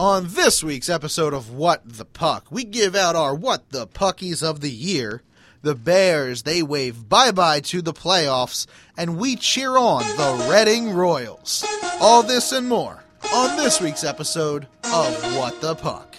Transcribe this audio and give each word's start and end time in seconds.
On 0.00 0.28
this 0.28 0.64
week's 0.64 0.88
episode 0.88 1.34
of 1.34 1.50
What 1.50 1.82
the 1.84 2.06
Puck, 2.06 2.46
we 2.50 2.64
give 2.64 2.96
out 2.96 3.14
our 3.14 3.34
What 3.34 3.68
the 3.68 3.86
Puckies 3.86 4.42
of 4.42 4.62
the 4.62 4.70
Year. 4.70 5.20
The 5.60 5.74
Bears, 5.74 6.44
they 6.44 6.62
wave 6.62 7.06
bye 7.06 7.32
bye 7.32 7.60
to 7.60 7.82
the 7.82 7.92
playoffs, 7.92 8.66
and 8.96 9.18
we 9.18 9.36
cheer 9.36 9.76
on 9.76 10.00
the 10.16 10.48
Reading 10.50 10.94
Royals. 10.94 11.66
All 12.00 12.22
this 12.22 12.50
and 12.50 12.66
more 12.66 13.04
on 13.34 13.58
this 13.58 13.78
week's 13.82 14.02
episode 14.02 14.66
of 14.84 15.36
What 15.36 15.60
the 15.60 15.74
Puck. 15.74 16.16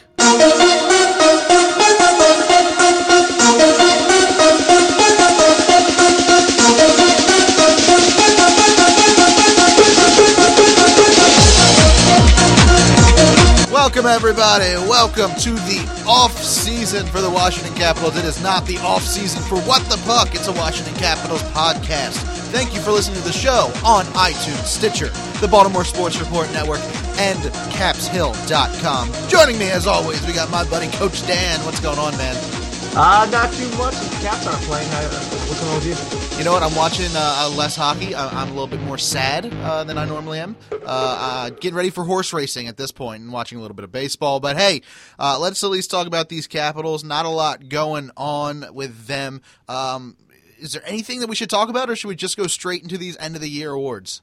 Welcome, 13.93 14.09
everybody. 14.09 14.73
Welcome 14.87 15.31
to 15.41 15.51
the 15.51 16.05
off 16.07 16.31
season 16.41 17.05
for 17.07 17.19
the 17.19 17.29
Washington 17.29 17.75
Capitals. 17.75 18.15
It 18.15 18.23
is 18.23 18.41
not 18.41 18.65
the 18.65 18.77
off 18.77 19.01
season 19.03 19.43
for 19.43 19.57
What 19.67 19.81
the 19.89 19.97
Puck. 20.05 20.33
It's 20.33 20.47
a 20.47 20.53
Washington 20.53 20.95
Capitals 20.95 21.43
podcast. 21.51 22.15
Thank 22.53 22.73
you 22.73 22.79
for 22.79 22.91
listening 22.91 23.17
to 23.17 23.27
the 23.27 23.33
show 23.33 23.69
on 23.83 24.05
iTunes, 24.15 24.63
Stitcher, 24.63 25.09
the 25.41 25.47
Baltimore 25.49 25.83
Sports 25.83 26.17
Report 26.21 26.49
Network, 26.53 26.79
and 27.19 27.37
CapsHill.com. 27.73 29.11
Joining 29.27 29.59
me, 29.59 29.69
as 29.69 29.87
always, 29.87 30.25
we 30.25 30.31
got 30.31 30.49
my 30.49 30.63
buddy 30.69 30.87
Coach 30.91 31.27
Dan. 31.27 31.59
What's 31.65 31.81
going 31.81 31.99
on, 31.99 32.15
man? 32.15 32.60
Uh, 32.93 33.25
not 33.31 33.51
too 33.53 33.69
much. 33.77 33.93
The 33.95 34.19
Caps 34.21 34.45
aren't 34.47 34.61
playing. 34.63 34.89
Uh, 34.91 35.09
What's 35.47 35.59
going 35.61 35.71
on 35.71 35.75
with 35.79 36.31
you? 36.33 36.37
You 36.39 36.43
know 36.43 36.51
what? 36.51 36.61
I'm 36.61 36.75
watching 36.75 37.05
uh, 37.15 37.45
uh, 37.45 37.49
less 37.55 37.75
hockey. 37.75 38.13
I- 38.13 38.27
I'm 38.41 38.47
a 38.49 38.51
little 38.51 38.67
bit 38.67 38.81
more 38.81 38.97
sad 38.97 39.45
uh, 39.63 39.85
than 39.85 39.97
I 39.97 40.03
normally 40.05 40.39
am. 40.39 40.57
Uh, 40.71 40.75
uh, 40.85 41.49
getting 41.51 41.75
ready 41.75 41.89
for 41.89 42.03
horse 42.03 42.33
racing 42.33 42.67
at 42.67 42.75
this 42.75 42.91
point 42.91 43.21
and 43.23 43.31
watching 43.31 43.57
a 43.57 43.61
little 43.61 43.75
bit 43.75 43.85
of 43.85 43.91
baseball. 43.93 44.41
But 44.41 44.57
hey, 44.57 44.81
uh, 45.17 45.39
let's 45.39 45.63
at 45.63 45.69
least 45.69 45.89
talk 45.89 46.05
about 46.05 46.27
these 46.27 46.47
Capitals. 46.47 47.03
Not 47.05 47.25
a 47.25 47.29
lot 47.29 47.69
going 47.69 48.11
on 48.17 48.65
with 48.73 49.07
them. 49.07 49.41
Um, 49.69 50.17
is 50.59 50.73
there 50.73 50.83
anything 50.85 51.21
that 51.21 51.29
we 51.29 51.35
should 51.35 51.49
talk 51.49 51.69
about, 51.69 51.89
or 51.89 51.95
should 51.95 52.09
we 52.09 52.15
just 52.15 52.35
go 52.35 52.45
straight 52.47 52.83
into 52.83 52.97
these 52.97 53.15
end 53.17 53.35
of 53.35 53.41
the 53.41 53.49
year 53.49 53.71
awards? 53.71 54.21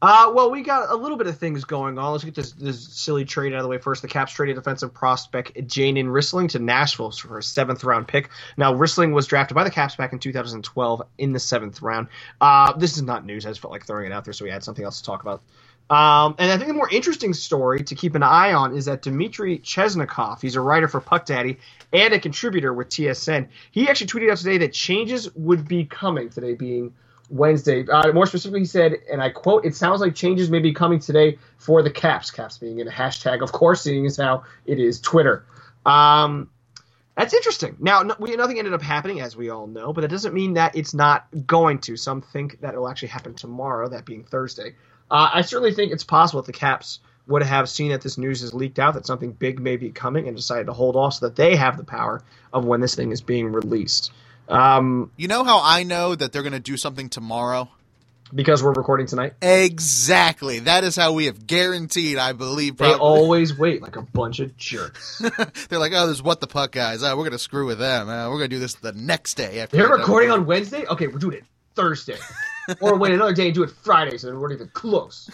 Uh, 0.00 0.30
well, 0.32 0.50
we 0.50 0.62
got 0.62 0.90
a 0.90 0.94
little 0.94 1.16
bit 1.16 1.26
of 1.26 1.36
things 1.38 1.64
going 1.64 1.98
on. 1.98 2.12
Let's 2.12 2.22
get 2.22 2.34
this, 2.34 2.52
this 2.52 2.86
silly 2.88 3.24
trade 3.24 3.52
out 3.52 3.58
of 3.58 3.62
the 3.64 3.68
way 3.68 3.78
first. 3.78 4.00
The 4.00 4.08
Caps 4.08 4.32
traded 4.32 4.54
defensive 4.54 4.94
prospect 4.94 5.54
Jaden 5.54 6.06
Rissling 6.06 6.50
to 6.50 6.60
Nashville 6.60 7.10
for 7.10 7.38
a 7.38 7.42
seventh 7.42 7.82
round 7.82 8.06
pick. 8.06 8.30
Now, 8.56 8.74
Rissling 8.74 9.12
was 9.12 9.26
drafted 9.26 9.56
by 9.56 9.64
the 9.64 9.70
Caps 9.70 9.96
back 9.96 10.12
in 10.12 10.20
2012 10.20 11.02
in 11.18 11.32
the 11.32 11.40
seventh 11.40 11.82
round. 11.82 12.08
Uh, 12.40 12.72
this 12.74 12.96
is 12.96 13.02
not 13.02 13.26
news. 13.26 13.44
I 13.44 13.48
just 13.48 13.60
felt 13.60 13.72
like 13.72 13.86
throwing 13.86 14.06
it 14.06 14.12
out 14.12 14.24
there 14.24 14.32
so 14.32 14.44
we 14.44 14.52
had 14.52 14.62
something 14.62 14.84
else 14.84 15.00
to 15.00 15.04
talk 15.04 15.22
about. 15.22 15.42
Um, 15.90 16.36
and 16.38 16.52
I 16.52 16.56
think 16.56 16.68
the 16.68 16.74
more 16.74 16.90
interesting 16.90 17.32
story 17.34 17.82
to 17.82 17.94
keep 17.94 18.14
an 18.14 18.22
eye 18.22 18.52
on 18.52 18.76
is 18.76 18.84
that 18.84 19.02
Dmitry 19.02 19.58
Chesnokov, 19.58 20.40
he's 20.40 20.54
a 20.54 20.60
writer 20.60 20.86
for 20.86 21.00
Puck 21.00 21.24
Daddy 21.24 21.58
and 21.92 22.12
a 22.12 22.20
contributor 22.20 22.72
with 22.72 22.90
TSN. 22.90 23.48
He 23.72 23.88
actually 23.88 24.08
tweeted 24.08 24.30
out 24.30 24.36
today 24.36 24.58
that 24.58 24.74
changes 24.74 25.34
would 25.34 25.66
be 25.66 25.86
coming, 25.86 26.28
today 26.28 26.54
being 26.54 26.92
Wednesday. 27.30 27.86
Uh, 27.86 28.12
more 28.12 28.26
specifically, 28.26 28.60
he 28.60 28.66
said, 28.66 28.96
and 29.10 29.22
I 29.22 29.30
quote, 29.30 29.64
"It 29.64 29.76
sounds 29.76 30.00
like 30.00 30.14
changes 30.14 30.50
may 30.50 30.60
be 30.60 30.72
coming 30.72 30.98
today 30.98 31.38
for 31.58 31.82
the 31.82 31.90
Caps." 31.90 32.30
Caps 32.30 32.58
being 32.58 32.78
in 32.78 32.88
a 32.88 32.90
hashtag, 32.90 33.42
of 33.42 33.52
course, 33.52 33.82
seeing 33.82 34.06
as 34.06 34.16
how 34.16 34.44
it 34.66 34.78
is 34.78 35.00
Twitter. 35.00 35.44
Um, 35.84 36.50
that's 37.16 37.34
interesting. 37.34 37.76
Now, 37.80 38.02
no, 38.02 38.14
we, 38.18 38.36
nothing 38.36 38.58
ended 38.58 38.74
up 38.74 38.82
happening, 38.82 39.20
as 39.20 39.36
we 39.36 39.50
all 39.50 39.66
know, 39.66 39.92
but 39.92 40.02
that 40.02 40.08
doesn't 40.08 40.34
mean 40.34 40.54
that 40.54 40.76
it's 40.76 40.94
not 40.94 41.26
going 41.46 41.80
to. 41.80 41.96
Some 41.96 42.22
think 42.22 42.60
that 42.60 42.74
it'll 42.74 42.88
actually 42.88 43.08
happen 43.08 43.34
tomorrow, 43.34 43.88
that 43.88 44.04
being 44.04 44.22
Thursday. 44.22 44.74
Uh, 45.10 45.30
I 45.34 45.42
certainly 45.42 45.72
think 45.72 45.92
it's 45.92 46.04
possible 46.04 46.42
that 46.42 46.46
the 46.46 46.56
Caps 46.56 47.00
would 47.26 47.42
have 47.42 47.68
seen 47.68 47.90
that 47.90 48.00
this 48.00 48.18
news 48.18 48.42
is 48.42 48.54
leaked 48.54 48.78
out, 48.78 48.94
that 48.94 49.06
something 49.06 49.32
big 49.32 49.60
may 49.60 49.76
be 49.76 49.90
coming, 49.90 50.28
and 50.28 50.36
decided 50.36 50.66
to 50.66 50.72
hold 50.72 50.96
off 50.96 51.14
so 51.14 51.26
that 51.26 51.36
they 51.36 51.56
have 51.56 51.76
the 51.76 51.84
power 51.84 52.22
of 52.52 52.64
when 52.64 52.80
this 52.80 52.94
thing 52.94 53.10
is 53.10 53.20
being 53.20 53.52
released. 53.52 54.12
Um, 54.48 55.10
You 55.16 55.28
know 55.28 55.44
how 55.44 55.60
I 55.62 55.82
know 55.82 56.14
that 56.14 56.32
they're 56.32 56.42
going 56.42 56.52
to 56.52 56.60
do 56.60 56.76
something 56.76 57.08
tomorrow? 57.08 57.68
because 58.34 58.62
we're 58.62 58.72
recording 58.72 59.06
tonight. 59.06 59.34
Exactly. 59.40 60.60
That 60.60 60.84
is 60.84 60.96
how 60.96 61.12
we 61.12 61.26
have 61.26 61.46
guaranteed, 61.46 62.18
I 62.18 62.32
believe. 62.32 62.76
They 62.76 62.92
always 62.92 63.56
wait 63.56 63.82
like 63.82 63.96
a 63.96 64.02
bunch 64.02 64.40
of 64.40 64.56
jerks. 64.56 65.18
They're 65.68 65.78
like, 65.78 65.92
oh, 65.94 66.06
there's 66.06 66.22
what 66.22 66.40
the 66.40 66.46
puck 66.46 66.72
guys. 66.72 67.02
Oh, 67.02 67.16
we're 67.16 67.24
gonna 67.24 67.38
screw 67.38 67.66
with 67.66 67.78
them. 67.78 68.08
Uh, 68.08 68.28
we're 68.28 68.36
gonna 68.36 68.48
do 68.48 68.58
this 68.58 68.74
the 68.74 68.92
next 68.92 69.34
day. 69.34 69.60
After 69.60 69.76
They're 69.76 69.88
recording 69.88 70.30
on 70.30 70.46
Wednesday? 70.46 70.86
Okay, 70.86 71.06
we're 71.06 71.18
doing 71.18 71.38
it 71.38 71.44
Thursday. 71.74 72.18
or 72.80 72.96
wait 72.98 73.12
another 73.12 73.32
day 73.32 73.46
and 73.46 73.54
do 73.54 73.62
it 73.62 73.70
Friday 73.70 74.18
so 74.18 74.34
we're 74.36 74.48
not 74.48 74.54
even 74.54 74.68
close. 74.68 75.30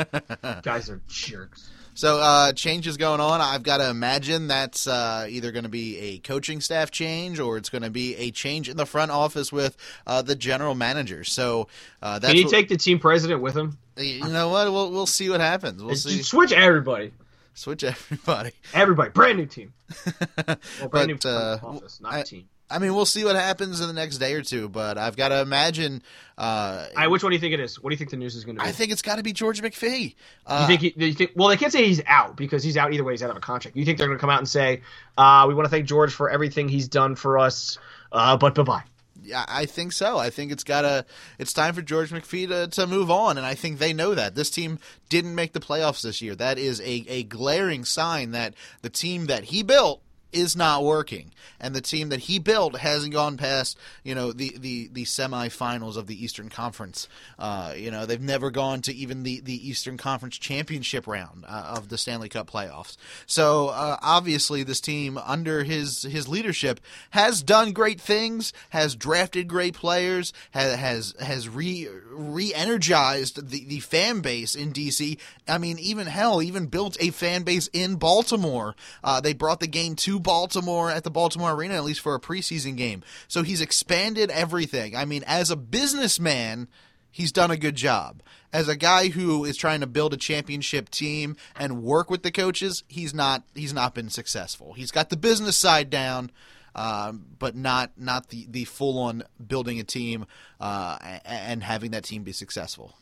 Guys 0.62 0.90
are 0.90 1.00
jerks. 1.08 1.70
So 1.94 2.18
uh, 2.20 2.52
changes 2.52 2.96
going 2.96 3.20
on. 3.20 3.40
I've 3.40 3.62
got 3.62 3.78
to 3.78 3.88
imagine 3.88 4.48
that's 4.48 4.86
uh, 4.86 5.26
either 5.28 5.52
going 5.52 5.62
to 5.62 5.68
be 5.70 5.96
a 5.98 6.18
coaching 6.18 6.60
staff 6.60 6.90
change 6.90 7.38
or 7.38 7.56
it's 7.56 7.70
going 7.70 7.82
to 7.82 7.90
be 7.90 8.16
a 8.16 8.30
change 8.32 8.68
in 8.68 8.76
the 8.76 8.84
front 8.86 9.10
office 9.12 9.52
with 9.52 9.76
uh, 10.06 10.20
the 10.22 10.34
general 10.34 10.74
manager. 10.74 11.22
So 11.24 11.68
uh, 12.02 12.18
that's 12.18 12.32
Can 12.32 12.38
you 12.38 12.44
what- 12.46 12.52
take 12.52 12.68
the 12.68 12.76
team 12.76 12.98
president 12.98 13.40
with 13.42 13.56
him? 13.56 13.78
you 13.96 14.26
know 14.26 14.48
what? 14.48 14.72
We'll 14.72 14.90
we'll 14.90 15.06
see 15.06 15.30
what 15.30 15.40
happens. 15.40 15.80
We'll 15.82 15.94
see. 15.94 16.20
Switch 16.22 16.50
everybody. 16.52 17.12
Switch 17.54 17.84
everybody. 17.84 18.50
Everybody. 18.72 19.10
Brand 19.10 19.38
new 19.38 19.46
team. 19.46 19.72
Well, 20.46 20.88
brand 20.88 21.20
But, 21.22 21.24
new 21.24 21.30
uh, 21.30 21.58
office, 21.62 22.00
not 22.00 22.12
I- 22.14 22.22
team. 22.22 22.48
I 22.70 22.78
mean, 22.78 22.94
we'll 22.94 23.06
see 23.06 23.24
what 23.24 23.36
happens 23.36 23.80
in 23.80 23.86
the 23.86 23.92
next 23.92 24.18
day 24.18 24.34
or 24.34 24.42
two. 24.42 24.68
But 24.68 24.98
I've 24.98 25.16
got 25.16 25.28
to 25.28 25.40
imagine. 25.40 26.02
Uh, 26.36 26.86
I, 26.96 27.08
which 27.08 27.22
one 27.22 27.30
do 27.30 27.36
you 27.36 27.40
think 27.40 27.54
it 27.54 27.60
is? 27.60 27.80
What 27.80 27.90
do 27.90 27.94
you 27.94 27.98
think 27.98 28.10
the 28.10 28.16
news 28.16 28.34
is 28.34 28.44
going 28.44 28.56
to 28.56 28.62
be? 28.62 28.68
I 28.68 28.72
think 28.72 28.90
it's 28.90 29.02
got 29.02 29.16
to 29.16 29.22
be 29.22 29.32
George 29.32 29.60
McPhee. 29.62 30.14
Uh, 30.46 30.66
you 30.68 30.78
think, 30.78 30.96
he, 30.96 31.06
you 31.06 31.12
think 31.12 31.32
well 31.36 31.48
they 31.48 31.56
can't 31.56 31.72
say 31.72 31.86
he's 31.86 32.02
out 32.06 32.36
because 32.36 32.62
he's 32.62 32.76
out 32.76 32.92
either 32.92 33.04
way 33.04 33.12
he's 33.12 33.22
out 33.22 33.30
of 33.30 33.36
a 33.36 33.40
contract 33.40 33.76
you 33.76 33.84
think 33.84 33.98
they're 33.98 34.06
going 34.06 34.18
to 34.18 34.20
come 34.20 34.30
out 34.30 34.38
and 34.38 34.48
say 34.48 34.82
uh, 35.16 35.44
we 35.48 35.54
want 35.54 35.64
to 35.64 35.70
thank 35.70 35.86
george 35.86 36.12
for 36.12 36.28
everything 36.28 36.68
he's 36.68 36.88
done 36.88 37.14
for 37.14 37.38
us 37.38 37.78
uh, 38.12 38.36
but 38.36 38.54
bye-bye 38.54 38.82
Yeah, 39.22 39.44
I 39.48 39.66
think 39.66 39.92
so. 39.92 40.18
I 40.18 40.30
think 40.30 40.52
it's 40.52 40.64
gotta. 40.64 41.06
It's 41.38 41.52
time 41.52 41.74
for 41.74 41.82
George 41.82 42.10
McPhee 42.10 42.48
to, 42.48 42.66
to 42.68 42.86
move 42.86 43.10
on, 43.10 43.38
and 43.38 43.46
I 43.46 43.54
think 43.54 43.78
they 43.78 43.92
know 43.92 44.14
that 44.14 44.34
this 44.34 44.50
team 44.50 44.78
didn't 45.08 45.34
make 45.34 45.52
the 45.52 45.60
playoffs 45.60 46.02
this 46.02 46.20
year. 46.20 46.34
That 46.34 46.58
is 46.58 46.80
a, 46.80 47.04
a 47.08 47.22
glaring 47.22 47.84
sign 47.84 48.32
that 48.32 48.54
the 48.82 48.90
team 48.90 49.26
that 49.26 49.44
he 49.44 49.62
built 49.62 50.02
is 50.34 50.56
not 50.56 50.84
working, 50.84 51.32
and 51.60 51.74
the 51.74 51.80
team 51.80 52.08
that 52.10 52.20
he 52.20 52.38
built 52.38 52.78
hasn't 52.78 53.12
gone 53.12 53.36
past 53.36 53.78
you 54.02 54.14
know 54.14 54.32
the 54.32 54.56
the 54.58 54.88
the 54.92 55.04
semifinals 55.04 55.96
of 55.96 56.06
the 56.06 56.22
Eastern 56.22 56.48
Conference. 56.48 57.08
Uh, 57.38 57.74
you 57.76 57.90
know 57.90 58.06
they've 58.06 58.20
never 58.20 58.50
gone 58.50 58.80
to 58.82 58.94
even 58.94 59.22
the 59.22 59.40
the 59.40 59.68
Eastern 59.68 59.96
Conference 59.96 60.38
championship 60.38 61.06
round 61.06 61.44
uh, 61.46 61.74
of 61.76 61.88
the 61.88 61.98
Stanley 61.98 62.28
Cup 62.28 62.50
playoffs. 62.50 62.96
So 63.26 63.68
uh, 63.68 63.98
obviously, 64.02 64.62
this 64.62 64.80
team 64.80 65.18
under 65.18 65.64
his 65.64 66.02
his 66.02 66.28
leadership 66.28 66.80
has 67.10 67.42
done 67.42 67.72
great 67.72 68.00
things, 68.00 68.52
has 68.70 68.94
drafted 68.94 69.48
great 69.48 69.74
players, 69.74 70.32
has 70.50 70.76
has 70.76 71.14
has 71.20 71.48
re 71.48 71.88
re-energized 72.10 73.48
the, 73.50 73.64
the 73.64 73.80
fan 73.80 74.20
base 74.20 74.54
in 74.54 74.72
DC. 74.72 75.18
I 75.48 75.58
mean, 75.58 75.78
even 75.78 76.06
hell, 76.06 76.42
even 76.42 76.66
built 76.66 76.96
a 77.00 77.10
fan 77.10 77.42
base 77.42 77.68
in 77.72 77.96
Baltimore. 77.96 78.74
Uh, 79.02 79.20
they 79.20 79.32
brought 79.32 79.60
the 79.60 79.66
game 79.66 79.96
to 79.96 80.20
Baltimore 80.24 80.90
at 80.90 81.04
the 81.04 81.10
Baltimore 81.10 81.52
Arena, 81.52 81.74
at 81.74 81.84
least 81.84 82.00
for 82.00 82.16
a 82.16 82.20
preseason 82.20 82.76
game. 82.76 83.04
So 83.28 83.44
he's 83.44 83.60
expanded 83.60 84.30
everything. 84.30 84.96
I 84.96 85.04
mean, 85.04 85.22
as 85.28 85.52
a 85.52 85.56
businessman, 85.56 86.66
he's 87.12 87.30
done 87.30 87.52
a 87.52 87.56
good 87.56 87.76
job. 87.76 88.22
As 88.52 88.68
a 88.68 88.76
guy 88.76 89.08
who 89.08 89.44
is 89.44 89.56
trying 89.56 89.80
to 89.80 89.86
build 89.86 90.12
a 90.12 90.16
championship 90.16 90.90
team 90.90 91.36
and 91.54 91.82
work 91.82 92.10
with 92.10 92.24
the 92.24 92.32
coaches, 92.32 92.82
he's 92.88 93.14
not 93.14 93.44
he's 93.54 93.72
not 93.72 93.94
been 93.94 94.10
successful. 94.10 94.72
He's 94.72 94.90
got 94.90 95.10
the 95.10 95.16
business 95.16 95.56
side 95.56 95.90
down, 95.90 96.30
um, 96.74 97.26
but 97.38 97.54
not 97.54 97.92
not 97.96 98.30
the, 98.30 98.46
the 98.50 98.64
full 98.64 98.98
on 98.98 99.22
building 99.44 99.78
a 99.78 99.84
team 99.84 100.26
uh, 100.60 100.98
and 101.24 101.62
having 101.62 101.92
that 101.92 102.04
team 102.04 102.24
be 102.24 102.32
successful. 102.32 102.96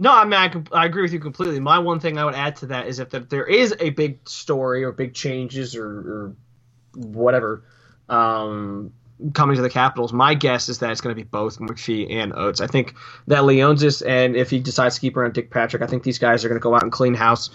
No 0.00 0.12
i 0.12 0.24
mean 0.24 0.34
I, 0.34 0.82
I 0.82 0.86
agree 0.86 1.02
with 1.02 1.12
you 1.12 1.20
completely 1.20 1.60
my 1.60 1.78
one 1.78 2.00
thing 2.00 2.18
i 2.18 2.24
would 2.24 2.34
add 2.34 2.56
to 2.56 2.66
that 2.66 2.88
is 2.88 2.98
if 2.98 3.10
there 3.10 3.46
is 3.46 3.72
a 3.78 3.90
big 3.90 4.28
story 4.28 4.82
or 4.82 4.90
big 4.90 5.14
changes 5.14 5.76
or, 5.76 5.86
or 5.86 6.36
whatever 6.94 7.62
um, 8.08 8.92
coming 9.34 9.56
to 9.56 9.62
the 9.62 9.70
Capitals. 9.70 10.12
My 10.12 10.34
guess 10.34 10.68
is 10.68 10.78
that 10.78 10.90
it's 10.90 11.00
going 11.00 11.14
to 11.14 11.22
be 11.22 11.28
both 11.28 11.58
McPhee 11.58 12.12
and 12.12 12.32
Oates. 12.34 12.60
I 12.60 12.66
think 12.66 12.94
that 13.26 13.42
Leonsis, 13.42 14.06
and 14.06 14.36
if 14.36 14.50
he 14.50 14.60
decides 14.60 14.96
to 14.96 15.00
keep 15.00 15.16
around 15.16 15.34
Dick 15.34 15.50
Patrick, 15.50 15.82
I 15.82 15.86
think 15.86 16.02
these 16.02 16.18
guys 16.18 16.44
are 16.44 16.48
going 16.48 16.60
to 16.60 16.62
go 16.62 16.74
out 16.74 16.82
and 16.82 16.92
clean 16.92 17.14
house 17.14 17.50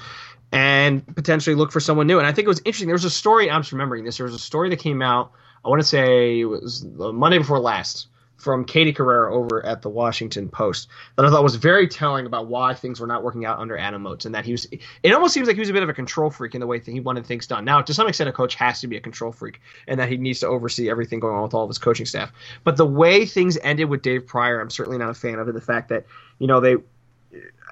and 0.51 1.05
potentially 1.15 1.55
look 1.55 1.71
for 1.71 1.79
someone 1.79 2.07
new. 2.07 2.19
And 2.19 2.27
I 2.27 2.31
think 2.31 2.45
it 2.45 2.49
was 2.49 2.59
interesting. 2.59 2.87
There 2.87 2.95
was 2.95 3.05
a 3.05 3.09
story. 3.09 3.49
I'm 3.49 3.61
just 3.61 3.71
remembering 3.71 4.05
this. 4.05 4.17
There 4.17 4.25
was 4.25 4.35
a 4.35 4.39
story 4.39 4.69
that 4.69 4.79
came 4.79 5.01
out. 5.01 5.31
I 5.63 5.69
want 5.69 5.81
to 5.81 5.87
say 5.87 6.41
it 6.41 6.45
was 6.45 6.85
Monday 6.85 7.39
before 7.39 7.59
last 7.59 8.07
from 8.37 8.65
Katie 8.65 8.93
Carrera 8.93 9.33
over 9.33 9.65
at 9.65 9.81
the 9.81 9.89
Washington 9.89 10.49
Post 10.49 10.87
that 11.15 11.25
I 11.25 11.29
thought 11.29 11.43
was 11.43 11.55
very 11.55 11.87
telling 11.87 12.25
about 12.25 12.47
why 12.47 12.73
things 12.73 12.99
were 12.99 13.07
not 13.07 13.23
working 13.23 13.45
out 13.45 13.59
under 13.59 13.77
Adam 13.77 14.05
Oates 14.05 14.25
and 14.25 14.35
that 14.35 14.45
he 14.45 14.51
was. 14.51 14.67
It 15.03 15.13
almost 15.13 15.33
seems 15.33 15.47
like 15.47 15.55
he 15.55 15.61
was 15.61 15.69
a 15.69 15.73
bit 15.73 15.83
of 15.83 15.89
a 15.89 15.93
control 15.93 16.29
freak 16.29 16.53
in 16.53 16.61
the 16.61 16.67
way 16.67 16.79
that 16.79 16.91
he 16.91 16.99
wanted 16.99 17.25
things 17.25 17.47
done. 17.47 17.65
Now, 17.65 17.81
to 17.81 17.93
some 17.93 18.07
extent, 18.07 18.29
a 18.29 18.33
coach 18.33 18.55
has 18.55 18.81
to 18.81 18.87
be 18.87 18.97
a 18.97 19.01
control 19.01 19.31
freak 19.31 19.61
and 19.87 19.99
that 19.99 20.09
he 20.09 20.17
needs 20.17 20.39
to 20.41 20.47
oversee 20.47 20.89
everything 20.89 21.19
going 21.19 21.35
on 21.35 21.43
with 21.43 21.53
all 21.53 21.63
of 21.63 21.69
his 21.69 21.77
coaching 21.77 22.05
staff. 22.05 22.31
But 22.63 22.77
the 22.77 22.85
way 22.85 23.25
things 23.25 23.57
ended 23.63 23.89
with 23.89 24.01
Dave 24.01 24.27
Prior, 24.27 24.59
I'm 24.59 24.69
certainly 24.69 24.97
not 24.97 25.09
a 25.09 25.13
fan 25.13 25.39
of. 25.39 25.47
And 25.47 25.55
the 25.55 25.61
fact 25.61 25.89
that 25.89 26.05
you 26.39 26.47
know 26.47 26.59
they 26.59 26.75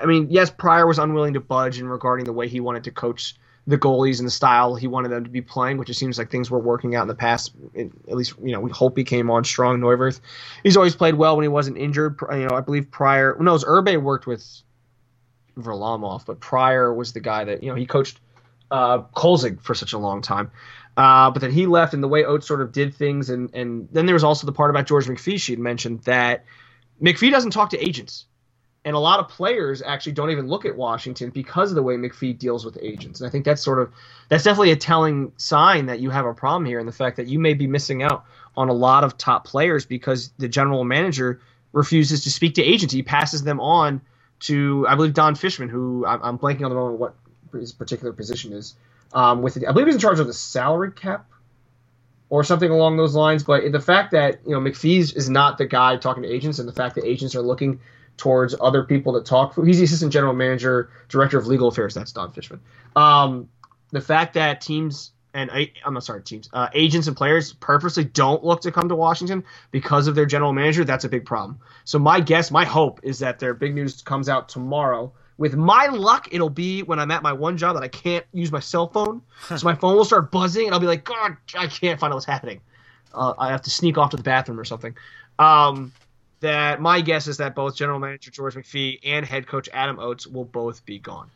I 0.02 0.06
mean, 0.06 0.28
yes, 0.30 0.50
Prior 0.50 0.88
was 0.88 0.98
unwilling 0.98 1.34
to 1.34 1.40
budge 1.40 1.80
in 1.80 1.88
regarding 1.88 2.26
the 2.26 2.34
way 2.34 2.48
he 2.48 2.60
wanted 2.60 2.84
to 2.86 2.92
coach 2.92 3.36
the 3.66 3.78
goalies 3.78 4.20
and 4.20 4.28
the 4.28 4.32
style 4.32 4.76
he 4.76 4.88
wanted 4.88 5.10
them 5.10 5.24
to 5.24 5.30
be 5.30 5.42
playing, 5.42 5.78
which 5.78 5.90
it 5.90 5.94
seems 5.94 6.18
like 6.18 6.30
things 6.30 6.52
were 6.52 6.60
working 6.60 6.96
out 6.96 7.04
in 7.04 7.08
the 7.08 7.16
past. 7.16 7.54
At 7.76 8.16
least, 8.16 8.34
you 8.44 8.52
know, 8.52 8.60
we 8.60 8.72
hope 8.72 8.98
he 8.98 9.04
came 9.04 9.32
on 9.32 9.44
strong. 9.44 9.80
Neuwirth, 9.80 10.20
he's 10.64 10.76
always 10.76 10.96
played 10.96 11.16
well 11.16 11.38
when 11.38 11.44
he 11.44 11.50
wasn't 11.50 11.78
injured. 11.78 12.20
You 12.32 12.48
know, 12.48 12.56
I 12.56 12.62
believe 12.62 12.92
Prior. 12.92 13.38
No, 13.40 13.56
it 13.56 13.64
Irbe 13.64 14.02
worked 14.02 14.28
with 14.28 14.46
Varlamov, 15.58 16.26
but 16.26 16.40
Prior 16.40 16.94
was 16.94 17.14
the 17.14 17.22
guy 17.22 17.46
that 17.46 17.64
you 17.64 17.70
know 17.70 17.76
he 17.76 17.86
coached 17.86 18.20
uh, 18.70 19.04
Kolzig 19.16 19.62
for 19.62 19.76
such 19.76 19.94
a 19.94 19.98
long 19.98 20.22
time. 20.22 20.52
Uh, 20.96 21.32
but 21.32 21.40
then 21.40 21.52
he 21.52 21.66
left, 21.66 21.94
and 21.94 22.04
the 22.04 22.08
way 22.08 22.24
Oates 22.24 22.46
sort 22.46 22.62
of 22.62 22.72
did 22.72 22.94
things, 22.94 23.30
and 23.30 23.50
and 23.54 23.88
then 23.92 24.06
there 24.06 24.16
was 24.16 24.24
also 24.24 24.46
the 24.46 24.52
part 24.52 24.70
about 24.70 24.88
George 24.88 25.06
McPhee 25.06 25.40
she 25.40 25.54
had 25.54 25.60
mentioned 25.60 26.02
that 26.02 26.46
McPhee 27.02 27.32
doesn't 27.32 27.52
talk 27.52 27.72
to 27.72 27.80
agents, 27.80 28.26
and 28.86 28.96
a 28.96 29.00
lot 29.00 29.20
of 29.20 29.30
players 29.30 29.82
actually 29.82 30.12
don't 30.12 30.30
even 30.30 30.48
look 30.48 30.66
at 30.66 30.76
Washington 30.76 31.30
because 31.30 31.72
of 31.72 31.76
the 31.76 31.84
way 31.84 31.96
McPhee 31.96 32.38
deals 32.38 32.66
with 32.66 32.78
agents. 32.82 33.22
And 33.22 33.28
I 33.28 33.32
think 33.32 33.46
that's 33.46 33.62
sort 33.62 33.80
of 33.80 33.92
that's 34.30 34.44
definitely 34.44 34.72
a 34.72 34.76
telling 34.76 35.32
sign 35.38 35.86
that 35.86 36.00
you 36.00 36.10
have 36.10 36.26
a 36.26 36.34
problem 36.34 36.66
here, 36.66 36.80
and 36.80 36.88
the 36.88 36.94
fact 36.94 37.18
that 37.18 37.28
you 37.28 37.40
may 37.40 37.54
be 37.54 37.68
missing 37.68 38.04
out 38.04 38.26
on 38.56 38.70
a 38.70 38.74
lot 38.74 39.04
of 39.04 39.18
top 39.18 39.46
players 39.46 39.86
because 39.86 40.32
the 40.38 40.48
general 40.48 40.84
manager 40.84 41.40
refuses 41.72 42.24
to 42.24 42.32
speak 42.32 42.56
to 42.56 42.64
agents. 42.64 42.94
He 42.94 43.04
passes 43.04 43.44
them 43.44 43.60
on 43.60 44.02
to 44.42 44.86
I 44.88 44.96
believe 44.96 45.14
Don 45.14 45.36
Fishman, 45.36 45.70
who 45.70 46.06
I'm, 46.06 46.38
blanking 46.38 46.64
on 46.64 46.70
the 46.70 46.76
moment 46.76 47.00
what 47.00 47.16
his 47.54 47.72
particular 47.72 48.12
position 48.12 48.52
is 48.52 48.76
um, 49.14 49.42
with 49.42 49.58
I 49.58 49.72
believe 49.72 49.88
he's 49.88 49.96
in 49.96 50.02
charge 50.02 50.20
of 50.20 50.28
the 50.28 50.34
salary 50.34 50.92
cap 50.92 51.26
or 52.30 52.44
something 52.44 52.70
along 52.70 52.98
those 52.98 53.16
lines. 53.16 53.44
But 53.44 53.72
the 53.72 53.80
fact 53.80 54.12
that 54.12 54.40
you 54.46 54.52
know 54.52 54.60
McPhee 54.60 55.16
is 55.16 55.30
not 55.30 55.58
the 55.58 55.66
guy 55.66 55.96
talking 55.98 56.24
to 56.24 56.30
agents, 56.30 56.60
and 56.60 56.68
the 56.68 56.74
fact 56.74 56.96
that 56.96 57.06
agents 57.06 57.36
are 57.36 57.42
looking 57.42 57.80
towards 58.18 58.56
other 58.62 58.84
people 58.84 59.14
that 59.14 59.26
talk 59.26 59.54
for, 59.54 59.66
he's 59.66 59.78
the 59.78 59.86
assistant 59.86 60.14
general 60.14 60.34
manager, 60.34 60.90
director 61.10 61.38
of 61.38 61.48
legal 61.48 61.68
affairs. 61.68 61.94
That's 61.94 62.12
Don 62.12 62.32
Fishman. 62.32 62.60
Um, 62.96 63.50
the 63.92 64.02
fact 64.02 64.34
that 64.36 64.62
teams 64.62 65.12
and 65.36 65.50
I'm 65.52 65.96
not 65.96 66.04
sorry, 66.04 66.22
teams, 66.22 66.48
uh, 66.54 66.70
agents 66.76 67.08
and 67.08 67.18
players 67.18 67.54
purposely 67.54 68.04
don't 68.04 68.44
look 68.44 68.62
to 68.62 68.72
come 68.72 68.88
to 68.90 68.96
Washington 68.96 69.44
because 69.72 70.06
of 70.06 70.14
their 70.14 70.28
general 70.28 70.54
manager. 70.54 70.84
That's 70.86 71.06
a 71.06 71.10
big 71.10 71.26
problem. 71.26 71.58
So 71.86 71.98
my 71.98 72.20
guess, 72.20 72.52
my 72.52 72.66
hope 72.66 73.00
is 73.02 73.18
that 73.20 73.40
their 73.40 73.56
big 73.56 73.74
news 73.74 74.04
comes 74.04 74.30
out 74.30 74.48
tomorrow 74.48 75.12
with 75.38 75.56
my 75.56 75.88
luck, 75.88 76.30
it'll 76.32 76.50
be 76.50 76.84
when 76.84 77.00
I'm 77.00 77.12
at 77.12 77.24
my 77.24 77.34
one 77.34 77.58
job 77.58 77.76
that 77.76 77.84
I 77.84 77.88
can't 77.88 78.26
use 78.34 78.52
my 78.52 78.60
cell 78.60 78.88
phone. 78.88 79.22
so 79.48 79.58
my 79.64 79.76
phone 79.76 79.96
will 79.96 80.06
start 80.06 80.32
buzzing, 80.32 80.66
and 80.66 80.74
I'll 80.74 80.80
be 80.80 80.88
like, 80.88 81.04
God, 81.04 81.38
I 81.58 81.68
can't 81.68 82.00
find 82.00 82.14
out 82.14 82.16
what's 82.16 82.26
happening. 82.26 82.62
Uh, 83.14 83.34
I 83.38 83.50
have 83.50 83.62
to 83.64 83.70
sneak 83.70 83.98
off 83.98 84.12
to 84.12 84.18
the 84.18 84.24
bathroom 84.24 84.60
or 84.60 84.66
something. 84.66 84.96
Um, 85.40 85.92
that 86.44 86.82
my 86.82 87.02
guess 87.02 87.28
is 87.28 87.38
that 87.38 87.56
both 87.56 87.76
general 87.76 88.00
manager 88.00 88.30
George 88.30 88.56
McPhee 88.56 89.00
and 89.04 89.26
head 89.26 89.48
coach 89.48 89.68
Adam 89.74 89.98
Oates 90.00 90.28
will 90.28 90.46
both 90.46 90.86
be 90.86 91.00
gone. 91.00 91.32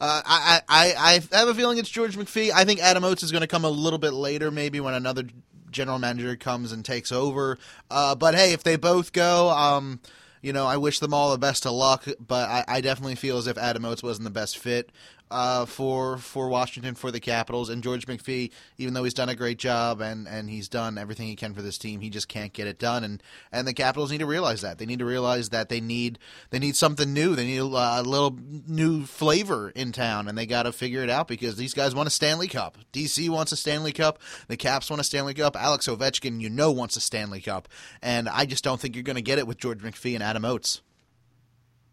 Uh, 0.00 0.22
I, 0.24 0.60
I 0.68 0.94
I 1.32 1.36
have 1.36 1.48
a 1.48 1.54
feeling 1.54 1.78
it's 1.78 1.88
George 1.88 2.16
McPhee. 2.16 2.50
I 2.54 2.64
think 2.64 2.80
Adam 2.80 3.04
Oates 3.04 3.22
is 3.22 3.32
going 3.32 3.40
to 3.42 3.46
come 3.46 3.64
a 3.64 3.70
little 3.70 3.98
bit 3.98 4.12
later, 4.12 4.50
maybe 4.50 4.78
when 4.78 4.94
another 4.94 5.24
general 5.70 5.98
manager 5.98 6.36
comes 6.36 6.72
and 6.72 6.84
takes 6.84 7.10
over. 7.10 7.58
Uh, 7.90 8.14
but 8.14 8.34
hey, 8.34 8.52
if 8.52 8.62
they 8.62 8.76
both 8.76 9.12
go, 9.12 9.50
um, 9.50 10.00
you 10.42 10.52
know, 10.52 10.66
I 10.66 10.76
wish 10.76 11.00
them 11.00 11.12
all 11.12 11.32
the 11.32 11.38
best 11.38 11.66
of 11.66 11.72
luck, 11.72 12.06
but 12.24 12.48
I, 12.48 12.64
I 12.68 12.80
definitely 12.80 13.16
feel 13.16 13.38
as 13.38 13.46
if 13.46 13.58
Adam 13.58 13.84
Oates 13.84 14.02
wasn't 14.02 14.24
the 14.24 14.30
best 14.30 14.58
fit 14.58 14.90
uh, 15.30 15.66
for 15.66 16.18
for 16.18 16.48
Washington 16.48 16.94
for 16.94 17.10
the 17.10 17.20
Capitals 17.20 17.68
and 17.68 17.82
George 17.82 18.06
McPhee, 18.06 18.50
even 18.78 18.94
though 18.94 19.04
he's 19.04 19.14
done 19.14 19.28
a 19.28 19.34
great 19.34 19.58
job 19.58 20.00
and, 20.00 20.28
and 20.28 20.48
he's 20.48 20.68
done 20.68 20.98
everything 20.98 21.26
he 21.26 21.36
can 21.36 21.54
for 21.54 21.62
this 21.62 21.78
team, 21.78 22.00
he 22.00 22.10
just 22.10 22.28
can't 22.28 22.52
get 22.52 22.66
it 22.66 22.78
done. 22.78 23.02
And 23.02 23.22
and 23.50 23.66
the 23.66 23.74
Capitals 23.74 24.10
need 24.10 24.18
to 24.18 24.26
realize 24.26 24.60
that 24.60 24.78
they 24.78 24.86
need 24.86 25.00
to 25.00 25.04
realize 25.04 25.48
that 25.50 25.68
they 25.68 25.80
need 25.80 26.18
they 26.50 26.58
need 26.58 26.76
something 26.76 27.12
new. 27.12 27.34
They 27.34 27.46
need 27.46 27.58
a, 27.58 27.64
a 27.64 28.02
little 28.02 28.38
new 28.68 29.04
flavor 29.04 29.70
in 29.70 29.92
town, 29.92 30.28
and 30.28 30.38
they 30.38 30.46
got 30.46 30.64
to 30.64 30.72
figure 30.72 31.02
it 31.02 31.10
out 31.10 31.28
because 31.28 31.56
these 31.56 31.74
guys 31.74 31.94
want 31.94 32.06
a 32.06 32.10
Stanley 32.10 32.48
Cup. 32.48 32.78
DC 32.92 33.28
wants 33.28 33.52
a 33.52 33.56
Stanley 33.56 33.92
Cup. 33.92 34.20
The 34.48 34.56
Caps 34.56 34.90
want 34.90 35.00
a 35.00 35.04
Stanley 35.04 35.34
Cup. 35.34 35.56
Alex 35.56 35.88
Ovechkin, 35.88 36.40
you 36.40 36.50
know, 36.50 36.70
wants 36.70 36.96
a 36.96 37.00
Stanley 37.00 37.40
Cup, 37.40 37.68
and 38.00 38.28
I 38.28 38.46
just 38.46 38.62
don't 38.62 38.80
think 38.80 38.94
you're 38.94 39.02
going 39.02 39.16
to 39.16 39.22
get 39.22 39.38
it 39.38 39.46
with 39.46 39.58
George 39.58 39.80
McPhee 39.80 40.14
and 40.14 40.22
Adam 40.22 40.44
Oates. 40.44 40.82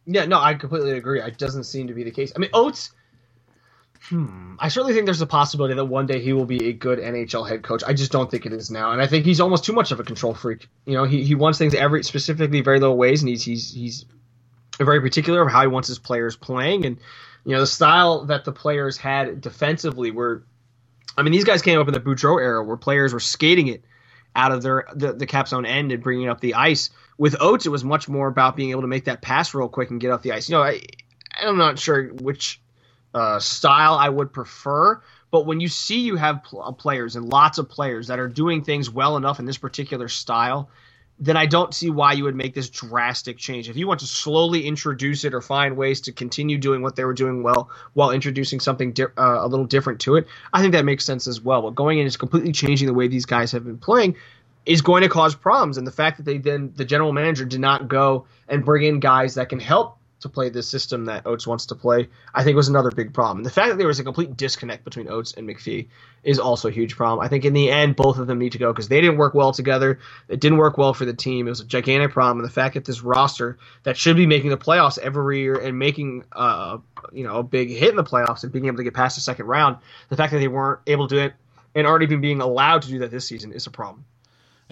Yeah, 0.06 0.25
no, 0.25 0.39
I 0.39 0.53
completely 0.53 0.91
agree. 0.91 1.21
It 1.21 1.38
doesn't 1.38 1.63
seem 1.63 1.88
to 1.88 1.94
be 1.94 2.03
the 2.03 2.12
case. 2.12 2.33
I 2.36 2.39
mean, 2.39 2.50
Oates 2.53 2.91
Hmm. 4.09 4.55
I 4.59 4.67
certainly 4.67 4.94
think 4.94 5.05
there's 5.05 5.21
a 5.21 5.25
possibility 5.25 5.75
that 5.75 5.85
one 5.85 6.07
day 6.07 6.19
he 6.19 6.33
will 6.33 6.45
be 6.45 6.67
a 6.67 6.73
good 6.73 7.00
NHL 7.00 7.47
head 7.47 7.63
coach. 7.63 7.83
I 7.88 7.94
just 7.94 8.11
don't 8.11 8.29
think 8.29 8.45
it 8.45 8.51
is 8.51 8.69
now, 8.69 8.91
and 8.91 9.01
I 9.01 9.07
think 9.07 9.25
he's 9.25 9.39
almost 9.39 9.63
too 9.63 9.71
much 9.71 9.94
of 9.94 10.00
a 10.00 10.03
control 10.03 10.33
freak. 10.33 10.67
You 10.85 10.95
know, 10.95 11.05
he, 11.05 11.23
he 11.23 11.35
wants 11.35 11.57
things 11.57 11.73
every 11.73 12.03
specifically 12.03 12.59
very 12.59 12.81
little 12.81 12.97
ways, 12.97 13.21
and 13.21 13.29
he's 13.29 13.44
he's 13.44 13.73
he's 13.73 14.05
very 14.77 15.00
particular 15.00 15.41
of 15.41 15.50
how 15.50 15.61
he 15.61 15.67
wants 15.67 15.88
his 15.88 16.00
players 16.00 16.35
playing, 16.35 16.85
and 16.85 16.97
you 17.45 17.53
know 17.53 17.61
the 17.61 17.67
style 17.67 18.25
that 18.25 18.44
the 18.44 18.51
players 18.51 18.97
had 18.97 19.39
defensively 19.39 20.11
were. 20.11 20.44
I 21.17 21.21
mean, 21.21 21.31
these 21.31 21.45
guys 21.45 21.61
came 21.61 21.79
up 21.79 21.88
in 21.88 21.94
the 21.94 22.01
Boudreau 22.01 22.41
era 22.41 22.61
where 22.61 22.75
players 22.75 23.13
were 23.13 23.21
skating 23.21 23.67
it 23.67 23.85
out 24.35 24.51
of 24.51 24.63
their 24.63 24.85
the, 24.94 25.13
the 25.13 25.25
cap 25.25 25.47
zone 25.47 25.65
end 25.65 25.94
and 25.94 26.03
bringing 26.03 26.27
up 26.27 26.41
the 26.41 26.55
ice. 26.55 26.89
With 27.17 27.38
Oates, 27.39 27.65
it 27.65 27.69
was 27.69 27.85
much 27.85 28.09
more 28.09 28.27
about 28.27 28.57
being 28.57 28.71
able 28.71 28.81
to 28.81 28.88
make 28.88 29.05
that 29.05 29.21
pass 29.21 29.53
real 29.53 29.69
quick 29.69 29.91
and 29.91 30.01
get 30.01 30.11
off 30.11 30.23
the 30.23 30.33
ice. 30.33 30.50
You 30.50 30.55
know, 30.55 30.63
I, 30.63 30.81
I'm 31.39 31.57
not 31.57 31.79
sure 31.79 32.07
which 32.09 32.59
uh, 33.13 33.39
style 33.39 33.95
I 33.95 34.10
would 34.10 34.33
prefer. 34.33 35.01
But 35.31 35.45
when 35.45 35.60
you 35.60 35.68
see 35.68 36.01
you 36.01 36.15
have 36.15 36.44
pl- 36.44 36.62
uh, 36.62 36.71
players 36.71 37.15
and 37.15 37.27
lots 37.27 37.57
of 37.57 37.68
players 37.69 38.07
that 38.07 38.19
are 38.19 38.27
doing 38.27 38.63
things 38.63 38.89
well 38.89 39.18
enough 39.18 39.39
in 39.39 39.45
this 39.45 39.57
particular 39.57 40.07
style, 40.07 40.69
then 41.19 41.38
I 41.38 41.45
don't 41.45 41.74
see 41.74 41.89
why 41.89 42.13
you 42.13 42.24
would 42.24 42.36
make 42.36 42.54
this 42.54 42.69
drastic 42.69 43.38
change. 43.38 43.69
If 43.69 43.77
you 43.77 43.88
want 43.88 44.00
to 44.01 44.07
slowly 44.07 44.65
introduce 44.65 45.24
it 45.24 45.33
or 45.33 45.42
find 45.42 45.77
ways 45.77 46.01
to 46.01 46.12
continue 46.12 46.57
doing 46.57 46.81
what 46.81 46.95
they 46.95 47.06
were 47.06 47.13
doing 47.13 47.44
well 47.44 47.69
while 47.94 48.12
introducing 48.12 48.60
something 48.60 48.92
di- 48.92 49.04
uh, 49.18 49.38
a 49.39 49.48
little 49.48 49.65
different 49.65 50.01
to 50.01 50.15
it, 50.15 50.27
I 50.54 50.62
think 50.62 50.74
that 50.74 50.86
makes 50.86 51.06
sense 51.06 51.27
as 51.27 51.39
well. 51.39 51.62
But 51.62 51.75
going 51.75 52.00
in 52.00 52.07
is 52.07 52.18
completely 52.18 52.51
changing 52.51 52.88
the 52.88 52.94
way 52.94 53.07
these 53.07 53.25
guys 53.25 53.51
have 53.51 53.63
been 53.63 53.77
playing 53.77 54.15
is 54.65 54.81
going 54.81 55.04
to 55.04 55.10
cause 55.10 55.36
problems. 55.36 55.77
And 55.77 55.86
the 55.86 55.92
fact 55.92 56.18
that 56.18 56.24
they 56.24 56.38
then, 56.38 56.74
the 56.75 56.86
general 56.86 57.13
manager 57.13 57.45
did 57.45 57.60
not 57.60 57.88
go 57.88 58.25
and 58.48 58.65
bring 58.65 58.83
in 58.83 59.00
guys 59.00 59.36
that 59.36 59.50
can 59.50 59.60
help 59.60 59.98
to 60.24 60.30
play 60.30 60.50
this 60.50 60.68
system 60.68 61.06
that 61.06 61.25
Oates 61.25 61.48
wants 61.48 61.68
to 61.68 61.75
play, 61.75 62.10
I 62.34 62.44
think 62.44 62.56
was 62.56 62.68
another 62.68 62.92
big 62.92 63.14
problem. 63.14 63.44
The 63.44 63.50
fact 63.50 63.70
that 63.70 63.78
there 63.78 63.88
was 63.88 64.00
a 64.00 64.04
complete 64.04 64.36
disconnect 64.36 64.84
between 64.84 65.08
Oates 65.08 65.34
and 65.34 65.48
McPhee 65.48 65.88
is 66.24 66.40
also 66.40 66.68
a 66.68 66.72
huge 66.72 66.96
problem. 66.96 67.24
I 67.24 67.30
think 67.30 67.46
in 67.46 67.54
the 67.54 67.70
end, 67.70 67.96
both 67.96 68.18
of 68.18 68.28
them 68.28 68.40
need 68.40 68.54
to 68.54 68.58
go 68.58 68.74
because 68.74 68.88
they 68.88 69.02
didn't 69.02 69.18
work 69.18 69.34
well 69.34 69.52
together. 69.52 70.00
It 70.28 70.40
didn't 70.40 70.58
work 70.58 70.78
well 70.78 70.94
for 70.94 71.06
the 71.06 71.14
team. 71.14 71.48
It 71.48 71.52
was 71.52 71.60
a 71.60 71.66
gigantic 71.66 72.12
problem. 72.12 72.40
And 72.40 72.48
the 72.48 72.54
fact 72.54 72.74
that 72.74 72.86
this 72.86 73.02
roster 73.02 73.58
that 73.84 73.98
should 73.98 74.16
be 74.16 74.25
making 74.25 74.50
the 74.50 74.58
playoffs 74.58 74.98
every 74.98 75.42
year 75.42 75.56
and 75.56 75.78
making 75.78 76.24
uh, 76.31 76.80
you 77.12 77.24
know 77.24 77.38
a 77.38 77.44
big 77.44 77.70
hit 77.70 77.90
in 77.90 77.96
the 77.96 78.04
playoffs 78.04 78.44
and 78.44 78.52
being 78.52 78.66
able 78.66 78.78
to 78.78 78.84
get 78.84 78.94
past 78.94 79.16
the 79.16 79.22
second 79.22 79.46
round, 79.46 79.78
the 80.10 80.18
fact 80.18 80.34
that 80.34 80.40
they 80.40 80.48
weren't 80.48 80.80
able 80.88 81.08
to 81.08 81.15
do 81.15 81.22
it 81.22 81.34
and 81.75 81.88
aren't 81.88 82.03
even 82.03 82.22
being 82.22 82.42
allowed 82.42 82.84
to 82.84 82.88
do 82.88 83.00
that 83.00 83.12
this 83.12 83.27
season 83.27 83.51
is 83.51 83.68
a 83.68 83.72
problem. 83.72 84.06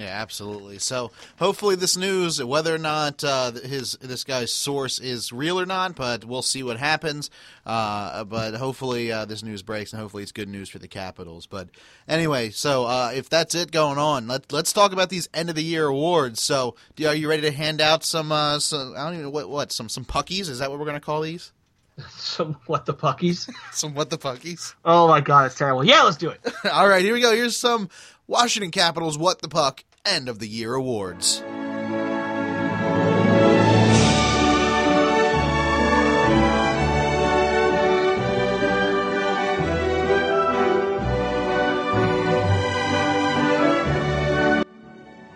Yeah, 0.02 0.20
absolutely. 0.20 0.80
So 0.80 1.12
hopefully 1.38 1.76
this 1.76 1.96
news, 1.96 2.44
whether 2.44 2.74
or 2.74 2.80
not 2.80 3.24
uh, 3.24 3.52
his 3.52 4.00
this 4.02 4.24
guy's 4.24 4.52
source 4.52 4.98
is 4.98 5.32
real 5.32 5.60
or 5.60 5.68
not, 5.68 5.96
but 5.96 6.26
we'll 6.26 6.42
see 6.42 6.64
what 6.64 6.78
happens. 6.78 7.30
Uh, 7.68 8.24
but 8.24 8.56
hopefully 8.56 9.12
uh, 9.12 9.26
this 9.26 9.44
news 9.44 9.62
breaks, 9.62 9.94
and 9.94 10.02
hopefully 10.02 10.24
it's 10.24 10.32
good 10.32 10.50
news 10.50 10.70
for 10.70 10.80
the 10.80 10.88
Capitals. 10.88 11.46
But 11.46 11.70
anyway, 12.08 12.50
so 12.50 12.86
uh, 12.86 13.12
if 13.14 13.30
that's 13.30 13.54
it 13.54 13.72
going 13.72 14.00
on, 14.00 14.28
let 14.28 14.52
let's 14.52 14.74
talk 14.74 14.92
about 14.92 15.10
these 15.10 15.30
end 15.36 15.50
of 15.50 15.56
the 15.56 15.64
year 15.64 15.86
awards. 15.86 16.42
So 16.42 16.76
are 17.06 17.14
you 17.14 17.30
ready 17.30 17.44
to 17.44 17.52
hand 17.52 17.80
out 17.80 18.04
some? 18.04 18.32
Uh, 18.32 18.58
some 18.58 18.96
I 18.98 19.04
don't 19.04 19.14
even 19.14 19.26
know 19.26 19.30
what 19.30 19.52
what 19.52 19.72
some 19.72 19.88
some 19.88 20.04
puckies? 20.06 20.50
Is 20.50 20.58
that 20.58 20.72
what 20.72 20.80
we're 20.80 20.86
going 20.86 21.00
to 21.00 21.06
call 21.06 21.22
these? 21.22 21.52
some 22.10 22.58
what 22.66 22.88
the 22.88 22.94
puckies? 22.96 23.54
some 23.72 23.94
what 23.94 24.10
the 24.10 24.18
puckies? 24.18 24.74
Oh 24.84 25.08
my 25.08 25.22
god, 25.22 25.46
it's 25.46 25.56
terrible. 25.56 25.84
Yeah, 25.84 26.02
let's 26.02 26.18
do 26.18 26.32
it. 26.32 26.40
All 26.72 26.88
right, 26.88 27.04
here 27.04 27.14
we 27.14 27.22
go. 27.22 27.36
Here's 27.36 27.56
some 27.56 27.88
Washington 28.26 28.72
Capitals 28.72 29.16
what 29.16 29.44
the 29.44 29.48
puck 29.50 29.84
End 30.04 30.28
of 30.28 30.40
the 30.40 30.48
Year 30.48 30.74
awards. 30.74 31.44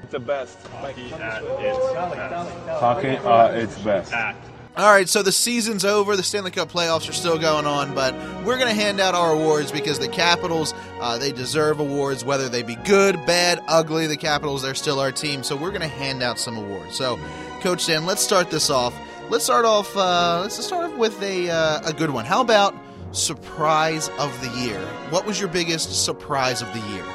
the 0.10 0.20
best. 0.20 0.58
Hockey 0.68 1.12
at 1.14 1.44
its 1.44 1.92
best. 1.92 2.80
Hockey 2.80 3.08
at 3.08 3.56
its 3.56 3.78
best. 3.80 4.14
At 4.14 4.36
all 4.78 4.92
right, 4.92 5.08
so 5.08 5.24
the 5.24 5.32
season's 5.32 5.86
over. 5.86 6.18
The 6.18 6.24
Stanley 6.24 6.52
Cup 6.52 6.70
playoffs 6.70 7.10
are 7.10 7.14
still 7.14 7.38
going 7.38 7.66
on, 7.66 7.96
but 7.96 8.14
we're 8.44 8.58
going 8.58 8.68
to 8.68 8.74
hand 8.74 9.00
out 9.00 9.16
our 9.16 9.32
awards 9.32 9.72
because 9.72 10.00
the 10.00 10.10
Capitals, 10.10 10.74
uh, 11.00 11.18
they 11.18 11.32
deserve 11.32 11.80
awards, 11.80 12.26
whether 12.26 12.50
they 12.50 12.62
be 12.62 12.76
good, 12.76 13.16
bad, 13.26 13.64
ugly. 13.70 14.08
The 14.08 14.18
Capitals, 14.18 14.62
they're 14.62 14.76
still 14.76 15.00
our 15.00 15.14
team, 15.14 15.44
so 15.44 15.56
we're 15.56 15.70
going 15.70 15.82
to 15.82 15.88
hand 15.88 16.22
out 16.22 16.40
some 16.40 16.58
awards. 16.58 16.96
So, 16.96 17.18
Coach 17.62 17.88
Dan, 17.88 18.06
let's 18.06 18.22
start 18.22 18.52
this 18.52 18.70
off. 18.70 18.94
Let's 19.30 19.46
start 19.46 19.64
off. 19.64 19.96
Uh, 19.96 20.42
let's 20.42 20.64
start 20.64 20.92
off 20.92 20.98
with 20.98 21.22
a 21.24 21.50
uh, 21.50 21.90
a 21.90 21.94
good 21.94 22.10
one. 22.10 22.26
How 22.26 22.42
about 22.42 22.76
surprise 23.12 24.10
of 24.20 24.40
the 24.42 24.50
year? 24.60 24.80
What 25.10 25.26
was 25.26 25.40
your 25.40 25.50
biggest 25.50 26.04
surprise 26.04 26.62
of 26.62 26.72
the 26.74 26.82
year? 26.92 27.06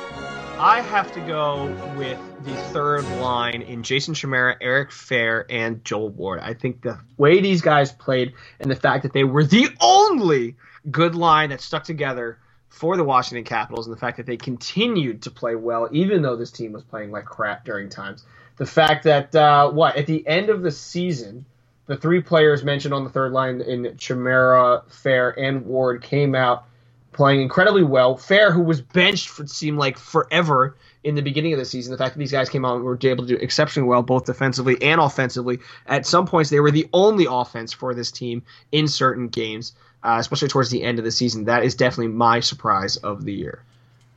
I 0.60 0.82
have 0.82 1.10
to 1.12 1.20
go 1.22 1.74
with 1.96 2.20
the 2.44 2.54
third 2.54 3.02
line 3.18 3.62
in 3.62 3.82
Jason 3.82 4.12
Chimera, 4.12 4.58
Eric 4.60 4.90
Fehr, 4.90 5.46
and 5.48 5.82
Joel 5.86 6.10
Ward. 6.10 6.40
I 6.40 6.52
think 6.52 6.82
the 6.82 6.98
way 7.16 7.40
these 7.40 7.62
guys 7.62 7.92
played 7.92 8.34
and 8.60 8.70
the 8.70 8.76
fact 8.76 9.04
that 9.04 9.14
they 9.14 9.24
were 9.24 9.42
the 9.42 9.70
only 9.80 10.56
good 10.90 11.14
line 11.14 11.48
that 11.48 11.62
stuck 11.62 11.84
together 11.84 12.38
for 12.68 12.98
the 12.98 13.04
Washington 13.04 13.42
Capitals 13.42 13.86
and 13.86 13.96
the 13.96 13.98
fact 13.98 14.18
that 14.18 14.26
they 14.26 14.36
continued 14.36 15.22
to 15.22 15.30
play 15.30 15.54
well 15.54 15.88
even 15.92 16.20
though 16.20 16.36
this 16.36 16.50
team 16.50 16.72
was 16.72 16.82
playing 16.82 17.10
like 17.10 17.24
crap 17.24 17.64
during 17.64 17.88
times. 17.88 18.26
The 18.58 18.66
fact 18.66 19.04
that 19.04 19.34
uh, 19.34 19.70
what 19.70 19.96
at 19.96 20.06
the 20.06 20.26
end 20.26 20.50
of 20.50 20.60
the 20.60 20.70
season, 20.70 21.46
the 21.86 21.96
three 21.96 22.20
players 22.20 22.62
mentioned 22.62 22.92
on 22.92 23.04
the 23.04 23.10
third 23.10 23.32
line 23.32 23.62
in 23.62 23.96
Chimera, 23.96 24.82
Fehr, 24.90 25.32
and 25.38 25.64
Ward 25.64 26.02
came 26.02 26.34
out 26.34 26.66
playing 27.12 27.40
incredibly 27.40 27.82
well. 27.82 28.16
Fehr, 28.16 28.52
who 28.52 28.62
was 28.62 28.80
benched 28.80 29.28
for 29.28 29.46
seemed 29.46 29.78
like 29.78 29.98
forever 29.98 30.76
in 31.02 31.14
the 31.14 31.22
beginning 31.22 31.52
of 31.52 31.58
the 31.58 31.64
season, 31.64 31.92
the 31.92 31.98
fact 31.98 32.14
that 32.14 32.18
these 32.18 32.32
guys 32.32 32.48
came 32.48 32.64
out 32.64 32.76
and 32.76 32.84
were 32.84 32.98
able 33.02 33.26
to 33.26 33.36
do 33.36 33.40
exceptionally 33.40 33.88
well, 33.88 34.02
both 34.02 34.26
defensively 34.26 34.80
and 34.82 35.00
offensively. 35.00 35.58
At 35.86 36.06
some 36.06 36.26
points, 36.26 36.50
they 36.50 36.60
were 36.60 36.70
the 36.70 36.88
only 36.92 37.26
offense 37.28 37.72
for 37.72 37.94
this 37.94 38.10
team 38.10 38.42
in 38.70 38.86
certain 38.86 39.28
games, 39.28 39.72
uh, 40.02 40.16
especially 40.18 40.48
towards 40.48 40.70
the 40.70 40.82
end 40.82 40.98
of 40.98 41.04
the 41.04 41.10
season. 41.10 41.44
That 41.44 41.64
is 41.64 41.74
definitely 41.74 42.08
my 42.08 42.40
surprise 42.40 42.96
of 42.98 43.24
the 43.24 43.32
year. 43.32 43.62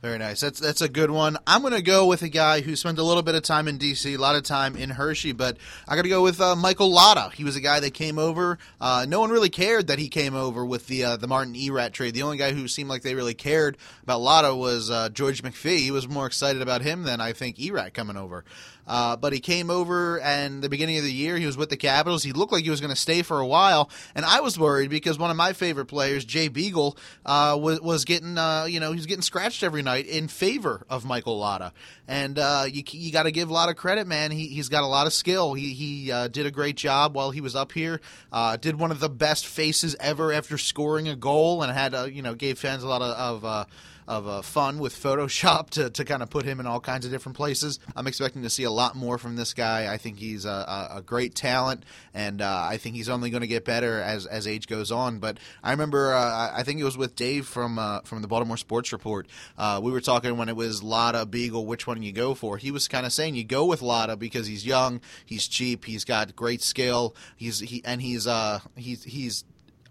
Very 0.04 0.18
nice. 0.18 0.40
That's 0.40 0.60
that's 0.60 0.82
a 0.82 0.88
good 0.90 1.10
one. 1.10 1.38
I'm 1.46 1.62
going 1.62 1.72
to 1.72 1.80
go 1.80 2.06
with 2.06 2.20
a 2.20 2.28
guy 2.28 2.60
who 2.60 2.76
spent 2.76 2.98
a 2.98 3.02
little 3.02 3.22
bit 3.22 3.36
of 3.36 3.42
time 3.42 3.66
in 3.68 3.78
DC, 3.78 4.14
a 4.14 4.20
lot 4.20 4.36
of 4.36 4.42
time 4.42 4.76
in 4.76 4.90
Hershey, 4.90 5.32
but 5.32 5.56
I 5.88 5.96
got 5.96 6.02
to 6.02 6.10
go 6.10 6.22
with 6.22 6.42
uh, 6.42 6.54
Michael 6.56 6.92
Latta. 6.92 7.34
He 7.34 7.42
was 7.42 7.56
a 7.56 7.60
guy 7.62 7.80
that 7.80 7.94
came 7.94 8.18
over. 8.18 8.58
Uh, 8.78 9.06
no 9.08 9.18
one 9.18 9.30
really 9.30 9.48
cared 9.48 9.86
that 9.86 9.98
he 9.98 10.10
came 10.10 10.34
over 10.34 10.62
with 10.62 10.88
the 10.88 11.04
uh, 11.04 11.16
the 11.16 11.26
Martin 11.26 11.54
Erat 11.54 11.94
trade. 11.94 12.12
The 12.12 12.20
only 12.20 12.36
guy 12.36 12.52
who 12.52 12.68
seemed 12.68 12.90
like 12.90 13.00
they 13.00 13.14
really 13.14 13.32
cared 13.32 13.78
about 14.02 14.20
Latta 14.20 14.54
was 14.54 14.90
uh, 14.90 15.08
George 15.08 15.42
McPhee. 15.42 15.78
He 15.78 15.90
was 15.90 16.06
more 16.06 16.26
excited 16.26 16.60
about 16.60 16.82
him 16.82 17.04
than 17.04 17.22
I 17.22 17.32
think 17.32 17.58
Erat 17.58 17.94
coming 17.94 18.18
over. 18.18 18.44
Uh, 18.86 19.16
but 19.16 19.32
he 19.32 19.40
came 19.40 19.70
over, 19.70 20.20
and 20.20 20.62
the 20.62 20.68
beginning 20.68 20.98
of 20.98 21.04
the 21.04 21.12
year, 21.12 21.36
he 21.36 21.46
was 21.46 21.56
with 21.56 21.70
the 21.70 21.76
Capitals. 21.76 22.22
He 22.22 22.32
looked 22.32 22.52
like 22.52 22.64
he 22.64 22.70
was 22.70 22.80
going 22.80 22.92
to 22.92 23.00
stay 23.00 23.22
for 23.22 23.40
a 23.40 23.46
while, 23.46 23.90
and 24.14 24.24
I 24.24 24.40
was 24.40 24.58
worried 24.58 24.90
because 24.90 25.18
one 25.18 25.30
of 25.30 25.36
my 25.36 25.52
favorite 25.52 25.86
players, 25.86 26.24
Jay 26.24 26.48
Beagle, 26.48 26.96
uh, 27.24 27.58
was 27.60 27.80
was 27.80 28.04
getting 28.04 28.36
uh, 28.38 28.64
you 28.64 28.80
know 28.80 28.90
he 28.90 28.96
was 28.96 29.06
getting 29.06 29.22
scratched 29.22 29.62
every 29.62 29.82
night 29.82 30.06
in 30.06 30.28
favor 30.28 30.84
of 30.90 31.04
Michael 31.04 31.38
Latta, 31.38 31.72
and 32.06 32.38
uh, 32.38 32.64
you 32.70 32.82
you 32.90 33.12
got 33.12 33.24
to 33.24 33.30
give 33.30 33.50
Latta 33.50 33.74
credit, 33.74 34.06
man. 34.06 34.30
He 34.30 34.48
he's 34.48 34.68
got 34.68 34.82
a 34.82 34.86
lot 34.88 35.06
of 35.06 35.12
skill. 35.12 35.54
He 35.54 35.72
he 35.72 36.12
uh, 36.12 36.28
did 36.28 36.46
a 36.46 36.50
great 36.50 36.76
job 36.76 37.14
while 37.14 37.30
he 37.30 37.40
was 37.40 37.56
up 37.56 37.72
here. 37.72 38.00
Uh, 38.32 38.56
did 38.56 38.78
one 38.78 38.90
of 38.90 39.00
the 39.00 39.08
best 39.08 39.46
faces 39.46 39.96
ever 40.00 40.32
after 40.32 40.58
scoring 40.58 41.08
a 41.08 41.16
goal, 41.16 41.62
and 41.62 41.72
had 41.72 41.94
you 42.14 42.22
know 42.22 42.34
gave 42.34 42.58
fans 42.58 42.82
a 42.82 42.88
lot 42.88 43.02
of. 43.02 43.44
of 43.44 43.66
of 44.06 44.26
uh, 44.26 44.42
fun 44.42 44.78
with 44.78 44.94
Photoshop 44.94 45.70
to, 45.70 45.90
to 45.90 46.04
kind 46.04 46.22
of 46.22 46.30
put 46.30 46.44
him 46.44 46.60
in 46.60 46.66
all 46.66 46.80
kinds 46.80 47.04
of 47.04 47.10
different 47.10 47.36
places. 47.36 47.78
I'm 47.96 48.06
expecting 48.06 48.42
to 48.42 48.50
see 48.50 48.64
a 48.64 48.70
lot 48.70 48.96
more 48.96 49.18
from 49.18 49.36
this 49.36 49.54
guy. 49.54 49.92
I 49.92 49.96
think 49.96 50.18
he's 50.18 50.44
a, 50.44 50.88
a 50.96 51.02
great 51.02 51.34
talent, 51.34 51.84
and 52.12 52.40
uh, 52.40 52.66
I 52.68 52.76
think 52.76 52.96
he's 52.96 53.08
only 53.08 53.30
going 53.30 53.42
to 53.42 53.46
get 53.46 53.64
better 53.64 54.00
as, 54.00 54.26
as 54.26 54.46
age 54.46 54.66
goes 54.66 54.90
on. 54.90 55.18
But 55.18 55.38
I 55.62 55.70
remember, 55.70 56.14
uh, 56.14 56.52
I 56.54 56.62
think 56.62 56.80
it 56.80 56.84
was 56.84 56.98
with 56.98 57.16
Dave 57.16 57.46
from 57.46 57.78
uh, 57.78 58.00
from 58.00 58.22
the 58.22 58.28
Baltimore 58.28 58.56
Sports 58.56 58.92
Report. 58.92 59.26
Uh, 59.56 59.80
we 59.82 59.92
were 59.92 60.00
talking 60.00 60.36
when 60.36 60.48
it 60.48 60.56
was 60.56 60.82
Latta 60.82 61.26
Beagle, 61.26 61.66
which 61.66 61.86
one 61.86 62.02
you 62.02 62.12
go 62.12 62.34
for. 62.34 62.58
He 62.58 62.70
was 62.70 62.88
kind 62.88 63.06
of 63.06 63.12
saying 63.12 63.34
you 63.34 63.44
go 63.44 63.64
with 63.64 63.82
Latta 63.82 64.16
because 64.16 64.46
he's 64.46 64.66
young, 64.66 65.00
he's 65.24 65.46
cheap, 65.46 65.84
he's 65.84 66.04
got 66.04 66.36
great 66.36 66.62
skill, 66.62 67.14
he's 67.36 67.60
he 67.60 67.82
and 67.84 68.02
he's 68.02 68.26
uh 68.26 68.60
he's 68.76 69.04
he's 69.04 69.44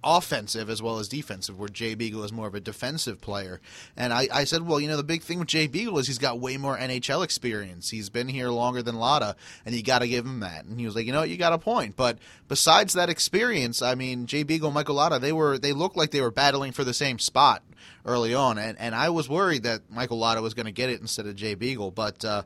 offensive 0.03 0.69
as 0.69 0.81
well 0.81 0.99
as 0.99 1.07
defensive, 1.07 1.57
where 1.57 1.69
Jay 1.69 1.95
Beagle 1.95 2.23
is 2.23 2.31
more 2.31 2.47
of 2.47 2.55
a 2.55 2.59
defensive 2.59 3.21
player. 3.21 3.61
And 3.95 4.13
I, 4.13 4.27
I 4.31 4.43
said, 4.43 4.67
well, 4.67 4.79
you 4.79 4.87
know, 4.87 4.97
the 4.97 5.03
big 5.03 5.21
thing 5.21 5.39
with 5.39 5.47
Jay 5.47 5.67
Beagle 5.67 5.97
is 5.99 6.07
he's 6.07 6.17
got 6.17 6.39
way 6.39 6.57
more 6.57 6.77
NHL 6.77 7.23
experience. 7.23 7.89
He's 7.89 8.09
been 8.09 8.27
here 8.27 8.49
longer 8.49 8.81
than 8.81 8.99
Latta, 8.99 9.35
and 9.65 9.75
you 9.75 9.83
got 9.83 9.99
to 9.99 10.07
give 10.07 10.25
him 10.25 10.41
that. 10.41 10.65
And 10.65 10.79
he 10.79 10.85
was 10.85 10.95
like, 10.95 11.05
you 11.05 11.13
know, 11.13 11.23
you 11.23 11.37
got 11.37 11.53
a 11.53 11.57
point. 11.57 11.95
But 11.95 12.19
besides 12.47 12.93
that 12.93 13.09
experience, 13.09 13.81
I 13.81 13.95
mean, 13.95 14.25
Jay 14.25 14.43
Beagle, 14.43 14.71
Michael 14.71 14.95
Latta, 14.95 15.19
they 15.19 15.33
were 15.33 15.57
they 15.57 15.73
looked 15.73 15.97
like 15.97 16.11
they 16.11 16.21
were 16.21 16.31
battling 16.31 16.71
for 16.71 16.83
the 16.83 16.93
same 16.93 17.19
spot 17.19 17.63
early 18.05 18.33
on, 18.33 18.57
and 18.57 18.77
and 18.79 18.93
I 18.93 19.09
was 19.09 19.29
worried 19.29 19.63
that 19.63 19.89
Michael 19.89 20.19
Latta 20.19 20.41
was 20.41 20.53
going 20.53 20.65
to 20.65 20.71
get 20.71 20.89
it 20.89 21.01
instead 21.01 21.25
of 21.27 21.35
Jay 21.35 21.55
Beagle, 21.55 21.91
but. 21.91 22.23
Uh, 22.23 22.43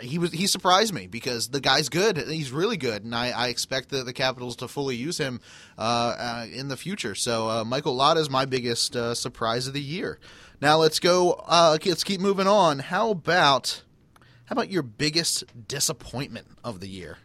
he 0.00 0.18
was 0.18 0.32
he 0.32 0.46
surprised 0.46 0.94
me 0.94 1.06
because 1.06 1.48
the 1.48 1.60
guy's 1.60 1.88
good. 1.88 2.16
He's 2.16 2.52
really 2.52 2.76
good, 2.76 3.04
and 3.04 3.14
I, 3.14 3.30
I 3.30 3.48
expect 3.48 3.88
the, 3.88 4.02
the 4.02 4.12
Capitals 4.12 4.56
to 4.56 4.68
fully 4.68 4.96
use 4.96 5.18
him 5.18 5.40
uh, 5.78 5.80
uh, 5.80 6.46
in 6.52 6.68
the 6.68 6.76
future. 6.76 7.14
So 7.14 7.48
uh, 7.48 7.64
Michael 7.64 7.96
Latta 7.96 8.20
is 8.20 8.30
my 8.30 8.44
biggest 8.44 8.96
uh, 8.96 9.14
surprise 9.14 9.66
of 9.66 9.74
the 9.74 9.82
year. 9.82 10.18
Now 10.60 10.78
let's 10.78 10.98
go. 10.98 11.42
Uh, 11.46 11.78
let's 11.84 12.04
keep 12.04 12.20
moving 12.20 12.46
on. 12.46 12.78
How 12.78 13.10
about 13.10 13.82
how 14.44 14.54
about 14.54 14.70
your 14.70 14.82
biggest 14.82 15.44
disappointment 15.68 16.46
of 16.64 16.80
the 16.80 16.88
year? 16.88 17.18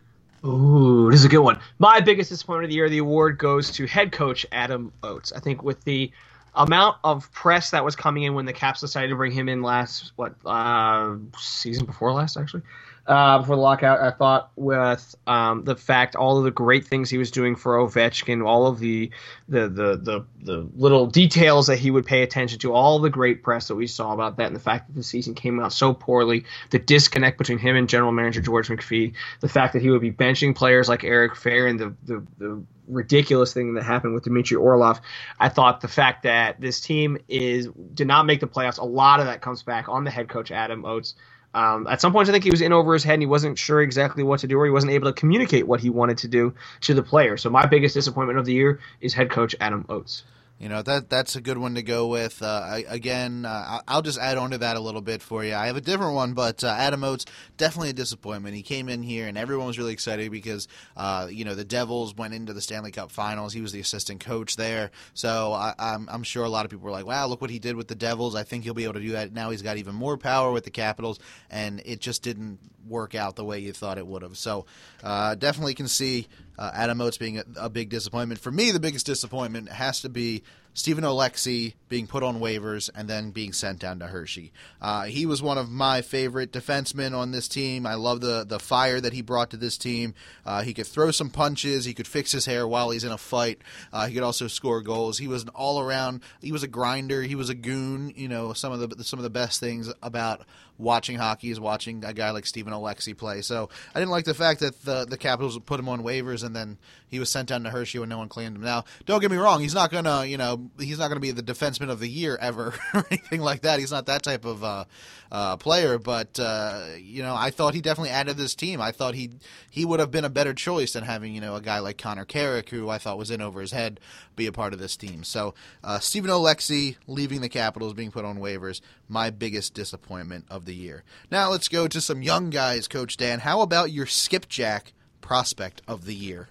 Ooh, 0.45 1.09
this 1.09 1.21
is 1.21 1.25
a 1.25 1.29
good 1.29 1.39
one. 1.39 1.59
My 1.79 1.99
biggest 1.99 2.29
disappointment 2.29 2.65
of 2.65 2.69
the 2.69 2.75
year, 2.75 2.89
the 2.89 2.99
award 2.99 3.39
goes 3.39 3.71
to 3.71 3.87
head 3.87 4.11
coach 4.11 4.45
Adam 4.51 4.93
Oates. 5.01 5.31
I 5.31 5.39
think 5.39 5.63
with 5.63 5.83
the 5.85 6.11
amount 6.55 6.97
of 7.03 7.31
press 7.31 7.71
that 7.71 7.83
was 7.83 7.95
coming 7.95 8.23
in 8.23 8.33
when 8.33 8.45
the 8.45 8.53
Caps 8.53 8.81
decided 8.81 9.09
to 9.09 9.15
bring 9.15 9.31
him 9.31 9.49
in 9.49 9.61
last 9.61 10.11
what 10.15 10.35
uh, 10.45 11.15
season 11.37 11.85
before 11.85 12.13
last 12.13 12.37
actually 12.37 12.63
uh, 13.07 13.39
before 13.39 13.55
the 13.55 13.61
lockout. 13.61 13.99
I 13.99 14.11
thought 14.11 14.51
with 14.55 15.15
um, 15.27 15.63
the 15.63 15.75
fact 15.75 16.15
all 16.15 16.37
of 16.37 16.43
the 16.43 16.51
great 16.51 16.85
things 16.85 17.09
he 17.09 17.17
was 17.17 17.31
doing 17.31 17.55
for 17.55 17.77
Ovechkin, 17.77 18.45
all 18.45 18.67
of 18.67 18.79
the 18.79 19.11
the, 19.47 19.67
the 19.67 19.97
the 19.97 20.25
the 20.43 20.69
little 20.75 21.05
details 21.07 21.67
that 21.67 21.77
he 21.77 21.91
would 21.91 22.05
pay 22.05 22.23
attention 22.23 22.59
to, 22.59 22.73
all 22.73 22.99
the 22.99 23.09
great 23.09 23.43
press 23.43 23.67
that 23.67 23.75
we 23.75 23.87
saw 23.87 24.13
about 24.13 24.37
that, 24.37 24.47
and 24.47 24.55
the 24.55 24.59
fact 24.61 24.87
that 24.87 24.93
the 24.93 25.03
season 25.03 25.33
came 25.35 25.59
out 25.59 25.73
so 25.73 25.93
poorly, 25.93 26.45
the 26.71 26.79
disconnect 26.79 27.37
between 27.37 27.57
him 27.57 27.75
and 27.75 27.89
general 27.89 28.11
manager 28.11 28.41
George 28.41 28.69
McPhee, 28.69 29.13
the 29.39 29.49
fact 29.49 29.73
that 29.73 29.81
he 29.81 29.89
would 29.89 30.01
be 30.01 30.11
benching 30.11 30.55
players 30.55 30.89
like 30.89 31.03
Eric 31.03 31.33
Fehr, 31.33 31.69
and 31.69 31.79
the 31.79 31.95
the, 32.05 32.25
the 32.37 32.63
ridiculous 32.87 33.53
thing 33.53 33.73
that 33.75 33.83
happened 33.83 34.13
with 34.13 34.23
Dmitry 34.23 34.57
Orlov. 34.57 35.01
I 35.39 35.49
thought 35.49 35.81
the 35.81 35.87
fact 35.87 36.23
that 36.23 36.61
this 36.61 36.81
team 36.81 37.17
is 37.27 37.67
did 37.93 38.07
not 38.07 38.25
make 38.25 38.39
the 38.39 38.47
playoffs, 38.47 38.79
a 38.79 38.85
lot 38.85 39.19
of 39.19 39.27
that 39.27 39.41
comes 39.41 39.63
back 39.63 39.89
on 39.89 40.03
the 40.03 40.11
head 40.11 40.27
coach 40.27 40.51
Adam 40.51 40.85
Oates. 40.85 41.15
Um, 41.55 41.87
at 41.87 42.01
some 42.01 42.11
points, 42.11 42.29
I 42.29 42.33
think 42.33 42.43
he 42.43 42.51
was 42.51 42.61
in 42.61 42.73
over 42.73 42.93
his 42.93 43.05
head 43.05 43.13
and 43.13 43.21
he 43.21 43.27
wasn't 43.27 43.57
sure 43.57 43.81
exactly 43.81 44.23
what 44.23 44.41
to 44.41 44.47
do, 44.47 44.59
or 44.59 44.65
he 44.65 44.71
wasn't 44.71 44.91
able 44.91 45.07
to 45.07 45.13
communicate 45.13 45.65
what 45.65 45.79
he 45.79 45.89
wanted 45.89 46.17
to 46.19 46.27
do 46.27 46.53
to 46.81 46.93
the 46.93 47.01
player. 47.01 47.37
So 47.37 47.49
my 47.49 47.65
biggest 47.65 47.93
disappointment 47.93 48.37
of 48.37 48.45
the 48.45 48.53
year 48.53 48.81
is 48.99 49.13
head 49.13 49.29
coach 49.31 49.55
Adam 49.61 49.85
Oates. 49.87 50.23
You 50.57 50.69
know 50.69 50.81
that 50.83 51.09
that's 51.09 51.35
a 51.35 51.41
good 51.41 51.57
one 51.57 51.75
to 51.75 51.83
go 51.83 52.07
with. 52.07 52.41
Uh, 52.41 52.45
I, 52.45 52.85
again, 52.87 53.43
uh, 53.43 53.81
I'll 53.89 54.01
just 54.01 54.17
add 54.17 54.37
on 54.37 54.51
to 54.51 54.57
that 54.59 54.77
a 54.77 54.79
little 54.79 55.01
bit 55.01 55.21
for 55.21 55.43
you. 55.43 55.53
I 55.53 55.67
have 55.67 55.75
a 55.75 55.81
different 55.81 56.13
one, 56.13 56.33
but 56.33 56.63
uh, 56.63 56.67
Adam 56.67 57.03
Oates 57.03 57.25
definitely 57.57 57.89
a 57.89 57.93
disappointment. 57.93 58.55
He 58.55 58.61
came 58.61 58.87
in 58.87 59.03
here 59.03 59.27
and 59.27 59.37
everyone 59.37 59.67
was 59.67 59.77
really 59.77 59.91
excited 59.91 60.31
because 60.31 60.69
uh, 60.95 61.27
you 61.29 61.43
know 61.43 61.55
the 61.55 61.65
Devils 61.65 62.15
went 62.15 62.33
into 62.33 62.53
the 62.53 62.61
Stanley 62.61 62.91
Cup 62.91 63.11
Finals. 63.11 63.51
He 63.51 63.59
was 63.59 63.73
the 63.73 63.81
assistant 63.81 64.21
coach 64.21 64.55
there, 64.55 64.91
so 65.13 65.51
I, 65.51 65.73
I'm, 65.77 66.07
I'm 66.09 66.23
sure 66.23 66.45
a 66.45 66.49
lot 66.49 66.63
of 66.63 66.71
people 66.71 66.85
were 66.85 66.91
like, 66.91 67.05
"Wow, 67.05 67.27
look 67.27 67.41
what 67.41 67.49
he 67.49 67.59
did 67.59 67.75
with 67.75 67.89
the 67.89 67.95
Devils." 67.95 68.33
I 68.33 68.43
think 68.43 68.63
he'll 68.63 68.73
be 68.73 68.85
able 68.85 68.93
to 68.93 69.01
do 69.01 69.11
that 69.11 69.33
now. 69.33 69.49
He's 69.49 69.61
got 69.61 69.75
even 69.75 69.93
more 69.93 70.17
power 70.17 70.53
with 70.53 70.63
the 70.63 70.71
Capitals, 70.71 71.19
and 71.49 71.81
it 71.85 71.99
just 71.99 72.23
didn't 72.23 72.59
work 72.87 73.13
out 73.13 73.35
the 73.35 73.43
way 73.43 73.59
you 73.59 73.73
thought 73.73 73.97
it 73.97 74.07
would 74.07 74.21
have. 74.21 74.37
So 74.37 74.65
uh, 75.03 75.35
definitely 75.35 75.73
can 75.73 75.87
see 75.87 76.27
Uh, 76.57 76.71
Adam 76.73 77.01
Oates 77.01 77.17
being 77.17 77.37
a, 77.37 77.43
a, 77.57 77.69
big 77.69 77.89
disappointment. 77.89 78.39
For 78.39 78.51
me, 78.51 78.71
the 78.71 78.79
biggest 78.79 79.05
disappointment 79.05 79.69
has 79.69 80.01
to 80.01 80.09
be 80.09 80.43
Stephen 80.75 81.05
Oleksy 81.05 81.73
being 81.87 82.05
put 82.05 82.21
on 82.21 82.41
waivers 82.41 82.89
and 82.93 83.07
then 83.07 83.31
being 83.31 83.53
sent 83.53 83.79
down 83.79 83.99
to 83.99 84.07
Hershey. 84.07 84.51
Uh, 84.81 85.03
he 85.03 85.25
was 85.25 85.41
one 85.41 85.57
of 85.57 85.69
my 85.71 86.01
favorite 86.01 86.51
defensemen 86.51 87.17
on 87.17 87.31
this 87.31 87.47
team. 87.47 87.85
I 87.85 87.95
love 87.95 88.19
the 88.19 88.43
the 88.43 88.59
fire 88.59 88.99
that 88.99 89.13
he 89.13 89.21
brought 89.21 89.51
to 89.51 89.57
this 89.57 89.77
team. 89.77 90.13
Uh, 90.45 90.63
he 90.63 90.73
could 90.73 90.85
throw 90.85 91.11
some 91.11 91.29
punches. 91.29 91.85
He 91.85 91.93
could 91.93 92.07
fix 92.07 92.33
his 92.33 92.45
hair 92.45 92.67
while 92.67 92.89
he's 92.89 93.05
in 93.05 93.11
a 93.13 93.17
fight. 93.17 93.59
Uh, 93.93 94.07
he 94.07 94.15
could 94.15 94.23
also 94.23 94.47
score 94.47 94.81
goals. 94.81 95.17
He 95.17 95.29
was 95.29 95.43
an 95.43 95.49
all 95.49 95.79
around. 95.79 96.21
He 96.41 96.51
was 96.51 96.63
a 96.63 96.67
grinder. 96.67 97.21
He 97.21 97.35
was 97.35 97.49
a 97.49 97.55
goon. 97.55 98.11
You 98.13 98.27
know 98.27 98.51
some 98.51 98.73
of 98.73 98.97
the 98.97 99.03
some 99.03 99.17
of 99.17 99.23
the 99.23 99.29
best 99.29 99.61
things 99.61 99.91
about 100.03 100.45
watching 100.77 101.17
hockey 101.17 101.51
is 101.51 101.59
watching 101.59 102.03
a 102.03 102.13
guy 102.13 102.31
like 102.31 102.45
Stephen 102.45 102.73
Oleksy 102.73 103.15
play. 103.15 103.41
So 103.41 103.69
I 103.93 103.99
didn't 103.99 104.11
like 104.11 104.25
the 104.25 104.33
fact 104.33 104.59
that 104.59 104.83
the 104.83 105.05
the 105.05 105.17
Capitals 105.17 105.57
put 105.59 105.79
him 105.79 105.87
on 105.87 106.01
waivers 106.01 106.43
and 106.43 106.55
then 106.55 106.77
he 107.07 107.19
was 107.19 107.29
sent 107.29 107.49
down 107.49 107.63
to 107.63 107.69
Hershey 107.69 107.99
when 107.99 108.09
no 108.09 108.17
one 108.17 108.27
claimed 108.27 108.57
him. 108.57 108.61
Now, 108.61 108.83
don't 109.05 109.21
get 109.21 109.31
me 109.31 109.37
wrong, 109.37 109.61
he's 109.61 109.73
not 109.73 109.91
gonna 109.91 110.25
you 110.25 110.37
know 110.37 110.64
he's 110.79 110.99
not 110.99 111.07
gonna 111.07 111.19
be 111.19 111.31
the 111.31 111.43
defenseman 111.43 111.89
of 111.89 111.99
the 111.99 112.07
year 112.07 112.37
ever 112.39 112.73
or 112.93 113.05
anything 113.09 113.41
like 113.41 113.61
that. 113.61 113.79
He's 113.79 113.91
not 113.91 114.05
that 114.07 114.23
type 114.23 114.45
of 114.45 114.63
uh, 114.63 114.85
uh, 115.31 115.57
player. 115.57 115.97
But 115.97 116.39
uh, 116.39 116.85
you 116.97 117.23
know, 117.23 117.35
I 117.35 117.51
thought 117.51 117.73
he 117.73 117.81
definitely 117.81 118.11
added 118.11 118.37
this 118.37 118.55
team. 118.55 118.81
I 118.81 118.91
thought 118.91 119.15
he 119.15 119.31
he 119.69 119.85
would 119.85 119.99
have 119.99 120.11
been 120.11 120.25
a 120.25 120.29
better 120.29 120.53
choice 120.53 120.93
than 120.93 121.03
having 121.03 121.33
you 121.33 121.41
know 121.41 121.55
a 121.55 121.61
guy 121.61 121.79
like 121.79 121.97
Connor 121.97 122.25
Carrick, 122.25 122.69
who 122.69 122.89
I 122.89 122.97
thought 122.97 123.17
was 123.17 123.31
in 123.31 123.41
over 123.41 123.61
his 123.61 123.71
head, 123.71 123.99
be 124.35 124.47
a 124.47 124.51
part 124.51 124.73
of 124.73 124.79
this 124.79 124.97
team. 124.97 125.23
So 125.23 125.53
uh, 125.83 125.99
Stephen 125.99 126.29
Oleksy 126.29 126.97
leaving 127.07 127.41
the 127.41 127.49
Capitals, 127.49 127.93
being 127.93 128.11
put 128.11 128.25
on 128.25 128.37
waivers, 128.37 128.81
my 129.07 129.29
biggest 129.29 129.73
disappointment 129.73 130.45
of 130.49 130.65
the 130.65 130.75
year. 130.75 131.03
Now 131.31 131.49
let's 131.49 131.67
go 131.67 131.87
to 131.87 132.01
some 132.01 132.21
young 132.21 132.49
guys, 132.49 132.87
Coach 132.87 133.17
Dan. 133.17 133.39
How 133.39 133.61
about 133.61 133.91
your 133.91 134.05
skipjack 134.05 134.93
prospect 135.21 135.81
of 135.87 136.05
the 136.05 136.15
year? 136.15 136.49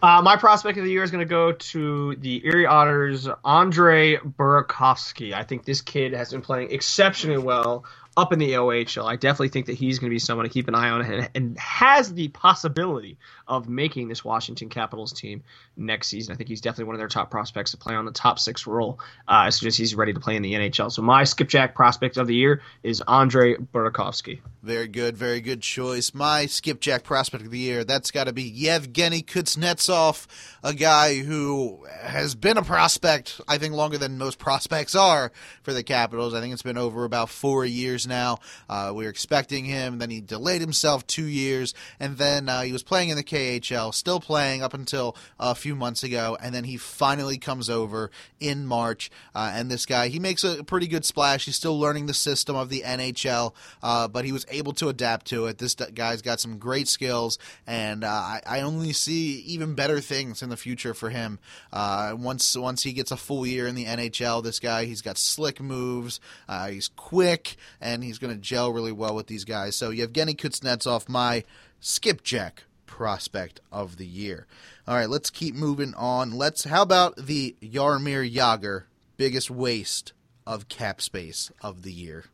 Uh, 0.00 0.22
my 0.22 0.36
prospect 0.36 0.78
of 0.78 0.84
the 0.84 0.90
year 0.90 1.02
is 1.02 1.10
going 1.10 1.26
to 1.26 1.28
go 1.28 1.52
to 1.52 2.14
the 2.16 2.40
Erie 2.46 2.66
Otters, 2.66 3.28
Andre 3.44 4.16
Burakovsky. 4.16 5.32
I 5.32 5.42
think 5.42 5.64
this 5.64 5.80
kid 5.80 6.12
has 6.12 6.30
been 6.30 6.40
playing 6.40 6.70
exceptionally 6.70 7.38
well 7.38 7.84
up 8.18 8.32
in 8.32 8.40
the 8.40 8.50
OHL. 8.54 9.04
I 9.04 9.14
definitely 9.14 9.50
think 9.50 9.66
that 9.66 9.76
he's 9.76 10.00
going 10.00 10.10
to 10.10 10.14
be 10.14 10.18
someone 10.18 10.44
to 10.44 10.52
keep 10.52 10.66
an 10.66 10.74
eye 10.74 10.90
on 10.90 11.02
and, 11.02 11.30
and 11.36 11.58
has 11.58 12.12
the 12.12 12.26
possibility 12.28 13.16
of 13.46 13.68
making 13.68 14.08
this 14.08 14.24
Washington 14.24 14.68
Capitals 14.68 15.12
team 15.12 15.44
next 15.76 16.08
season. 16.08 16.32
I 16.32 16.36
think 16.36 16.48
he's 16.48 16.60
definitely 16.60 16.86
one 16.86 16.96
of 16.96 16.98
their 16.98 17.08
top 17.08 17.30
prospects 17.30 17.70
to 17.70 17.76
play 17.76 17.94
on 17.94 18.06
the 18.06 18.10
top 18.10 18.40
six 18.40 18.66
role 18.66 18.98
uh, 19.28 19.44
as 19.46 19.56
soon 19.56 19.68
as 19.68 19.76
he's 19.76 19.94
ready 19.94 20.12
to 20.12 20.18
play 20.18 20.34
in 20.34 20.42
the 20.42 20.52
NHL. 20.52 20.90
So 20.90 21.00
my 21.00 21.22
skipjack 21.22 21.76
prospect 21.76 22.16
of 22.16 22.26
the 22.26 22.34
year 22.34 22.60
is 22.82 23.00
Andre 23.02 23.54
Burakovsky. 23.54 24.40
Very 24.64 24.88
good, 24.88 25.16
very 25.16 25.40
good 25.40 25.62
choice. 25.62 26.12
My 26.12 26.46
skipjack 26.46 27.04
prospect 27.04 27.44
of 27.44 27.52
the 27.52 27.58
year, 27.58 27.84
that's 27.84 28.10
got 28.10 28.24
to 28.24 28.32
be 28.32 28.42
Yevgeny 28.42 29.22
Kuznetsov, 29.22 30.26
a 30.64 30.74
guy 30.74 31.18
who 31.18 31.86
has 32.02 32.34
been 32.34 32.58
a 32.58 32.62
prospect, 32.62 33.40
I 33.46 33.58
think, 33.58 33.74
longer 33.74 33.96
than 33.96 34.18
most 34.18 34.40
prospects 34.40 34.96
are 34.96 35.30
for 35.62 35.72
the 35.72 35.84
Capitals. 35.84 36.34
I 36.34 36.40
think 36.40 36.52
it's 36.52 36.62
been 36.62 36.76
over 36.76 37.04
about 37.04 37.30
four 37.30 37.64
years 37.64 38.07
now. 38.08 38.38
Uh, 38.68 38.92
we 38.94 39.04
were 39.04 39.10
expecting 39.10 39.64
him, 39.64 39.98
then 39.98 40.10
he 40.10 40.20
delayed 40.20 40.60
himself 40.60 41.06
two 41.06 41.26
years, 41.26 41.74
and 42.00 42.16
then 42.16 42.48
uh, 42.48 42.62
he 42.62 42.72
was 42.72 42.82
playing 42.82 43.10
in 43.10 43.16
the 43.16 43.24
KHL, 43.24 43.94
still 43.94 44.20
playing 44.20 44.62
up 44.62 44.74
until 44.74 45.16
a 45.38 45.54
few 45.54 45.74
months 45.74 46.02
ago, 46.02 46.36
and 46.40 46.54
then 46.54 46.64
he 46.64 46.76
finally 46.76 47.38
comes 47.38 47.70
over 47.70 48.10
in 48.40 48.66
March. 48.66 49.10
Uh, 49.34 49.52
and 49.54 49.70
this 49.70 49.86
guy, 49.86 50.08
he 50.08 50.18
makes 50.18 50.44
a 50.44 50.64
pretty 50.64 50.86
good 50.86 51.04
splash. 51.04 51.44
He's 51.44 51.56
still 51.56 51.78
learning 51.78 52.06
the 52.06 52.14
system 52.14 52.56
of 52.56 52.68
the 52.68 52.82
NHL, 52.84 53.54
uh, 53.82 54.08
but 54.08 54.24
he 54.24 54.32
was 54.32 54.46
able 54.50 54.72
to 54.74 54.88
adapt 54.88 55.26
to 55.26 55.46
it. 55.46 55.58
This 55.58 55.74
guy's 55.74 56.22
got 56.22 56.40
some 56.40 56.58
great 56.58 56.88
skills, 56.88 57.38
and 57.66 58.04
uh, 58.04 58.08
I, 58.08 58.40
I, 58.46 58.60
only 58.60 58.92
see 58.92 59.40
even 59.40 59.74
better 59.74 60.00
things 60.00 60.42
in 60.42 60.48
the 60.50 60.56
future 60.56 60.94
for 60.94 61.10
him. 61.10 61.38
Uh, 61.72 62.14
once 62.18 62.56
once 62.56 62.82
he 62.82 62.92
gets 62.92 63.10
a 63.10 63.16
full 63.16 63.46
year 63.46 63.66
in 63.66 63.74
the 63.74 63.84
NHL, 63.84 64.42
this 64.42 64.58
guy 64.58 64.84
he's 64.84 65.02
got 65.02 65.18
slick 65.18 65.60
moves, 65.60 66.20
he's 66.68 66.88
quick, 66.88 67.56
and 67.80 67.97
he's 68.02 68.18
going 68.18 68.34
to 68.34 68.40
gel 68.40 68.72
really 68.72 68.92
well 68.92 69.14
with 69.14 69.26
these 69.26 69.44
guys. 69.44 69.76
So 69.76 69.90
Yevgeny 69.90 70.34
Kuznetsov, 70.34 71.08
my 71.08 71.44
skipjack 71.80 72.64
prospect 72.86 73.60
of 73.70 73.96
the 73.96 74.06
year. 74.06 74.46
All 74.86 74.96
right, 74.96 75.08
let's 75.08 75.30
keep 75.30 75.54
moving 75.54 75.94
on. 75.94 76.32
Let's. 76.32 76.64
How 76.64 76.82
about 76.82 77.16
the 77.16 77.54
Jaromir 77.62 78.32
Jagr, 78.32 78.84
biggest 79.16 79.50
waste 79.50 80.12
of 80.46 80.68
cap 80.68 81.00
space 81.00 81.52
of 81.62 81.82
the 81.82 81.92
year? 81.92 82.24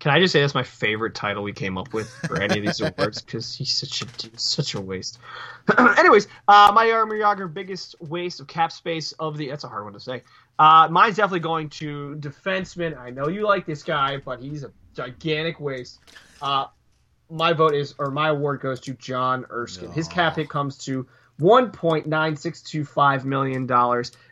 Can 0.00 0.12
I 0.12 0.18
just 0.18 0.32
say 0.32 0.40
that's 0.40 0.54
my 0.54 0.62
favorite 0.62 1.14
title 1.14 1.42
we 1.42 1.52
came 1.52 1.76
up 1.76 1.92
with 1.92 2.10
for 2.26 2.40
any 2.40 2.58
of 2.58 2.64
these 2.64 2.80
awards 2.98 3.20
because 3.20 3.54
he's 3.54 3.70
such 3.70 4.02
a 4.02 4.38
such 4.38 4.74
a 4.74 4.80
waste. 4.80 5.18
Anyways, 5.78 6.26
uh, 6.48 6.72
my 6.74 6.86
Jaromir 6.86 7.20
Jagr 7.20 7.52
biggest 7.52 7.94
waste 8.00 8.40
of 8.40 8.46
cap 8.46 8.72
space 8.72 9.12
of 9.12 9.36
the 9.36 9.48
that's 9.48 9.64
a 9.64 9.68
hard 9.68 9.84
one 9.84 9.92
to 9.92 10.00
say. 10.00 10.22
Uh, 10.58 10.88
mine's 10.90 11.16
definitely 11.16 11.40
going 11.40 11.68
to 11.68 12.16
defenseman. 12.18 12.98
I 12.98 13.10
know 13.10 13.28
you 13.28 13.46
like 13.46 13.66
this 13.66 13.82
guy, 13.82 14.16
but 14.16 14.40
he's 14.40 14.62
a 14.64 14.72
gigantic 14.94 15.60
waste. 15.60 15.98
Uh, 16.40 16.66
my 17.30 17.52
vote 17.52 17.74
is 17.74 17.94
or 17.98 18.10
my 18.10 18.28
award 18.28 18.60
goes 18.60 18.80
to 18.80 18.94
John 18.94 19.46
Erskine. 19.50 19.88
No. 19.88 19.94
His 19.94 20.08
cap 20.08 20.36
hit 20.36 20.48
comes 20.48 20.78
to 20.78 21.06
$1.9625 21.40 23.24
million 23.24 23.70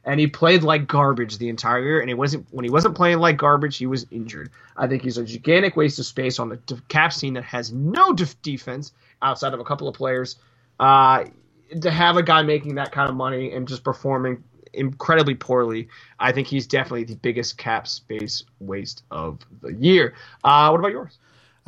and 0.04 0.20
he 0.20 0.26
played 0.26 0.62
like 0.62 0.86
garbage 0.86 1.38
the 1.38 1.48
entire 1.48 1.82
year 1.82 2.00
and 2.00 2.10
he 2.10 2.14
wasn't 2.14 2.46
when 2.50 2.64
he 2.64 2.70
wasn't 2.70 2.94
playing 2.94 3.18
like 3.18 3.38
garbage 3.38 3.78
he 3.78 3.86
was 3.86 4.04
injured 4.10 4.50
i 4.76 4.86
think 4.86 5.02
he's 5.02 5.16
a 5.16 5.24
gigantic 5.24 5.74
waste 5.74 5.98
of 5.98 6.04
space 6.04 6.38
on 6.38 6.50
the 6.50 6.58
cap 6.88 7.10
scene 7.12 7.32
that 7.32 7.44
has 7.44 7.72
no 7.72 8.12
def- 8.12 8.40
defense 8.42 8.92
outside 9.22 9.54
of 9.54 9.60
a 9.60 9.64
couple 9.64 9.88
of 9.88 9.94
players 9.94 10.36
uh, 10.80 11.24
to 11.80 11.90
have 11.90 12.16
a 12.18 12.22
guy 12.22 12.42
making 12.42 12.74
that 12.74 12.92
kind 12.92 13.08
of 13.08 13.16
money 13.16 13.52
and 13.52 13.66
just 13.68 13.82
performing 13.82 14.44
incredibly 14.72 15.34
poorly 15.34 15.88
i 16.18 16.32
think 16.32 16.46
he's 16.46 16.66
definitely 16.66 17.04
the 17.04 17.16
biggest 17.16 17.58
cap 17.58 17.87
space 17.87 18.44
waste 18.60 19.02
of 19.10 19.38
the 19.62 19.72
year 19.75 20.14
uh, 20.44 20.68
what 20.70 20.78
about 20.78 20.92
yours 20.92 21.18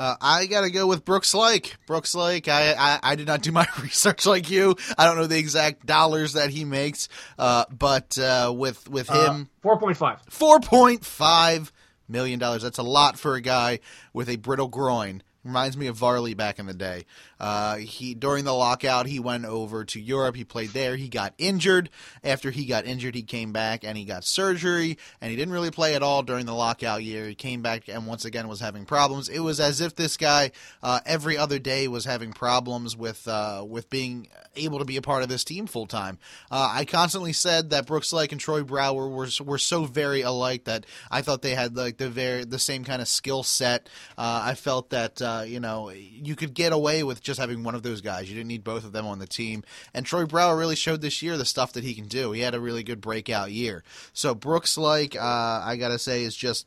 uh, 0.00 0.16
I 0.19 0.47
gotta 0.47 0.71
go 0.71 0.87
with 0.87 1.04
Brooks 1.04 1.35
Laich. 1.35 1.75
Brooks 1.87 2.14
Laich, 2.14 2.49
I, 2.49 2.73
I, 2.73 3.00
I 3.02 3.14
did 3.16 3.26
not 3.26 3.42
do 3.42 3.52
my 3.52 3.66
research 3.83 4.25
like 4.25 4.49
you. 4.49 4.75
I 4.97 5.04
don't 5.04 5.16
know 5.16 5.26
the 5.26 5.37
exact 5.37 5.85
dollars 5.85 6.33
that 6.33 6.49
he 6.49 6.64
makes, 6.64 7.11
uh, 7.38 7.66
but 7.71 8.16
uh, 8.16 8.50
with 8.57 8.88
with 8.88 9.11
uh, 9.11 9.30
him, 9.30 9.50
four 9.61 9.78
point 9.78 9.99
five. 9.99 10.23
Four 10.30 10.61
point 10.61 11.04
five 11.04 11.71
million 12.09 12.38
dollars. 12.38 12.62
That's 12.62 12.78
a 12.78 12.83
lot 12.83 13.19
for 13.19 13.35
a 13.35 13.42
guy 13.42 13.80
with 14.14 14.30
a 14.30 14.37
brittle 14.37 14.68
groin. 14.68 15.22
Reminds 15.42 15.76
me 15.76 15.87
of 15.87 15.96
Varley 15.96 16.35
back 16.35 16.59
in 16.59 16.66
the 16.66 16.74
day. 16.74 17.07
Uh, 17.38 17.76
he 17.76 18.14
during 18.14 18.44
the 18.44 18.53
lockout, 18.53 19.07
he 19.07 19.18
went 19.18 19.46
over 19.46 19.85
to 19.87 19.98
Europe. 19.98 20.37
He 20.37 20.44
played 20.44 20.70
there. 20.70 20.96
He 20.96 21.09
got 21.09 21.33
injured. 21.38 21.88
After 22.22 22.50
he 22.50 22.66
got 22.66 22.85
injured, 22.85 23.14
he 23.14 23.22
came 23.22 23.50
back 23.50 23.83
and 23.83 23.96
he 23.96 24.05
got 24.05 24.24
surgery. 24.24 24.98
And 25.20 25.31
he 25.31 25.37
didn't 25.37 25.55
really 25.55 25.70
play 25.70 25.94
at 25.94 26.03
all 26.03 26.22
during 26.22 26.44
the 26.44 26.55
lockout 26.55 27.03
year. 27.03 27.26
He 27.26 27.35
came 27.35 27.62
back 27.62 27.88
and 27.88 28.07
once 28.07 28.26
again 28.26 28.48
was 28.48 28.61
having 28.61 28.85
problems. 28.85 29.31
It 29.31 29.38
was 29.40 29.61
as 29.61 29.81
if 29.81 29.96
this 29.96 30.18
guy 30.18 30.50
uh, 30.83 31.00
every 31.07 31.38
other 31.38 31.59
day 31.59 31.88
was 31.88 32.05
having 32.05 32.33
problems 32.33 32.94
with 32.94 33.26
uh, 33.26 33.64
with 33.66 33.88
being 33.88 34.29
able 34.57 34.79
to 34.79 34.85
be 34.85 34.98
a 34.98 35.03
part 35.03 35.22
of 35.22 35.31
this 35.31 35.44
team 35.44 35.66
full 35.66 35.87
time. 35.87 36.18
Uh, 36.50 36.70
I 36.72 36.85
constantly 36.85 37.33
said 37.33 37.70
that 37.70 37.87
Brooks 37.87 38.12
Laich 38.12 38.33
and 38.33 38.40
Troy 38.40 38.62
Brouwer 38.62 39.09
were 39.09 39.29
were 39.42 39.59
so 39.59 39.85
very 39.85 40.20
alike 40.20 40.64
that 40.64 40.85
I 41.11 41.22
thought 41.22 41.40
they 41.40 41.55
had 41.55 41.76
like 41.76 41.96
the 41.96 42.11
very 42.11 42.44
the 42.44 42.59
same 42.59 42.85
kind 42.85 43.00
of 43.00 43.09
skill 43.09 43.42
set. 43.42 43.88
Uh, 44.18 44.42
I 44.44 44.55
felt 44.55 44.90
that 44.90 45.22
uh, 45.31 45.43
you 45.43 45.61
know 45.61 45.90
you 45.90 46.37
could 46.37 46.55
get 46.55 46.73
away 46.73 47.03
with 47.03 47.23
just 47.23 47.40
having 47.40 47.62
one 47.62 47.75
of 47.75 47.83
those 47.83 48.01
guys. 48.01 48.29
You 48.29 48.37
didn't 48.37 48.49
need 48.49 48.64
both 48.64 48.85
of 48.85 48.93
them 48.93 49.07
on 49.07 49.19
the 49.19 49.27
team. 49.27 49.62
And 49.95 50.05
Troy 50.05 50.27
Brouwer 50.27 50.57
really 50.57 50.77
showed 50.77 51.01
this 51.01 51.23
year 51.23 51.37
the 51.37 51.45
stuff 51.45 51.73
that 51.75 51.85
he 51.85 51.95
can 51.95 52.09
do. 52.09 52.33
He 52.33 52.40
had 52.40 52.55
a 52.55 52.61
really 52.61 52.83
good 52.83 53.01
breakout 53.01 53.51
year. 53.51 53.85
So 54.12 54.35
Brooks, 54.35 54.77
like 54.77 55.16
uh, 55.16 55.62
I 55.64 55.77
gotta 55.77 55.99
say, 55.99 56.23
is 56.23 56.37
just 56.37 56.66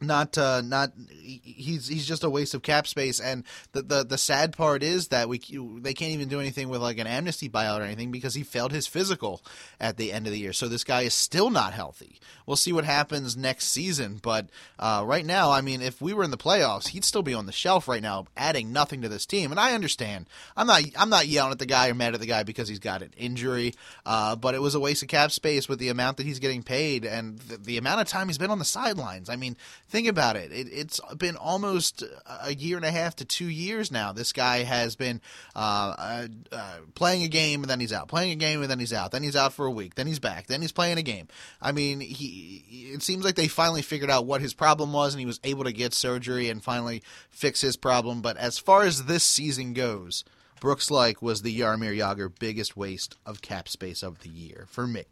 not 0.00 0.36
uh, 0.38 0.62
not 0.62 0.92
he's 1.20 1.86
he's 1.88 2.06
just 2.06 2.24
a 2.24 2.30
waste 2.30 2.54
of 2.54 2.62
cap 2.62 2.86
space 2.86 3.20
and 3.20 3.44
the, 3.72 3.82
the 3.82 4.04
the 4.04 4.18
sad 4.18 4.56
part 4.56 4.82
is 4.82 5.08
that 5.08 5.28
we 5.28 5.38
they 5.80 5.94
can't 5.94 6.12
even 6.12 6.28
do 6.28 6.40
anything 6.40 6.68
with 6.68 6.80
like 6.80 6.98
an 6.98 7.06
amnesty 7.06 7.48
buyout 7.48 7.80
or 7.80 7.84
anything 7.84 8.10
because 8.10 8.34
he 8.34 8.42
failed 8.42 8.72
his 8.72 8.86
physical 8.86 9.42
at 9.78 9.96
the 9.96 10.12
end 10.12 10.26
of 10.26 10.32
the 10.32 10.38
year 10.38 10.52
so 10.52 10.68
this 10.68 10.84
guy 10.84 11.02
is 11.02 11.14
still 11.14 11.50
not 11.50 11.74
healthy 11.74 12.18
we'll 12.50 12.56
see 12.56 12.72
what 12.72 12.84
happens 12.84 13.36
next 13.36 13.66
season 13.66 14.18
but 14.20 14.48
uh, 14.80 15.04
right 15.06 15.24
now 15.24 15.52
I 15.52 15.60
mean 15.60 15.80
if 15.80 16.02
we 16.02 16.12
were 16.12 16.24
in 16.24 16.32
the 16.32 16.36
playoffs 16.36 16.88
he'd 16.88 17.04
still 17.04 17.22
be 17.22 17.32
on 17.32 17.46
the 17.46 17.52
shelf 17.52 17.86
right 17.86 18.02
now 18.02 18.26
adding 18.36 18.72
nothing 18.72 19.02
to 19.02 19.08
this 19.08 19.24
team 19.24 19.52
and 19.52 19.60
I 19.60 19.72
understand 19.72 20.26
I'm 20.56 20.66
not 20.66 20.82
I'm 20.98 21.10
not 21.10 21.28
yelling 21.28 21.52
at 21.52 21.60
the 21.60 21.66
guy 21.66 21.90
or 21.90 21.94
mad 21.94 22.14
at 22.14 22.20
the 22.20 22.26
guy 22.26 22.42
because 22.42 22.68
he's 22.68 22.80
got 22.80 23.02
an 23.02 23.12
injury 23.16 23.74
uh, 24.04 24.34
but 24.34 24.56
it 24.56 24.60
was 24.60 24.74
a 24.74 24.80
waste 24.80 25.02
of 25.02 25.08
cap 25.08 25.30
space 25.30 25.68
with 25.68 25.78
the 25.78 25.90
amount 25.90 26.16
that 26.16 26.26
he's 26.26 26.40
getting 26.40 26.64
paid 26.64 27.04
and 27.04 27.38
the, 27.38 27.56
the 27.56 27.78
amount 27.78 28.00
of 28.00 28.08
time 28.08 28.26
he's 28.26 28.36
been 28.36 28.50
on 28.50 28.58
the 28.58 28.64
sidelines 28.64 29.28
I 29.28 29.36
mean 29.36 29.56
think 29.88 30.08
about 30.08 30.34
it. 30.34 30.50
it. 30.50 30.66
It's 30.72 31.00
been 31.16 31.36
almost 31.36 32.02
a 32.26 32.52
year 32.52 32.76
and 32.76 32.84
a 32.84 32.90
half 32.90 33.16
to 33.16 33.24
two 33.24 33.48
years 33.48 33.90
now. 33.90 34.12
This 34.12 34.32
guy 34.32 34.62
has 34.62 34.96
been 34.96 35.20
uh, 35.54 35.94
uh, 35.98 36.28
uh, 36.52 36.76
playing 36.94 37.22
a 37.22 37.28
game 37.28 37.62
and 37.62 37.70
then 37.70 37.80
he's 37.80 37.92
out, 37.92 38.08
playing 38.08 38.32
a 38.32 38.36
game 38.36 38.62
and 38.62 38.70
then 38.70 38.78
he's 38.78 38.92
out, 38.92 39.12
then 39.12 39.22
he's 39.22 39.36
out 39.36 39.52
for 39.52 39.66
a 39.66 39.70
week, 39.70 39.94
then 39.94 40.06
he's 40.06 40.18
back, 40.18 40.46
then 40.46 40.60
he's 40.60 40.72
playing 40.72 40.98
a 40.98 41.02
game. 41.02 41.28
I 41.60 41.72
mean, 41.72 42.00
he. 42.00 42.39
It 42.70 43.02
seems 43.02 43.24
like 43.24 43.34
they 43.34 43.48
finally 43.48 43.82
figured 43.82 44.10
out 44.10 44.26
what 44.26 44.40
his 44.40 44.54
problem 44.54 44.92
was, 44.92 45.14
and 45.14 45.20
he 45.20 45.26
was 45.26 45.40
able 45.44 45.64
to 45.64 45.72
get 45.72 45.94
surgery 45.94 46.48
and 46.48 46.62
finally 46.62 47.02
fix 47.30 47.60
his 47.60 47.76
problem. 47.76 48.22
But 48.22 48.36
as 48.36 48.58
far 48.58 48.82
as 48.82 49.04
this 49.04 49.24
season 49.24 49.72
goes, 49.72 50.24
Brooks 50.60 50.90
Laich 50.90 51.22
was 51.22 51.42
the 51.42 51.58
Jaromir 51.58 51.96
Jagr 51.96 52.30
biggest 52.38 52.76
waste 52.76 53.16
of 53.24 53.42
cap 53.42 53.68
space 53.68 54.02
of 54.02 54.20
the 54.20 54.28
year 54.28 54.66
for 54.68 54.86
me. 54.86 55.04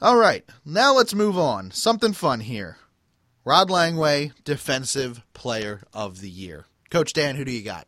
All 0.00 0.16
right, 0.16 0.44
now 0.64 0.94
let's 0.94 1.14
move 1.14 1.38
on. 1.38 1.70
Something 1.70 2.12
fun 2.12 2.40
here. 2.40 2.78
Rod 3.44 3.68
Langway, 3.70 4.32
Defensive 4.44 5.22
Player 5.32 5.82
of 5.92 6.20
the 6.20 6.30
Year. 6.30 6.66
Coach 6.90 7.12
Dan, 7.12 7.36
who 7.36 7.44
do 7.44 7.52
you 7.52 7.62
got? 7.62 7.86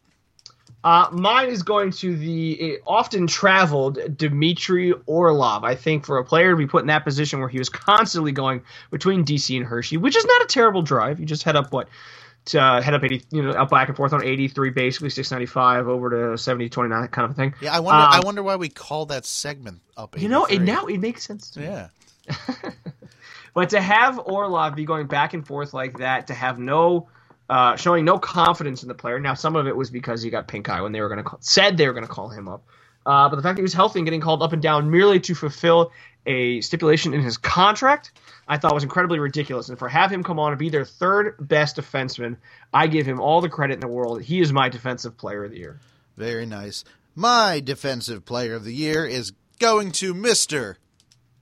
Uh, 0.85 1.09
mine 1.11 1.49
is 1.49 1.63
going 1.63 1.91
to 1.91 2.15
the 2.15 2.79
often 2.87 3.27
traveled 3.27 3.99
Dmitry 4.17 4.93
Orlov. 5.07 5.65
I 5.65 5.75
think 5.75 6.05
for 6.05 6.19
a 6.19 6.25
player 6.25 6.51
to 6.51 6.57
be 6.57 6.67
put 6.67 6.83
in 6.83 6.89
that 6.89 7.05
position 7.05 7.41
where 7.41 7.49
he 7.49 7.59
was 7.59 7.71
constantly 7.71 8.33
going 8.33 8.63
between 8.91 9.25
DC 9.25 9.57
and 9.57 9.67
Hershey, 9.67 9.97
which 9.97 10.15
is 10.15 10.25
not 10.27 10.43
a 10.43 10.47
terrible 10.47 10.83
drive. 10.83 11.19
You 11.19 11.27
just 11.27 11.43
head 11.43 11.57
up 11.57 11.73
what 11.73 11.89
to 12.47 12.61
uh, 12.61 12.83
head 12.83 12.93
up 12.93 13.03
80, 13.03 13.23
you 13.31 13.43
know, 13.43 13.53
up 13.53 13.71
back 13.71 13.89
and 13.89 13.97
forth 13.97 14.13
on 14.13 14.23
83, 14.23 14.71
basically 14.71 15.09
695 15.09 15.89
over 15.89 16.11
to 16.11 16.39
70, 16.39 16.69
29, 16.69 17.09
kind 17.09 17.25
of 17.25 17.31
a 17.31 17.35
thing. 17.35 17.55
Yeah, 17.63 17.75
I 17.75 17.81
wonder. 17.81 18.03
Um, 18.03 18.09
I 18.13 18.21
wonder 18.23 18.43
why 18.43 18.57
we 18.57 18.69
call 18.69 19.07
that 19.07 19.25
segment 19.25 19.81
up. 19.97 20.21
You 20.21 20.29
know, 20.29 20.45
it, 20.45 20.61
now 20.61 20.85
it 20.85 20.99
makes 20.99 21.25
sense. 21.25 21.57
yeah. 21.59 21.89
But 23.55 23.71
to 23.71 23.81
have 23.81 24.19
Orlov 24.19 24.75
be 24.75 24.85
going 24.85 25.07
back 25.07 25.33
and 25.33 25.47
forth 25.47 25.73
like 25.73 25.99
that, 25.99 26.27
to 26.27 26.35
have 26.35 26.59
no 26.59 27.09
uh, 27.49 27.77
showing 27.77 28.05
no 28.05 28.19
confidence 28.19 28.83
in 28.83 28.89
the 28.89 28.95
player. 28.95 29.21
Now, 29.21 29.35
some 29.35 29.57
of 29.57 29.67
it 29.67 29.77
was 29.77 29.91
because 29.91 30.23
he 30.23 30.31
got 30.31 30.49
pink 30.49 30.69
eye 30.69 30.81
when 30.81 30.93
they 30.93 31.01
were 31.01 31.09
going 31.09 31.25
to 31.25 31.37
said 31.41 31.77
they 31.77 31.87
were 31.87 31.93
going 31.93 32.07
to 32.07 32.13
call 32.13 32.29
him 32.29 32.49
up. 32.49 32.65
Uh, 33.07 33.29
but 33.29 33.37
the 33.37 33.43
fact 33.43 33.57
that 33.57 33.61
he 33.61 33.65
was 33.65 33.75
healthy 33.75 33.99
and 33.99 34.07
getting 34.07 34.21
called 34.21 34.43
up 34.43 34.53
and 34.53 34.63
down 34.63 34.91
merely 34.91 35.21
to 35.21 35.35
fulfill 35.35 35.93
a 36.27 36.63
stipulation 36.63 37.13
in 37.13 37.21
his 37.21 37.37
contract, 37.37 38.13
I 38.49 38.57
thought 38.57 38.73
was 38.73 38.83
incredibly 38.83 39.19
ridiculous. 39.19 39.69
And 39.69 39.79
for 39.79 39.89
have 39.89 40.11
him 40.11 40.23
come 40.23 40.39
on 40.39 40.53
and 40.53 40.59
be 40.59 40.71
their 40.71 40.87
third 40.87 41.37
best 41.39 41.77
defenseman, 41.77 42.39
I 42.73 42.87
give 42.87 43.07
him 43.07 43.21
all 43.21 43.43
the 43.43 43.51
credit 43.51 43.75
in 43.75 43.81
the 43.81 43.89
world. 43.89 44.23
He 44.23 44.41
is 44.41 44.53
my 44.53 44.71
defensive 44.71 45.19
player 45.19 45.45
of 45.45 45.51
the 45.51 45.59
year. 45.59 45.81
Very 46.17 46.47
nice. 46.47 46.85
My 47.15 47.61
defensive 47.61 48.25
player 48.25 48.55
of 48.55 48.65
the 48.65 48.75
year 48.75 49.05
is 49.05 49.33
going 49.59 49.93
to 49.93 50.15
Mister 50.15 50.79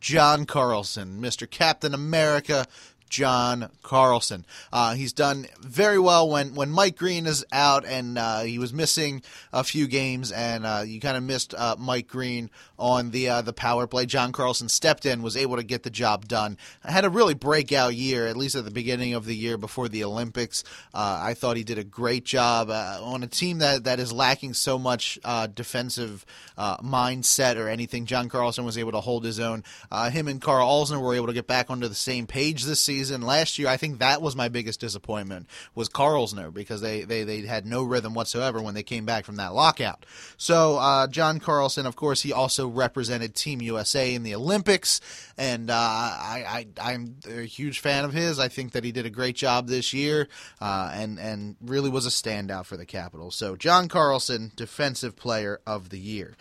John 0.01 0.47
Carlson, 0.47 1.23
Mr. 1.23 1.49
Captain 1.49 1.95
America, 1.95 2.67
John 3.13 3.69
Carlson. 3.83 4.47
Uh, 4.73 4.95
he's 4.95 5.13
done 5.13 5.47
very 5.61 5.99
well 5.99 6.31
when, 6.31 6.55
when 6.55 6.71
Mike 6.71 6.97
Green 6.97 7.27
is 7.27 7.45
out, 7.53 7.85
and 7.85 8.17
uh, 8.17 8.41
he 8.41 8.59
was 8.59 8.73
missing 8.73 9.23
a 9.53 9.63
few 9.63 9.87
games, 9.87 10.33
and 10.33 10.65
uh, 10.65 10.83
you 10.85 10.99
kind 10.99 11.19
of 11.19 11.23
missed 11.23 11.55
uh, 11.55 11.77
Mike 11.79 12.09
Green 12.09 12.51
on 12.83 13.13
the 13.13 13.29
uh, 13.29 13.43
the 13.43 13.53
power 13.53 13.87
play. 13.87 14.05
John 14.07 14.33
Carlson 14.33 14.69
stepped 14.69 15.07
in, 15.07 15.23
was 15.23 15.37
able 15.37 15.57
to 15.57 15.63
get 15.63 15.85
the 15.85 15.91
job 15.91 16.27
done. 16.27 16.59
I 16.83 16.91
had 16.91 17.05
a 17.05 17.11
really 17.11 17.35
breakout 17.35 17.95
year, 17.95 18.27
at 18.27 18.37
least 18.37 18.57
at 18.57 18.65
the 18.65 18.73
beginning 18.73 19.15
of 19.15 19.25
the 19.25 19.37
year 19.37 19.57
before 19.57 19.89
the 19.89 20.03
Olympics. 20.03 20.65
Uh, 20.93 21.21
I 21.23 21.35
thought 21.35 21.57
he 21.57 21.63
did 21.63 21.79
a 21.79 21.85
great 21.85 22.25
job 22.25 22.71
on 22.71 23.23
a 23.23 23.29
team 23.29 23.59
that, 23.59 23.85
that 23.85 24.01
is 24.01 24.13
lacking 24.13 24.55
so 24.55 24.79
much 24.79 25.19
defensive 25.55 26.27
mindset 26.59 27.57
or 27.57 27.69
anything. 27.69 28.05
John 28.05 28.29
Carlson 28.29 28.65
was 28.65 28.77
able 28.77 28.93
to 28.93 29.01
hold 29.01 29.25
his 29.25 29.39
own. 29.39 29.63
him 30.11 30.27
and 30.27 30.41
Carl 30.41 30.69
Alzner 30.69 31.01
were 31.01 31.15
able 31.15 31.29
to 31.29 31.33
get 31.33 31.47
back 31.47 31.71
onto 31.71 31.87
the 31.87 31.95
same 31.95 32.27
page 32.27 32.65
this 32.65 32.81
season. 32.81 33.23
Last 33.23 33.59
year, 33.59 33.69
I 33.69 33.77
think 33.77 34.01
that 34.01 34.21
was 34.21 34.35
my 34.35 34.49
biggest 34.49 34.81
disappointment 34.81 35.47
was 35.75 35.89
Karlzner 35.89 36.53
because 36.53 36.81
they, 36.81 37.03
they, 37.03 37.23
they 37.23 37.43
had 37.43 37.65
no 37.65 37.85
rhythm 37.85 38.15
whatsoever 38.15 38.61
when 38.61 38.75
they 38.75 38.83
came 38.83 39.05
back 39.05 39.25
from 39.25 39.37
that 39.37 39.55
lockout. 39.55 40.05
So 40.37 40.79
uh, 40.79 41.07
John 41.07 41.39
Carlson, 41.39 41.87
of 41.87 41.95
course, 41.95 42.23
he 42.23 42.33
also 42.33 42.72
represented 42.75 43.35
Team 43.35 43.61
USA 43.63 44.15
in 44.15 44.23
the 44.23 44.35
Olympics, 44.35 45.01
and 45.37 45.71
uh, 45.71 45.75
I, 45.75 46.67
I 46.81 46.93
am 46.93 47.17
a 47.29 47.43
huge 47.43 47.81
fan 47.81 48.05
of 48.05 48.13
his. 48.13 48.39
I 48.39 48.49
think 48.49 48.73
that 48.73 48.85
he 48.85 48.93
did 48.93 49.07
a 49.07 49.11
great 49.11 49.37
job 49.37 49.69
this 49.69 49.93
year, 49.93 50.29
uh, 50.61 50.91
and 50.95 51.19
and 51.19 51.57
really 51.61 51.91
was 51.91 52.07
a 52.07 52.11
standout 52.11 52.67
for 52.67 52.77
the 52.77 52.87
Capitals. 52.87 53.35
So 53.35 53.57
John 53.57 53.89
Carlson, 53.89 54.53
Defensive 54.57 55.17
Player 55.17 55.61
of 55.67 55.91
the 55.91 55.99
Year. 55.99 56.37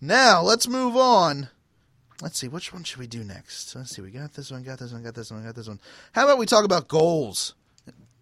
Now 0.00 0.42
let's 0.42 0.68
move 0.68 0.96
on 0.96 1.48
let's 2.22 2.38
see, 2.38 2.48
which 2.48 2.72
one 2.72 2.84
should 2.84 2.98
we 2.98 3.06
do 3.06 3.24
next? 3.24 3.74
Let's 3.74 3.94
see, 3.94 4.02
we 4.02 4.10
got 4.10 4.32
this 4.34 4.50
one, 4.50 4.62
got 4.62 4.78
this 4.78 4.92
one, 4.92 5.02
got 5.02 5.14
this 5.14 5.30
one, 5.30 5.44
got 5.44 5.54
this 5.54 5.68
one. 5.68 5.80
How 6.12 6.24
about 6.24 6.38
we 6.38 6.46
talk 6.46 6.64
about 6.64 6.88
goals? 6.88 7.54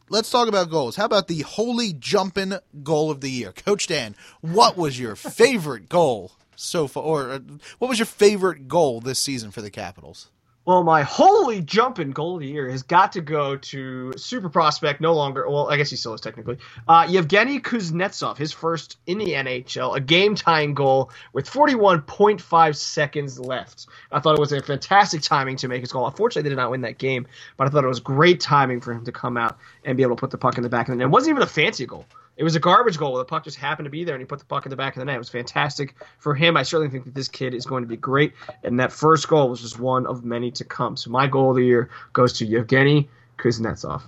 Let's 0.08 0.30
talk 0.30 0.48
about 0.48 0.70
goals. 0.70 0.96
How 0.96 1.06
about 1.06 1.28
the 1.28 1.40
holy 1.40 1.94
jumping 1.94 2.54
goal 2.82 3.10
of 3.10 3.20
the 3.20 3.30
year? 3.30 3.52
Coach 3.52 3.86
Dan, 3.86 4.14
what 4.40 4.76
was 4.76 5.00
your 5.00 5.16
favorite 5.16 5.88
goal 5.88 6.32
so 6.56 6.86
far, 6.86 7.02
or 7.02 7.30
uh, 7.30 7.40
what 7.78 7.88
was 7.88 7.98
your 7.98 8.06
favorite 8.06 8.68
goal 8.68 9.00
this 9.00 9.18
season 9.18 9.50
for 9.50 9.62
the 9.62 9.70
Capitals? 9.70 10.30
Well, 10.64 10.84
my 10.84 11.02
holy 11.02 11.60
jumping 11.60 12.12
goal 12.12 12.36
of 12.36 12.40
the 12.40 12.46
year 12.46 12.70
has 12.70 12.84
got 12.84 13.10
to 13.12 13.20
go 13.20 13.56
to 13.56 14.12
super 14.16 14.48
prospect, 14.48 15.00
no 15.00 15.12
longer. 15.12 15.48
Well, 15.48 15.68
I 15.68 15.76
guess 15.76 15.90
he 15.90 15.96
still 15.96 16.14
is 16.14 16.20
technically. 16.20 16.58
Uh, 16.86 17.04
Yevgeny 17.10 17.58
Kuznetsov, 17.58 18.38
his 18.38 18.52
first 18.52 18.96
in 19.04 19.18
the 19.18 19.30
NHL, 19.30 19.96
a 19.96 20.00
game 20.00 20.36
tying 20.36 20.74
goal 20.74 21.10
with 21.32 21.50
41.5 21.50 22.76
seconds 22.76 23.40
left. 23.40 23.86
I 24.12 24.20
thought 24.20 24.36
it 24.36 24.40
was 24.40 24.52
a 24.52 24.62
fantastic 24.62 25.22
timing 25.22 25.56
to 25.56 25.68
make 25.68 25.80
his 25.80 25.90
goal. 25.90 26.06
Unfortunately, 26.06 26.48
they 26.48 26.54
did 26.54 26.62
not 26.62 26.70
win 26.70 26.82
that 26.82 26.96
game, 26.96 27.26
but 27.56 27.66
I 27.66 27.70
thought 27.70 27.82
it 27.82 27.88
was 27.88 27.98
great 27.98 28.38
timing 28.38 28.80
for 28.80 28.92
him 28.92 29.04
to 29.06 29.12
come 29.12 29.36
out 29.36 29.58
and 29.84 29.96
be 29.96 30.04
able 30.04 30.14
to 30.14 30.20
put 30.20 30.30
the 30.30 30.38
puck 30.38 30.58
in 30.58 30.62
the 30.62 30.68
back 30.68 30.86
of 30.86 30.92
the 30.92 30.98
net. 30.98 31.06
It 31.06 31.10
wasn't 31.10 31.30
even 31.30 31.42
a 31.42 31.46
fancy 31.46 31.86
goal. 31.86 32.06
It 32.36 32.44
was 32.44 32.54
a 32.56 32.60
garbage 32.60 32.96
goal. 32.96 33.16
The 33.16 33.24
puck 33.24 33.44
just 33.44 33.58
happened 33.58 33.86
to 33.86 33.90
be 33.90 34.04
there, 34.04 34.14
and 34.14 34.22
he 34.22 34.26
put 34.26 34.38
the 34.38 34.46
puck 34.46 34.64
in 34.64 34.70
the 34.70 34.76
back 34.76 34.96
of 34.96 35.00
the 35.00 35.04
net. 35.04 35.16
It 35.16 35.18
was 35.18 35.28
fantastic 35.28 35.94
for 36.18 36.34
him. 36.34 36.56
I 36.56 36.62
certainly 36.62 36.90
think 36.90 37.04
that 37.04 37.14
this 37.14 37.28
kid 37.28 37.52
is 37.52 37.66
going 37.66 37.82
to 37.82 37.88
be 37.88 37.96
great, 37.96 38.32
and 38.62 38.80
that 38.80 38.92
first 38.92 39.28
goal 39.28 39.50
was 39.50 39.60
just 39.60 39.78
one 39.78 40.06
of 40.06 40.24
many 40.24 40.50
to 40.52 40.64
come. 40.64 40.96
So 40.96 41.10
my 41.10 41.26
goal 41.26 41.50
of 41.50 41.56
the 41.56 41.64
year 41.64 41.90
goes 42.14 42.32
to 42.34 42.46
Yevgeny 42.46 43.10
Kuznetsov. 43.38 44.02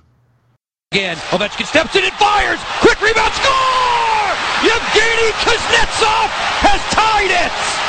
Again, 0.92 1.16
Ovechkin 1.16 1.66
steps 1.66 1.96
in 1.96 2.04
and 2.04 2.12
fires. 2.14 2.60
Quick 2.80 3.00
rebound, 3.02 3.34
score! 3.34 4.30
Yevgeny 4.64 5.30
Kuznetsov 5.44 6.28
has 6.64 6.80
tied 6.94 7.30
it. 7.30 7.83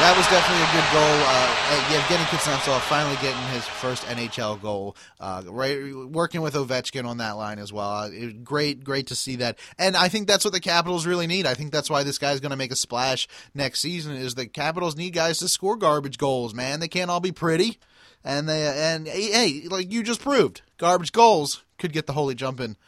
That 0.00 0.16
was 0.16 0.26
definitely 0.28 0.64
a 0.64 0.72
good 0.72 0.88
goal. 0.94 1.02
Uh, 1.28 1.92
Yevgeny 1.92 2.24
Kuznetsov 2.24 2.80
finally 2.88 3.16
getting 3.16 3.42
his 3.52 3.66
first 3.66 4.02
NHL 4.04 4.62
goal. 4.62 4.96
Uh, 5.20 5.42
right, 5.46 5.94
working 5.94 6.40
with 6.40 6.54
Ovechkin 6.54 7.04
on 7.04 7.18
that 7.18 7.32
line 7.32 7.58
as 7.58 7.70
well. 7.70 7.90
Uh, 7.90 8.10
great, 8.42 8.82
great 8.82 9.08
to 9.08 9.14
see 9.14 9.36
that. 9.36 9.58
And 9.78 9.98
I 9.98 10.08
think 10.08 10.26
that's 10.26 10.42
what 10.42 10.54
the 10.54 10.60
Capitals 10.60 11.06
really 11.06 11.26
need. 11.26 11.44
I 11.44 11.52
think 11.52 11.70
that's 11.70 11.90
why 11.90 12.02
this 12.02 12.16
guy's 12.16 12.40
going 12.40 12.50
to 12.50 12.56
make 12.56 12.72
a 12.72 12.76
splash 12.76 13.28
next 13.54 13.80
season. 13.80 14.16
Is 14.16 14.36
the 14.36 14.46
Capitals 14.46 14.96
need 14.96 15.10
guys 15.10 15.38
to 15.40 15.48
score 15.48 15.76
garbage 15.76 16.16
goals? 16.16 16.54
Man, 16.54 16.80
they 16.80 16.88
can't 16.88 17.10
all 17.10 17.20
be 17.20 17.32
pretty. 17.32 17.78
And 18.24 18.48
they 18.48 18.68
and 18.68 19.06
hey, 19.06 19.66
like 19.70 19.92
you 19.92 20.02
just 20.02 20.22
proved, 20.22 20.62
garbage 20.78 21.12
goals 21.12 21.62
could 21.78 21.92
get 21.92 22.06
the 22.06 22.14
holy 22.14 22.34
jumping 22.34 22.78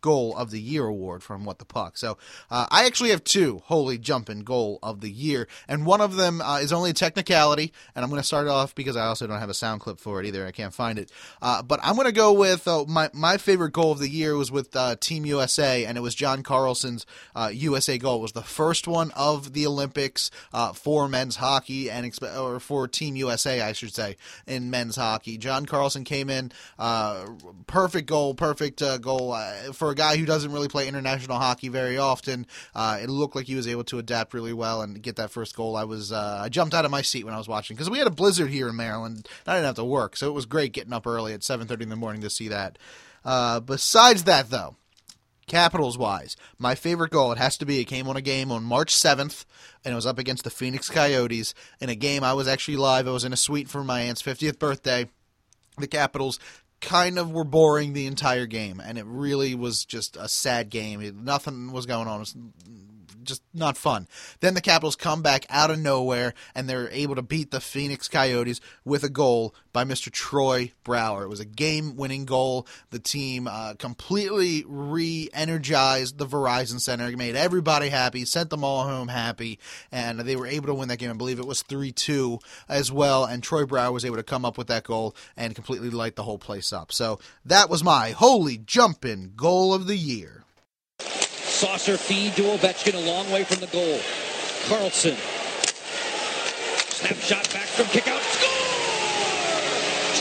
goal 0.00 0.36
of 0.36 0.50
the 0.50 0.60
year 0.60 0.86
award 0.86 1.22
from 1.22 1.44
What 1.44 1.58
the 1.58 1.64
Puck. 1.64 1.96
So 1.96 2.18
uh, 2.50 2.66
I 2.70 2.86
actually 2.86 3.10
have 3.10 3.24
two 3.24 3.62
holy 3.66 3.98
jumping 3.98 4.40
goal 4.40 4.78
of 4.82 5.00
the 5.00 5.10
year, 5.10 5.48
and 5.66 5.86
one 5.86 6.00
of 6.00 6.16
them 6.16 6.40
uh, 6.40 6.58
is 6.58 6.72
only 6.72 6.90
a 6.90 6.94
technicality, 6.94 7.72
and 7.94 8.04
I'm 8.04 8.10
going 8.10 8.20
to 8.20 8.26
start 8.26 8.48
off 8.48 8.74
because 8.74 8.96
I 8.96 9.06
also 9.06 9.26
don't 9.26 9.40
have 9.40 9.50
a 9.50 9.54
sound 9.54 9.80
clip 9.80 9.98
for 9.98 10.20
it 10.20 10.26
either. 10.26 10.46
I 10.46 10.52
can't 10.52 10.74
find 10.74 10.98
it, 10.98 11.10
uh, 11.42 11.62
but 11.62 11.80
I'm 11.82 11.94
going 11.94 12.06
to 12.06 12.12
go 12.12 12.32
with 12.32 12.66
uh, 12.68 12.84
my 12.86 13.10
my 13.12 13.36
favorite 13.36 13.72
goal 13.72 13.92
of 13.92 13.98
the 13.98 14.08
year 14.08 14.36
was 14.36 14.50
with 14.50 14.74
uh, 14.76 14.96
Team 14.96 15.24
USA, 15.26 15.84
and 15.84 15.98
it 15.98 16.00
was 16.00 16.14
John 16.14 16.42
Carlson's 16.42 17.06
USA 17.52 17.94
uh, 17.94 17.98
goal. 17.98 18.18
It 18.18 18.22
was 18.22 18.32
the 18.32 18.42
first 18.42 18.86
one 18.86 19.10
of 19.12 19.52
the 19.52 19.66
Olympics 19.66 20.30
for 20.74 21.08
men's 21.08 21.36
hockey 21.36 21.90
and 21.90 22.08
or 22.36 22.60
for 22.60 22.88
Team 22.88 23.16
USA, 23.16 23.60
I 23.60 23.72
should 23.72 23.94
say, 23.94 24.16
in 24.46 24.70
men's 24.70 24.96
hockey. 24.96 25.38
John 25.38 25.66
Carlson 25.66 26.04
came 26.04 26.30
in, 26.30 26.52
perfect 27.66 28.06
goal, 28.06 28.34
perfect 28.34 28.82
goal 29.02 29.36
for 29.72 29.87
for 29.88 29.92
a 29.92 29.94
guy 29.94 30.18
who 30.18 30.26
doesn't 30.26 30.52
really 30.52 30.68
play 30.68 30.86
international 30.86 31.38
hockey 31.38 31.68
very 31.68 31.96
often, 31.96 32.46
uh, 32.74 32.98
it 33.00 33.08
looked 33.08 33.34
like 33.34 33.46
he 33.46 33.54
was 33.54 33.66
able 33.66 33.84
to 33.84 33.98
adapt 33.98 34.34
really 34.34 34.52
well 34.52 34.82
and 34.82 35.00
get 35.00 35.16
that 35.16 35.30
first 35.30 35.56
goal. 35.56 35.76
I 35.76 35.84
was 35.84 36.12
uh, 36.12 36.40
I 36.42 36.50
jumped 36.50 36.74
out 36.74 36.84
of 36.84 36.90
my 36.90 37.00
seat 37.00 37.24
when 37.24 37.32
I 37.32 37.38
was 37.38 37.48
watching 37.48 37.74
because 37.74 37.88
we 37.88 37.96
had 37.96 38.06
a 38.06 38.10
blizzard 38.10 38.50
here 38.50 38.68
in 38.68 38.76
Maryland. 38.76 39.26
I 39.46 39.54
didn't 39.54 39.64
have 39.64 39.76
to 39.76 39.84
work, 39.84 40.14
so 40.14 40.28
it 40.28 40.34
was 40.34 40.44
great 40.44 40.74
getting 40.74 40.92
up 40.92 41.06
early 41.06 41.32
at 41.32 41.40
7:30 41.40 41.84
in 41.84 41.88
the 41.88 41.96
morning 41.96 42.20
to 42.20 42.28
see 42.28 42.48
that. 42.48 42.76
Uh, 43.24 43.60
besides 43.60 44.24
that, 44.24 44.50
though, 44.50 44.76
Capitals 45.46 45.96
wise, 45.96 46.36
my 46.58 46.74
favorite 46.74 47.10
goal 47.10 47.32
it 47.32 47.38
has 47.38 47.56
to 47.56 47.64
be. 47.64 47.80
It 47.80 47.86
came 47.86 48.08
on 48.08 48.16
a 48.18 48.20
game 48.20 48.52
on 48.52 48.62
March 48.64 48.94
7th, 48.94 49.46
and 49.86 49.92
it 49.92 49.96
was 49.96 50.04
up 50.04 50.18
against 50.18 50.44
the 50.44 50.50
Phoenix 50.50 50.90
Coyotes 50.90 51.54
in 51.80 51.88
a 51.88 51.94
game 51.94 52.22
I 52.22 52.34
was 52.34 52.46
actually 52.46 52.76
live. 52.76 53.08
I 53.08 53.12
was 53.12 53.24
in 53.24 53.32
a 53.32 53.38
suite 53.38 53.70
for 53.70 53.82
my 53.82 54.02
aunt's 54.02 54.20
50th 54.20 54.58
birthday. 54.58 55.08
The 55.78 55.86
Capitals 55.86 56.38
kind 56.80 57.18
of 57.18 57.30
were 57.30 57.44
boring 57.44 57.92
the 57.92 58.06
entire 58.06 58.46
game, 58.46 58.80
and 58.84 58.98
it 58.98 59.06
really 59.06 59.54
was 59.54 59.84
just 59.84 60.16
a 60.16 60.28
sad 60.28 60.70
game. 60.70 61.00
It, 61.00 61.16
nothing 61.16 61.72
was 61.72 61.86
going 61.86 62.08
on. 62.08 62.16
It 62.16 62.20
was 62.20 62.36
just 63.28 63.42
not 63.54 63.76
fun. 63.76 64.08
Then 64.40 64.54
the 64.54 64.60
Capitals 64.60 64.96
come 64.96 65.22
back 65.22 65.46
out 65.50 65.70
of 65.70 65.78
nowhere 65.78 66.34
and 66.54 66.68
they're 66.68 66.90
able 66.90 67.14
to 67.14 67.22
beat 67.22 67.50
the 67.50 67.60
Phoenix 67.60 68.08
Coyotes 68.08 68.60
with 68.84 69.04
a 69.04 69.08
goal 69.08 69.54
by 69.72 69.84
Mr. 69.84 70.10
Troy 70.10 70.72
Brouwer. 70.82 71.22
It 71.22 71.28
was 71.28 71.40
a 71.40 71.44
game 71.44 71.94
winning 71.96 72.24
goal. 72.24 72.66
The 72.90 72.98
team 72.98 73.46
uh, 73.46 73.74
completely 73.74 74.64
re 74.66 75.28
energized 75.32 76.18
the 76.18 76.26
Verizon 76.26 76.80
Center, 76.80 77.14
made 77.16 77.36
everybody 77.36 77.88
happy, 77.88 78.24
sent 78.24 78.50
them 78.50 78.64
all 78.64 78.84
home 78.84 79.08
happy, 79.08 79.58
and 79.92 80.20
they 80.20 80.36
were 80.36 80.46
able 80.46 80.66
to 80.66 80.74
win 80.74 80.88
that 80.88 80.98
game. 80.98 81.10
I 81.10 81.14
believe 81.14 81.38
it 81.38 81.46
was 81.46 81.62
3 81.62 81.92
2 81.92 82.38
as 82.68 82.90
well. 82.90 83.24
And 83.24 83.42
Troy 83.42 83.66
Brouwer 83.66 83.92
was 83.92 84.04
able 84.04 84.16
to 84.16 84.22
come 84.22 84.44
up 84.44 84.58
with 84.58 84.68
that 84.68 84.84
goal 84.84 85.14
and 85.36 85.54
completely 85.54 85.90
light 85.90 86.16
the 86.16 86.22
whole 86.22 86.38
place 86.38 86.72
up. 86.72 86.92
So 86.92 87.18
that 87.44 87.68
was 87.68 87.84
my 87.84 88.10
holy 88.10 88.58
jumping 88.58 89.32
goal 89.36 89.74
of 89.74 89.86
the 89.86 89.96
year. 89.96 90.37
Saucer 91.58 91.96
feed 91.96 92.36
to 92.36 92.42
Ovechkin 92.42 92.94
a 92.94 93.00
long 93.04 93.28
way 93.32 93.42
from 93.42 93.58
the 93.58 93.66
goal. 93.66 93.98
Carlson. 94.68 95.16
Snapshot 96.94 97.52
back 97.52 97.66
from 97.66 97.86
kickout. 97.86 98.22
Score! 98.22 98.52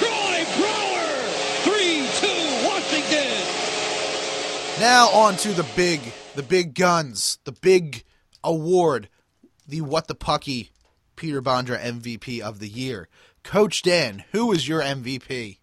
Troy 0.01 0.43
Brouwer! 0.57 1.05
3-2 1.61 2.65
Washington! 2.65 3.37
Now 4.79 5.09
on 5.09 5.37
to 5.37 5.49
the 5.53 5.67
big, 5.75 6.01
the 6.33 6.41
big 6.41 6.73
guns, 6.73 7.37
the 7.43 7.51
big 7.51 8.03
award, 8.43 9.07
the 9.67 9.81
What 9.81 10.07
the 10.07 10.15
Pucky 10.15 10.71
Peter 11.15 11.43
Bondra 11.43 11.79
MVP 11.79 12.39
of 12.39 12.57
the 12.57 12.67
year. 12.67 13.09
Coach 13.43 13.83
Dan, 13.83 14.25
who 14.31 14.51
is 14.51 14.67
your 14.67 14.81
MVP? 14.81 15.59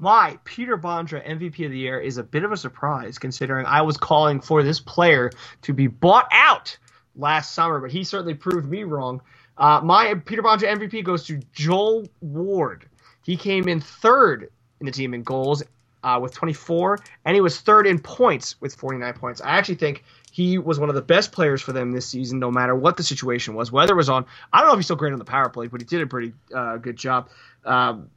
My 0.00 0.38
Peter 0.44 0.78
Bondra 0.78 1.24
MVP 1.26 1.64
of 1.66 1.70
the 1.70 1.78
year 1.78 2.00
is 2.00 2.16
a 2.16 2.22
bit 2.22 2.42
of 2.42 2.52
a 2.52 2.56
surprise 2.56 3.18
considering 3.18 3.66
I 3.66 3.82
was 3.82 3.98
calling 3.98 4.40
for 4.40 4.62
this 4.62 4.80
player 4.80 5.30
to 5.62 5.74
be 5.74 5.88
bought 5.88 6.26
out 6.32 6.76
last 7.14 7.52
summer, 7.54 7.80
but 7.80 7.90
he 7.90 8.02
certainly 8.02 8.34
proved 8.34 8.68
me 8.68 8.84
wrong. 8.84 9.20
Uh, 9.58 9.82
my 9.84 10.14
Peter 10.14 10.42
Bondra 10.42 10.74
MVP 10.74 11.04
goes 11.04 11.26
to 11.26 11.38
Joel 11.52 12.08
Ward. 12.22 12.88
He 13.22 13.36
came 13.36 13.68
in 13.68 13.80
third 13.80 14.50
in 14.80 14.86
the 14.86 14.92
team 14.92 15.12
in 15.12 15.22
goals 15.22 15.62
uh, 16.02 16.18
with 16.20 16.32
24, 16.32 16.98
and 17.26 17.34
he 17.34 17.42
was 17.42 17.60
third 17.60 17.86
in 17.86 17.98
points 17.98 18.58
with 18.58 18.74
49 18.74 19.12
points. 19.12 19.42
I 19.42 19.58
actually 19.58 19.74
think 19.74 20.04
he 20.32 20.56
was 20.56 20.80
one 20.80 20.88
of 20.88 20.94
the 20.94 21.02
best 21.02 21.30
players 21.30 21.60
for 21.60 21.72
them 21.72 21.92
this 21.92 22.06
season, 22.06 22.38
no 22.38 22.50
matter 22.50 22.74
what 22.74 22.96
the 22.96 23.02
situation 23.02 23.52
was, 23.54 23.70
whether 23.70 23.92
it 23.92 23.96
was 23.96 24.08
on. 24.08 24.24
I 24.50 24.60
don't 24.60 24.68
know 24.68 24.72
if 24.72 24.78
he's 24.78 24.86
still 24.86 24.96
great 24.96 25.12
on 25.12 25.18
the 25.18 25.26
power 25.26 25.50
play, 25.50 25.66
but 25.66 25.82
he 25.82 25.84
did 25.84 26.00
a 26.00 26.06
pretty 26.06 26.32
uh, 26.54 26.78
good 26.78 26.96
job. 26.96 27.28
Um, 27.66 28.08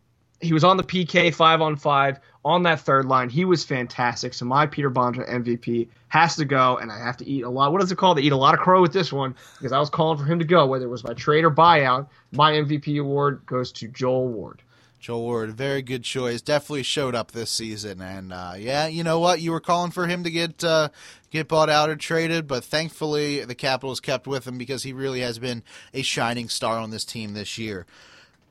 he 0.43 0.53
was 0.53 0.63
on 0.63 0.77
the 0.77 0.83
PK 0.83 1.33
five 1.33 1.61
on 1.61 1.75
five 1.75 2.19
on 2.45 2.63
that 2.63 2.81
third 2.81 3.05
line. 3.05 3.29
He 3.29 3.45
was 3.45 3.63
fantastic. 3.63 4.33
So 4.33 4.45
my 4.45 4.65
Peter 4.65 4.91
Bondra 4.91 5.29
MVP 5.29 5.87
has 6.09 6.35
to 6.35 6.45
go, 6.45 6.77
and 6.77 6.91
I 6.91 6.99
have 6.99 7.17
to 7.17 7.25
eat 7.25 7.43
a 7.43 7.49
lot. 7.49 7.71
What 7.71 7.81
is 7.81 7.91
it 7.91 7.97
called? 7.97 8.17
To 8.17 8.23
eat 8.23 8.31
a 8.31 8.37
lot 8.37 8.53
of 8.53 8.59
crow 8.59 8.81
with 8.81 8.93
this 8.93 9.11
one 9.11 9.35
because 9.57 9.71
I 9.71 9.79
was 9.79 9.89
calling 9.89 10.17
for 10.17 10.25
him 10.25 10.39
to 10.39 10.45
go, 10.45 10.65
whether 10.65 10.85
it 10.85 10.89
was 10.89 11.03
my 11.03 11.13
trade 11.13 11.45
or 11.45 11.51
buyout. 11.51 12.07
My 12.31 12.51
MVP 12.51 12.99
award 12.99 13.41
goes 13.45 13.71
to 13.73 13.87
Joel 13.87 14.27
Ward. 14.27 14.61
Joel 14.99 15.23
Ward, 15.23 15.51
very 15.51 15.81
good 15.81 16.03
choice. 16.03 16.41
Definitely 16.41 16.83
showed 16.83 17.13
up 17.13 17.31
this 17.31 17.51
season, 17.51 18.01
and 18.01 18.31
uh, 18.31 18.53
yeah, 18.57 18.87
you 18.87 19.03
know 19.03 19.19
what? 19.19 19.41
You 19.41 19.51
were 19.51 19.59
calling 19.59 19.91
for 19.91 20.07
him 20.07 20.23
to 20.23 20.31
get 20.31 20.63
uh, 20.63 20.89
get 21.29 21.49
bought 21.49 21.69
out 21.69 21.89
or 21.89 21.97
traded, 21.97 22.47
but 22.47 22.63
thankfully 22.63 23.43
the 23.43 23.55
Capitals 23.55 23.99
kept 23.99 24.27
with 24.27 24.47
him 24.47 24.57
because 24.57 24.83
he 24.83 24.93
really 24.93 25.19
has 25.19 25.39
been 25.39 25.63
a 25.93 26.03
shining 26.03 26.47
star 26.47 26.77
on 26.77 26.91
this 26.91 27.03
team 27.03 27.33
this 27.33 27.57
year. 27.57 27.85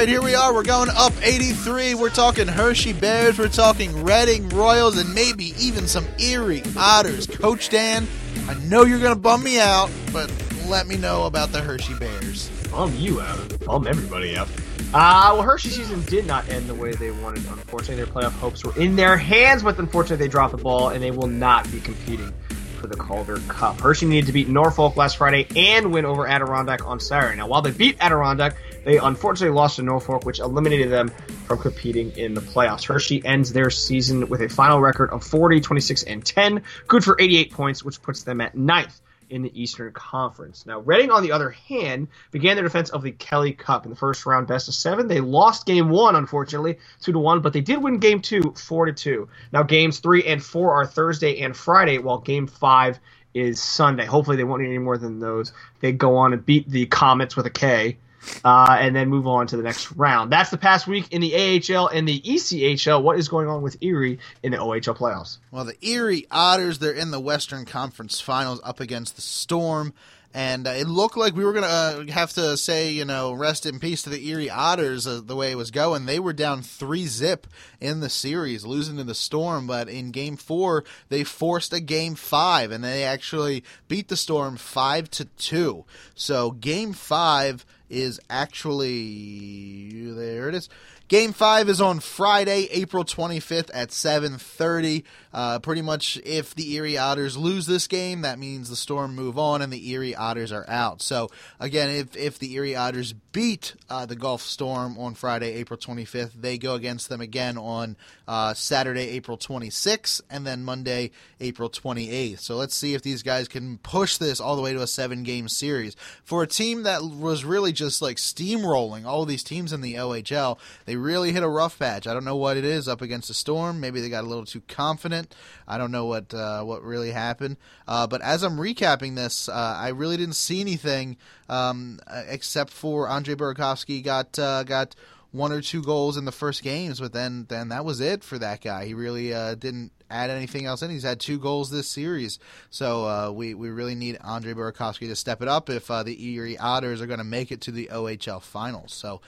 right, 0.00 0.08
here 0.08 0.22
we 0.22 0.34
are. 0.34 0.54
We're 0.54 0.62
going 0.62 0.88
up 0.96 1.12
83. 1.20 1.94
We're 1.94 2.08
talking 2.08 2.48
Hershey 2.48 2.94
Bears. 2.94 3.38
We're 3.38 3.48
talking 3.48 4.02
Reading 4.02 4.48
Royals 4.48 4.96
and 4.96 5.14
maybe 5.14 5.52
even 5.58 5.86
some 5.86 6.06
Erie 6.18 6.62
Otters. 6.74 7.26
Coach 7.26 7.68
Dan, 7.68 8.06
I 8.48 8.54
know 8.60 8.84
you're 8.84 8.98
going 8.98 9.12
to 9.12 9.20
bum 9.20 9.44
me 9.44 9.60
out, 9.60 9.90
but 10.10 10.32
let 10.68 10.86
me 10.86 10.96
know 10.96 11.26
about 11.26 11.52
the 11.52 11.60
Hershey 11.60 11.92
Bears. 11.98 12.48
Bum 12.70 12.94
you 12.96 13.20
out. 13.20 13.66
Bum 13.66 13.86
everybody 13.86 14.38
out. 14.38 14.48
Uh, 14.94 15.34
well, 15.34 15.42
Hershey 15.42 15.68
season 15.68 16.00
did 16.04 16.26
not 16.26 16.48
end 16.48 16.66
the 16.66 16.74
way 16.74 16.92
they 16.94 17.10
wanted. 17.10 17.44
Unfortunately, 17.48 17.96
their 17.96 18.06
playoff 18.06 18.32
hopes 18.32 18.64
were 18.64 18.74
in 18.80 18.96
their 18.96 19.18
hands, 19.18 19.62
but 19.62 19.78
unfortunately, 19.78 20.24
they 20.24 20.30
dropped 20.30 20.56
the 20.56 20.62
ball 20.62 20.88
and 20.88 21.02
they 21.02 21.10
will 21.10 21.28
not 21.28 21.70
be 21.70 21.78
competing 21.78 22.32
for 22.80 22.86
the 22.86 22.96
Calder 22.96 23.36
Cup. 23.48 23.78
Hershey 23.80 24.06
needed 24.06 24.26
to 24.26 24.32
beat 24.32 24.48
Norfolk 24.48 24.96
last 24.96 25.18
Friday 25.18 25.46
and 25.54 25.92
win 25.92 26.04
over 26.04 26.26
Adirondack 26.26 26.86
on 26.86 26.98
Saturday. 26.98 27.36
Now, 27.36 27.46
while 27.46 27.62
they 27.62 27.70
beat 27.70 27.98
Adirondack, 28.00 28.56
they 28.84 28.96
unfortunately 28.96 29.54
lost 29.54 29.76
to 29.76 29.82
Norfolk, 29.82 30.24
which 30.24 30.38
eliminated 30.38 30.90
them 30.90 31.10
from 31.46 31.58
competing 31.58 32.16
in 32.16 32.34
the 32.34 32.40
playoffs. 32.40 32.86
Hershey 32.86 33.22
ends 33.24 33.52
their 33.52 33.70
season 33.70 34.28
with 34.28 34.40
a 34.40 34.48
final 34.48 34.80
record 34.80 35.10
of 35.10 35.22
40, 35.22 35.60
26, 35.60 36.04
and 36.04 36.24
10, 36.24 36.62
good 36.88 37.04
for 37.04 37.20
88 37.20 37.52
points, 37.52 37.84
which 37.84 38.00
puts 38.00 38.22
them 38.22 38.40
at 38.40 38.54
ninth 38.56 39.00
in 39.30 39.42
the 39.42 39.60
Eastern 39.60 39.92
Conference. 39.92 40.66
Now, 40.66 40.80
Reading, 40.80 41.10
on 41.10 41.22
the 41.22 41.32
other 41.32 41.50
hand, 41.50 42.08
began 42.30 42.56
their 42.56 42.64
defense 42.64 42.90
of 42.90 43.02
the 43.02 43.12
Kelly 43.12 43.52
Cup 43.52 43.84
in 43.84 43.90
the 43.90 43.96
first 43.96 44.26
round, 44.26 44.46
best 44.46 44.68
of 44.68 44.74
seven. 44.74 45.08
They 45.08 45.20
lost 45.20 45.66
game 45.66 45.88
one, 45.88 46.16
unfortunately, 46.16 46.78
two 47.00 47.12
to 47.12 47.18
one, 47.18 47.40
but 47.40 47.52
they 47.52 47.60
did 47.60 47.82
win 47.82 47.98
game 47.98 48.20
two, 48.20 48.54
four 48.56 48.86
to 48.86 48.92
two. 48.92 49.28
Now, 49.52 49.62
games 49.62 50.00
three 50.00 50.24
and 50.24 50.42
four 50.42 50.74
are 50.74 50.86
Thursday 50.86 51.40
and 51.40 51.56
Friday, 51.56 51.98
while 51.98 52.18
game 52.18 52.46
five 52.46 52.98
is 53.32 53.62
Sunday. 53.62 54.06
Hopefully, 54.06 54.36
they 54.36 54.44
won't 54.44 54.62
need 54.62 54.68
any 54.68 54.78
more 54.78 54.98
than 54.98 55.20
those. 55.20 55.52
They 55.80 55.92
go 55.92 56.16
on 56.16 56.32
and 56.32 56.44
beat 56.44 56.68
the 56.68 56.86
Comets 56.86 57.36
with 57.36 57.46
a 57.46 57.50
K 57.50 57.98
uh, 58.44 58.76
and 58.78 58.94
then 58.94 59.08
move 59.08 59.26
on 59.26 59.46
to 59.48 59.56
the 59.56 59.62
next 59.62 59.92
round. 59.92 60.32
That's 60.32 60.50
the 60.50 60.58
past 60.58 60.86
week 60.86 61.12
in 61.12 61.20
the 61.20 61.34
AHL 61.34 61.88
and 61.88 62.06
the 62.06 62.20
ECHL. 62.20 63.02
What 63.02 63.18
is 63.18 63.28
going 63.28 63.48
on 63.48 63.62
with 63.62 63.76
Erie 63.80 64.18
in 64.42 64.52
the 64.52 64.58
OHL 64.58 64.96
playoffs? 64.96 65.38
Well, 65.50 65.64
the 65.64 65.76
Erie 65.86 66.26
Otters, 66.30 66.78
they're 66.78 66.92
in 66.92 67.10
the 67.10 67.20
Western 67.20 67.64
Conference 67.64 68.20
Finals 68.20 68.60
up 68.64 68.80
against 68.80 69.16
the 69.16 69.22
Storm. 69.22 69.94
And 70.32 70.68
uh, 70.68 70.70
it 70.70 70.86
looked 70.86 71.16
like 71.16 71.34
we 71.34 71.44
were 71.44 71.52
going 71.52 71.64
to 71.64 71.68
uh, 71.68 72.12
have 72.12 72.32
to 72.34 72.56
say, 72.56 72.92
you 72.92 73.04
know, 73.04 73.32
rest 73.32 73.66
in 73.66 73.80
peace 73.80 74.02
to 74.02 74.10
the 74.10 74.28
Erie 74.28 74.48
Otters 74.48 75.04
uh, 75.04 75.20
the 75.24 75.34
way 75.34 75.50
it 75.50 75.56
was 75.56 75.72
going. 75.72 76.06
They 76.06 76.20
were 76.20 76.32
down 76.32 76.62
three 76.62 77.06
zip 77.06 77.48
in 77.80 77.98
the 77.98 78.08
series, 78.08 78.64
losing 78.64 78.96
to 78.98 79.04
the 79.04 79.14
Storm. 79.14 79.66
But 79.66 79.88
in 79.88 80.12
game 80.12 80.36
four, 80.36 80.84
they 81.08 81.24
forced 81.24 81.72
a 81.72 81.80
game 81.80 82.14
five, 82.14 82.70
and 82.70 82.84
they 82.84 83.02
actually 83.02 83.64
beat 83.88 84.06
the 84.06 84.16
Storm 84.16 84.56
five 84.56 85.10
to 85.10 85.24
two. 85.24 85.84
So 86.14 86.52
game 86.52 86.92
five 86.92 87.66
is 87.90 88.20
actually 88.30 90.12
there 90.12 90.48
it 90.48 90.54
is. 90.54 90.68
Game 91.10 91.32
five 91.32 91.68
is 91.68 91.80
on 91.80 91.98
Friday, 91.98 92.68
April 92.70 93.04
25th 93.04 93.68
at 93.74 93.90
7:30. 93.90 95.02
Uh, 95.32 95.58
pretty 95.58 95.82
much, 95.82 96.16
if 96.24 96.54
the 96.54 96.74
Erie 96.74 96.98
Otters 96.98 97.36
lose 97.36 97.66
this 97.66 97.88
game, 97.88 98.22
that 98.22 98.38
means 98.38 98.68
the 98.68 98.76
Storm 98.76 99.14
move 99.16 99.36
on 99.36 99.60
and 99.60 99.72
the 99.72 99.90
Erie 99.90 100.14
Otters 100.14 100.52
are 100.52 100.64
out. 100.68 101.02
So 101.02 101.28
again, 101.58 101.90
if 101.90 102.16
if 102.16 102.38
the 102.38 102.54
Erie 102.54 102.76
Otters 102.76 103.12
beat 103.32 103.74
uh, 103.88 104.06
the 104.06 104.14
Guelph 104.14 104.42
Storm 104.42 104.96
on 104.98 105.14
Friday, 105.14 105.54
April 105.54 105.78
25th, 105.78 106.32
they 106.40 106.58
go 106.58 106.74
against 106.74 107.08
them 107.08 107.20
again 107.20 107.58
on 107.58 107.96
uh, 108.26 108.54
Saturday, 108.54 109.08
April 109.10 109.36
26th, 109.36 110.20
and 110.30 110.46
then 110.46 110.64
Monday, 110.64 111.10
April 111.40 111.70
28th. 111.70 112.40
So 112.40 112.56
let's 112.56 112.74
see 112.74 112.94
if 112.94 113.02
these 113.02 113.22
guys 113.22 113.48
can 113.48 113.78
push 113.78 114.16
this 114.16 114.40
all 114.40 114.56
the 114.56 114.62
way 114.62 114.72
to 114.72 114.82
a 114.82 114.86
seven-game 114.86 115.48
series 115.48 115.96
for 116.24 116.42
a 116.42 116.46
team 116.46 116.84
that 116.84 117.02
was 117.02 117.44
really 117.44 117.72
just 117.72 118.02
like 118.02 118.16
steamrolling 118.16 119.04
all 119.04 119.24
these 119.24 119.44
teams 119.44 119.72
in 119.72 119.80
the 119.80 119.94
OHL. 119.94 120.58
They 120.86 120.96
really 121.00 121.32
hit 121.32 121.42
a 121.42 121.48
rough 121.48 121.78
patch. 121.78 122.06
I 122.06 122.14
don't 122.14 122.24
know 122.24 122.36
what 122.36 122.56
it 122.56 122.64
is 122.64 122.88
up 122.88 123.02
against 123.02 123.28
the 123.28 123.34
Storm. 123.34 123.80
Maybe 123.80 124.00
they 124.00 124.08
got 124.08 124.24
a 124.24 124.28
little 124.28 124.44
too 124.44 124.62
confident. 124.62 125.34
I 125.66 125.78
don't 125.78 125.90
know 125.90 126.06
what 126.06 126.32
uh, 126.32 126.62
what 126.62 126.82
really 126.82 127.10
happened. 127.10 127.56
Uh, 127.88 128.06
but 128.06 128.20
as 128.22 128.42
I'm 128.42 128.56
recapping 128.56 129.16
this, 129.16 129.48
uh, 129.48 129.76
I 129.78 129.88
really 129.88 130.16
didn't 130.16 130.36
see 130.36 130.60
anything 130.60 131.16
um, 131.48 132.00
except 132.28 132.72
for 132.72 133.08
Andre 133.08 133.34
Burakovsky 133.34 134.02
got 134.02 134.38
uh, 134.38 134.62
got 134.64 134.94
one 135.32 135.52
or 135.52 135.60
two 135.60 135.82
goals 135.82 136.16
in 136.16 136.24
the 136.24 136.32
first 136.32 136.62
games, 136.62 137.00
but 137.00 137.12
then 137.12 137.46
then 137.48 137.68
that 137.68 137.84
was 137.84 138.00
it 138.00 138.24
for 138.24 138.38
that 138.38 138.60
guy. 138.60 138.86
He 138.86 138.94
really 138.94 139.32
uh, 139.32 139.54
didn't 139.54 139.92
add 140.10 140.30
anything 140.30 140.66
else 140.66 140.82
in. 140.82 140.90
He's 140.90 141.04
had 141.04 141.20
two 141.20 141.38
goals 141.38 141.70
this 141.70 141.88
series, 141.88 142.38
so 142.70 143.06
uh, 143.06 143.30
we 143.30 143.54
we 143.54 143.70
really 143.70 143.94
need 143.94 144.18
Andre 144.22 144.54
Burakovsky 144.54 145.06
to 145.06 145.16
step 145.16 145.40
it 145.40 145.48
up 145.48 145.70
if 145.70 145.90
uh, 145.90 146.02
the 146.02 146.24
Erie 146.24 146.58
Otters 146.58 147.00
are 147.00 147.06
going 147.06 147.18
to 147.18 147.24
make 147.24 147.52
it 147.52 147.60
to 147.62 147.70
the 147.70 147.88
OHL 147.92 148.42
finals. 148.42 148.92
So. 148.92 149.20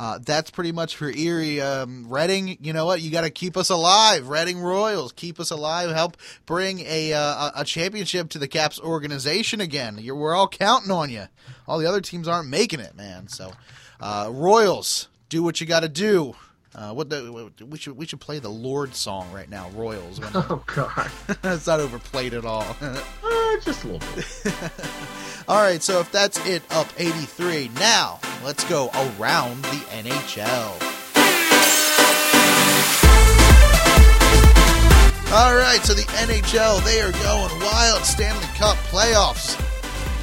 Uh, 0.00 0.18
that's 0.24 0.50
pretty 0.50 0.72
much 0.72 0.96
for 0.96 1.10
Erie. 1.10 1.60
Um, 1.60 2.06
Reading, 2.08 2.56
you 2.62 2.72
know 2.72 2.86
what? 2.86 3.02
You 3.02 3.10
got 3.10 3.20
to 3.20 3.30
keep 3.30 3.54
us 3.54 3.68
alive. 3.68 4.30
Reading 4.30 4.58
Royals, 4.58 5.12
keep 5.12 5.38
us 5.38 5.50
alive. 5.50 5.90
Help 5.90 6.16
bring 6.46 6.80
a 6.80 7.12
uh, 7.12 7.50
a 7.54 7.66
championship 7.66 8.30
to 8.30 8.38
the 8.38 8.48
Caps 8.48 8.80
organization 8.80 9.60
again. 9.60 9.98
You're, 10.00 10.16
we're 10.16 10.34
all 10.34 10.48
counting 10.48 10.90
on 10.90 11.10
you. 11.10 11.24
All 11.68 11.78
the 11.78 11.84
other 11.84 12.00
teams 12.00 12.28
aren't 12.28 12.48
making 12.48 12.80
it, 12.80 12.96
man. 12.96 13.28
So, 13.28 13.52
uh, 14.00 14.30
Royals, 14.32 15.08
do 15.28 15.42
what 15.42 15.60
you 15.60 15.66
got 15.66 15.80
to 15.80 15.88
do. 15.90 16.34
Uh, 16.74 16.94
what 16.94 17.10
the, 17.10 17.50
we 17.68 17.76
should 17.76 17.94
we 17.94 18.06
should 18.06 18.20
play 18.20 18.38
the 18.38 18.48
Lorde 18.48 18.94
song 18.94 19.30
right 19.32 19.50
now, 19.50 19.68
Royals. 19.74 20.18
Oh 20.34 20.62
God, 20.64 21.10
it's 21.44 21.66
not 21.66 21.78
overplayed 21.78 22.32
at 22.32 22.46
all. 22.46 22.64
just 23.64 23.84
a 23.84 23.88
little 23.88 24.14
bit. 24.14 24.72
all 25.48 25.60
right, 25.62 25.82
so 25.82 26.00
if 26.00 26.10
that's 26.12 26.44
it, 26.46 26.62
up 26.70 26.88
83. 26.98 27.70
Now 27.76 28.20
let's 28.44 28.64
go 28.64 28.90
around 29.18 29.62
the 29.62 29.80
NHL. 29.90 30.86
All 35.32 35.54
right, 35.54 35.78
so 35.84 35.94
the 35.94 36.02
NHL, 36.02 36.84
they 36.84 37.00
are 37.00 37.12
going 37.12 37.60
wild. 37.60 38.02
Stanley 38.04 38.46
Cup 38.56 38.76
playoffs 38.88 39.56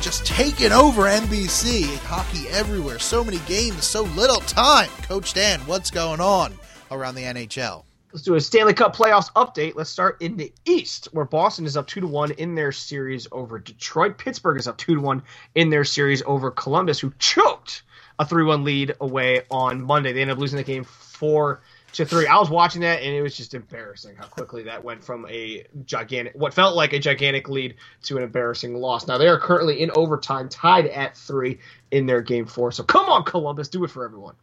just 0.01 0.25
taking 0.25 0.71
over 0.71 1.03
NBC. 1.03 1.85
Hockey 2.03 2.47
everywhere. 2.49 2.99
So 2.99 3.23
many 3.23 3.39
games, 3.47 3.85
so 3.85 4.03
little 4.03 4.41
time. 4.41 4.89
Coach 5.03 5.33
Dan, 5.33 5.59
what's 5.61 5.91
going 5.91 6.19
on 6.19 6.53
around 6.91 7.15
the 7.15 7.23
NHL? 7.23 7.86
Let's 8.13 8.23
do 8.23 8.35
a 8.35 8.41
Stanley 8.41 8.73
Cup 8.73 8.95
playoffs 8.95 9.31
update. 9.33 9.75
Let's 9.75 9.89
start 9.89 10.21
in 10.21 10.37
the 10.37 10.53
East, 10.65 11.09
where 11.11 11.25
Boston 11.25 11.65
is 11.65 11.75
up 11.75 11.87
two 11.87 11.99
to 11.99 12.07
one 12.07 12.31
in 12.31 12.55
their 12.55 12.71
series 12.71 13.27
over 13.33 13.59
Detroit. 13.59 14.17
Pittsburgh 14.17 14.57
is 14.57 14.67
up 14.67 14.77
two 14.77 14.95
to 14.95 15.01
one 15.01 15.23
in 15.55 15.69
their 15.69 15.83
series 15.83 16.23
over 16.25 16.49
Columbus, 16.49 16.99
who 17.01 17.11
choked 17.19 17.83
a 18.17 18.25
three-one 18.25 18.63
lead 18.63 18.95
away 19.01 19.41
on 19.51 19.81
Monday. 19.81 20.13
They 20.13 20.21
ended 20.21 20.37
up 20.37 20.39
losing 20.39 20.57
the 20.57 20.63
game 20.63 20.85
four 20.85 21.61
to 21.93 22.05
three. 22.05 22.27
I 22.27 22.37
was 22.37 22.49
watching 22.49 22.81
that, 22.81 23.01
and 23.01 23.13
it 23.13 23.21
was 23.21 23.35
just 23.35 23.53
embarrassing 23.53 24.15
how 24.15 24.27
quickly 24.27 24.63
that 24.63 24.83
went 24.83 25.03
from 25.03 25.27
a 25.29 25.65
gigantic, 25.85 26.33
what 26.33 26.53
felt 26.53 26.77
like 26.77 26.93
a 26.93 26.99
gigantic 26.99 27.49
lead, 27.49 27.75
to 28.03 28.17
an 28.17 28.23
embarrassing 28.23 28.73
loss. 28.75 29.05
Now 29.05 29.17
they 29.17 29.27
are 29.27 29.39
currently 29.39 29.81
in 29.81 29.91
overtime, 29.95 30.47
tied 30.47 30.87
at 30.87 31.17
three 31.17 31.59
in 31.91 32.05
their 32.05 32.21
game 32.21 32.45
four. 32.45 32.71
So 32.71 32.83
come 32.83 33.09
on, 33.09 33.25
Columbus, 33.25 33.67
do 33.67 33.83
it 33.83 33.91
for 33.91 34.05
everyone. 34.05 34.35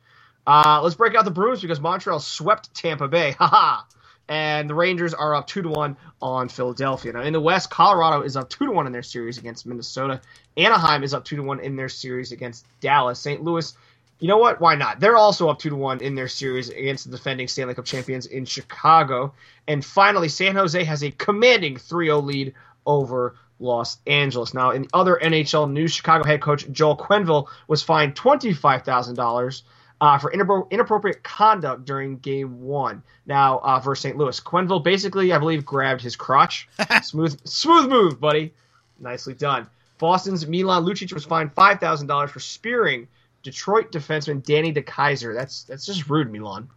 Uh, 0.46 0.80
let's 0.83 0.96
break 0.96 1.14
out 1.14 1.24
the 1.24 1.30
Bruins 1.30 1.61
because 1.62 1.80
Montreal 1.80 2.20
swept 2.20 2.74
Tampa 2.74 3.09
Bay. 3.09 3.33
Haha. 3.38 3.83
and 4.28 4.68
the 4.68 4.74
Rangers 4.74 5.14
are 5.14 5.35
up 5.35 5.46
two 5.46 5.62
to 5.62 5.68
one 5.68 5.96
on 6.20 6.48
Philadelphia. 6.48 7.12
Now 7.12 7.22
in 7.22 7.33
the 7.33 7.40
West, 7.40 7.70
Colorado 7.70 8.22
is 8.22 8.37
up 8.37 8.48
two 8.50 8.66
to 8.66 8.72
one 8.72 8.87
in 8.87 8.92
their 8.92 9.02
series 9.02 9.38
against 9.38 9.66
Minnesota. 9.66 10.20
Anaheim 10.57 11.02
is 11.02 11.14
up 11.14 11.24
two 11.24 11.37
to 11.37 11.42
one 11.42 11.61
in 11.61 11.76
their 11.76 11.88
series 11.88 12.33
against 12.33 12.66
Dallas. 12.80 13.18
St. 13.20 13.42
Louis, 13.42 13.72
you 14.20 14.28
know 14.28 14.38
what? 14.38 14.61
Why 14.61 14.74
not? 14.76 15.00
They're 15.00 15.16
also 15.16 15.48
up 15.48 15.59
two 15.59 15.70
to 15.70 15.76
one 15.76 16.00
in 16.00 16.14
their 16.14 16.28
series 16.28 16.68
against 16.70 17.04
the 17.11 17.16
defending 17.16 17.48
Stanley 17.48 17.74
Cup 17.74 17.85
champions 17.85 18.26
in 18.26 18.44
Chicago. 18.44 19.35
And 19.68 19.85
finally, 19.85 20.28
San 20.28 20.57
Jose 20.57 20.83
has 20.85 21.02
a 21.04 21.11
commanding 21.11 21.76
3-0 21.76 22.22
lead 22.24 22.54
over 22.87 23.37
Los 23.59 23.98
Angeles. 24.07 24.54
Now, 24.54 24.70
in 24.70 24.83
the 24.83 24.88
other 24.94 25.18
NHL 25.22 25.70
news, 25.70 25.92
Chicago 25.92 26.24
head 26.24 26.40
coach 26.42 26.70
Joel 26.70 26.96
Quenneville 26.96 27.48
was 27.68 27.83
fined 27.83 28.16
twenty-five 28.16 28.83
thousand 28.83 29.14
dollars 29.16 29.62
uh, 30.05 30.19
for 30.19 30.31
inappro- 30.31 30.71
inappropriate 30.71 31.23
conduct 31.23 31.87
during 31.87 32.19
Game 32.19 32.61
One. 32.61 33.03
Now, 33.25 33.59
uh, 33.61 33.81
versus 33.81 34.03
St. 34.03 34.19
Louis, 34.19 34.38
Quenneville 34.38 34.85
basically, 34.85 35.33
I 35.33 35.38
believe, 35.38 35.64
grabbed 35.64 36.03
his 36.03 36.14
crotch. 36.14 36.69
smooth, 37.03 37.40
smooth 37.47 37.88
move, 37.88 38.21
buddy. 38.21 38.53
Nicely 39.01 39.33
done. 39.33 39.67
Boston's 39.97 40.47
Milan 40.47 40.85
Lucic 40.85 41.11
was 41.14 41.25
fined 41.25 41.55
five 41.55 41.81
thousand 41.81 42.07
dollars 42.09 42.31
for 42.31 42.40
spearing 42.40 43.09
Detroit 43.43 43.93
defenseman 43.93 44.45
Danny 44.45 44.75
DeKeyser. 44.75 45.35
That's 45.35 45.62
that's 45.62 45.87
just 45.87 46.11
rude, 46.11 46.31
Milan. 46.31 46.69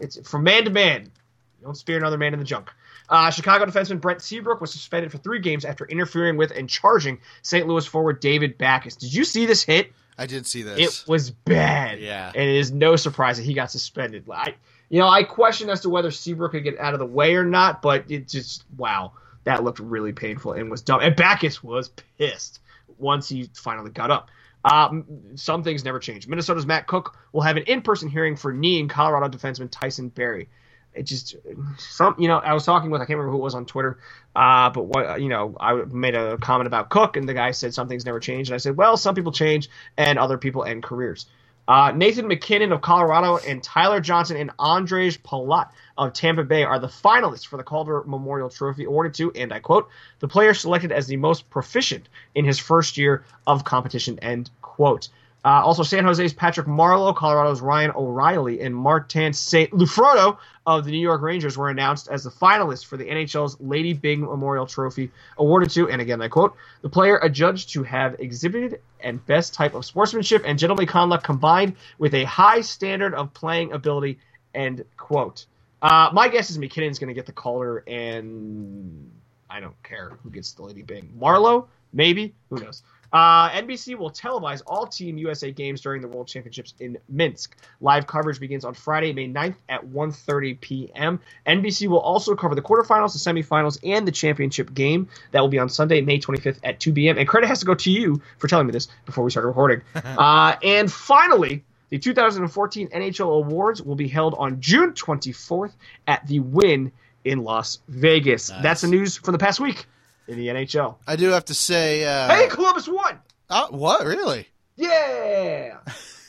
It's 0.00 0.28
from 0.28 0.42
man 0.42 0.64
to 0.64 0.70
man. 0.70 1.02
You 1.02 1.66
don't 1.66 1.76
spear 1.76 1.96
another 1.96 2.18
man 2.18 2.32
in 2.32 2.40
the 2.40 2.44
junk. 2.44 2.72
Uh, 3.08 3.30
Chicago 3.30 3.66
defenseman 3.66 4.00
Brent 4.00 4.20
Seabrook 4.20 4.60
was 4.60 4.72
suspended 4.72 5.12
for 5.12 5.18
three 5.18 5.38
games 5.38 5.64
after 5.64 5.84
interfering 5.84 6.36
with 6.36 6.50
and 6.50 6.68
charging 6.68 7.20
St. 7.42 7.68
Louis 7.68 7.86
forward 7.86 8.18
David 8.18 8.58
Backes. 8.58 8.96
Did 8.96 9.14
you 9.14 9.24
see 9.24 9.46
this 9.46 9.62
hit? 9.62 9.92
I 10.18 10.26
did 10.26 10.46
see 10.46 10.62
this. 10.62 10.78
It 10.78 11.08
was 11.08 11.30
bad. 11.30 12.00
Yeah. 12.00 12.30
And 12.34 12.48
it 12.48 12.56
is 12.56 12.70
no 12.70 12.96
surprise 12.96 13.38
that 13.38 13.44
he 13.44 13.54
got 13.54 13.70
suspended. 13.70 14.24
I, 14.30 14.54
you 14.88 14.98
know, 14.98 15.08
I 15.08 15.22
question 15.22 15.70
as 15.70 15.80
to 15.80 15.88
whether 15.88 16.10
Seabrook 16.10 16.52
could 16.52 16.64
get 16.64 16.78
out 16.78 16.92
of 16.92 17.00
the 17.00 17.06
way 17.06 17.34
or 17.34 17.44
not, 17.44 17.82
but 17.82 18.10
it 18.10 18.28
just 18.28 18.64
wow, 18.76 19.12
that 19.44 19.64
looked 19.64 19.78
really 19.78 20.12
painful 20.12 20.52
and 20.52 20.70
was 20.70 20.82
dumb. 20.82 21.00
And 21.00 21.16
Backes 21.16 21.62
was 21.62 21.90
pissed 22.18 22.60
once 22.98 23.28
he 23.28 23.48
finally 23.54 23.90
got 23.90 24.10
up. 24.10 24.30
Um, 24.64 25.04
some 25.34 25.64
things 25.64 25.84
never 25.84 25.98
change. 25.98 26.28
Minnesota's 26.28 26.66
Matt 26.66 26.86
Cooke 26.86 27.16
will 27.32 27.40
have 27.40 27.56
an 27.56 27.64
in-person 27.64 28.08
hearing 28.08 28.36
for 28.36 28.52
kneeing 28.52 28.86
Colorado 28.86 29.28
defenseman 29.28 29.68
Tyson 29.70 30.08
Barrie. 30.08 30.48
It 30.94 31.04
just 31.04 31.36
some, 31.78 32.16
you 32.18 32.28
know, 32.28 32.38
I 32.38 32.52
was 32.52 32.64
talking 32.64 32.90
with 32.90 33.00
I 33.00 33.06
can't 33.06 33.18
remember 33.18 33.32
who 33.32 33.38
it 33.38 33.42
was 33.42 33.54
on 33.54 33.64
Twitter, 33.64 33.98
uh, 34.36 34.70
but 34.70 34.84
what 34.84 35.20
you 35.20 35.28
know, 35.28 35.56
I 35.58 35.74
made 35.74 36.14
a 36.14 36.36
comment 36.38 36.66
about 36.66 36.90
Cooke, 36.90 37.16
and 37.16 37.28
the 37.28 37.34
guy 37.34 37.52
said 37.52 37.72
something's 37.72 38.04
never 38.04 38.20
changed, 38.20 38.50
and 38.50 38.54
I 38.54 38.58
said, 38.58 38.76
well, 38.76 38.96
some 38.96 39.14
people 39.14 39.32
change, 39.32 39.70
and 39.96 40.18
other 40.18 40.36
people 40.36 40.64
end 40.64 40.82
careers. 40.82 41.26
Uh, 41.68 41.92
Nathan 41.94 42.26
MacKinnon 42.26 42.72
of 42.72 42.80
Colorado 42.80 43.36
and 43.36 43.62
Tyler 43.62 44.00
Johnson 44.00 44.36
and 44.36 44.50
Ondrej 44.58 45.20
Palat 45.22 45.68
of 45.96 46.12
Tampa 46.12 46.42
Bay 46.42 46.64
are 46.64 46.80
the 46.80 46.88
finalists 46.88 47.46
for 47.46 47.56
the 47.56 47.62
Calder 47.62 48.02
Memorial 48.04 48.50
Trophy, 48.50 48.84
awarded 48.84 49.14
to, 49.14 49.32
and 49.32 49.52
I 49.52 49.60
quote, 49.60 49.88
the 50.18 50.28
player 50.28 50.54
selected 50.54 50.90
as 50.90 51.06
the 51.06 51.16
most 51.16 51.48
proficient 51.50 52.08
in 52.34 52.44
his 52.44 52.58
first 52.58 52.98
year 52.98 53.24
of 53.46 53.64
competition, 53.64 54.18
end 54.18 54.50
quote. 54.60 55.08
Uh, 55.44 55.60
also, 55.64 55.82
San 55.82 56.04
Jose's 56.04 56.32
Patrick 56.32 56.68
Marleau, 56.68 57.14
Colorado's 57.14 57.60
Ryan 57.60 57.90
O'Reilly, 57.96 58.60
and 58.60 58.74
Martin 58.74 59.32
St. 59.32 59.70
Lufrodo 59.72 60.38
of 60.66 60.84
the 60.84 60.92
New 60.92 61.00
York 61.00 61.20
Rangers 61.20 61.58
were 61.58 61.68
announced 61.68 62.08
as 62.08 62.22
the 62.22 62.30
finalists 62.30 62.84
for 62.84 62.96
the 62.96 63.04
NHL's 63.04 63.56
Lady 63.60 63.92
Byng 63.92 64.20
Memorial 64.20 64.66
Trophy, 64.66 65.10
awarded 65.38 65.70
to, 65.70 65.88
and 65.88 66.00
again 66.00 66.22
I 66.22 66.28
quote, 66.28 66.54
the 66.82 66.88
player 66.88 67.18
adjudged 67.18 67.70
to 67.70 67.82
have 67.82 68.20
exhibited 68.20 68.80
and 69.00 69.24
best 69.26 69.52
type 69.52 69.74
of 69.74 69.84
sportsmanship 69.84 70.42
and 70.46 70.58
gentlemanly 70.58 70.86
conduct 70.86 71.24
combined 71.24 71.74
with 71.98 72.14
a 72.14 72.22
high 72.24 72.60
standard 72.60 73.12
of 73.14 73.34
playing 73.34 73.72
ability, 73.72 74.20
end 74.54 74.84
quote. 74.96 75.46
Uh, 75.80 76.10
my 76.12 76.28
guess 76.28 76.50
is 76.50 76.58
MacKinnon's 76.58 77.00
going 77.00 77.08
to 77.08 77.14
get 77.14 77.26
the 77.26 77.32
Calder, 77.32 77.82
and 77.88 79.10
I 79.50 79.58
don't 79.58 79.80
care 79.82 80.16
who 80.22 80.30
gets 80.30 80.52
the 80.52 80.62
Lady 80.62 80.82
Byng. 80.82 81.12
Marleau, 81.18 81.66
maybe, 81.92 82.32
who 82.48 82.60
knows. 82.60 82.84
Uh, 83.12 83.50
NBC 83.50 83.96
will 83.96 84.10
televise 84.10 84.62
all 84.66 84.86
Team 84.86 85.18
USA 85.18 85.52
games 85.52 85.80
during 85.82 86.00
the 86.00 86.08
World 86.08 86.28
Championships 86.28 86.74
in 86.80 86.96
Minsk. 87.08 87.56
Live 87.80 88.06
coverage 88.06 88.40
begins 88.40 88.64
on 88.64 88.74
Friday, 88.74 89.12
May 89.12 89.28
9th 89.28 89.56
at 89.68 89.86
1.30 89.86 90.60
p.m. 90.60 91.20
NBC 91.46 91.88
will 91.88 92.00
also 92.00 92.34
cover 92.34 92.54
the 92.54 92.62
quarterfinals, 92.62 93.12
the 93.12 93.42
semifinals, 93.42 93.78
and 93.84 94.08
the 94.08 94.12
championship 94.12 94.72
game. 94.72 95.08
That 95.32 95.40
will 95.40 95.48
be 95.48 95.58
on 95.58 95.68
Sunday, 95.68 96.00
May 96.00 96.18
25th 96.18 96.60
at 96.64 96.80
2 96.80 96.92
p.m. 96.92 97.18
And 97.18 97.28
credit 97.28 97.48
has 97.48 97.60
to 97.60 97.66
go 97.66 97.74
to 97.74 97.90
you 97.90 98.22
for 98.38 98.48
telling 98.48 98.66
me 98.66 98.72
this 98.72 98.88
before 99.04 99.24
we 99.24 99.30
started 99.30 99.48
recording. 99.48 99.82
uh, 99.94 100.56
and 100.62 100.90
finally, 100.90 101.64
the 101.90 101.98
2014 101.98 102.88
NHL 102.88 103.44
Awards 103.44 103.82
will 103.82 103.96
be 103.96 104.08
held 104.08 104.34
on 104.38 104.60
June 104.62 104.92
24th 104.92 105.72
at 106.06 106.26
the 106.26 106.40
Wynn 106.40 106.92
in 107.24 107.44
Las 107.44 107.80
Vegas. 107.88 108.48
Nice. 108.48 108.62
That's 108.62 108.80
the 108.80 108.88
news 108.88 109.18
for 109.18 109.32
the 109.32 109.38
past 109.38 109.60
week 109.60 109.86
in 110.28 110.38
the 110.38 110.48
NHL. 110.48 110.96
I 111.06 111.16
do 111.16 111.28
have 111.30 111.44
to 111.46 111.54
say. 111.54 112.04
Uh, 112.04 112.28
Hey, 112.34 112.48
Columbus 112.48 112.88
won! 112.88 113.18
oh, 113.50 113.68
what 113.70 114.04
really? 114.06 114.48
Yeah. 114.76 115.78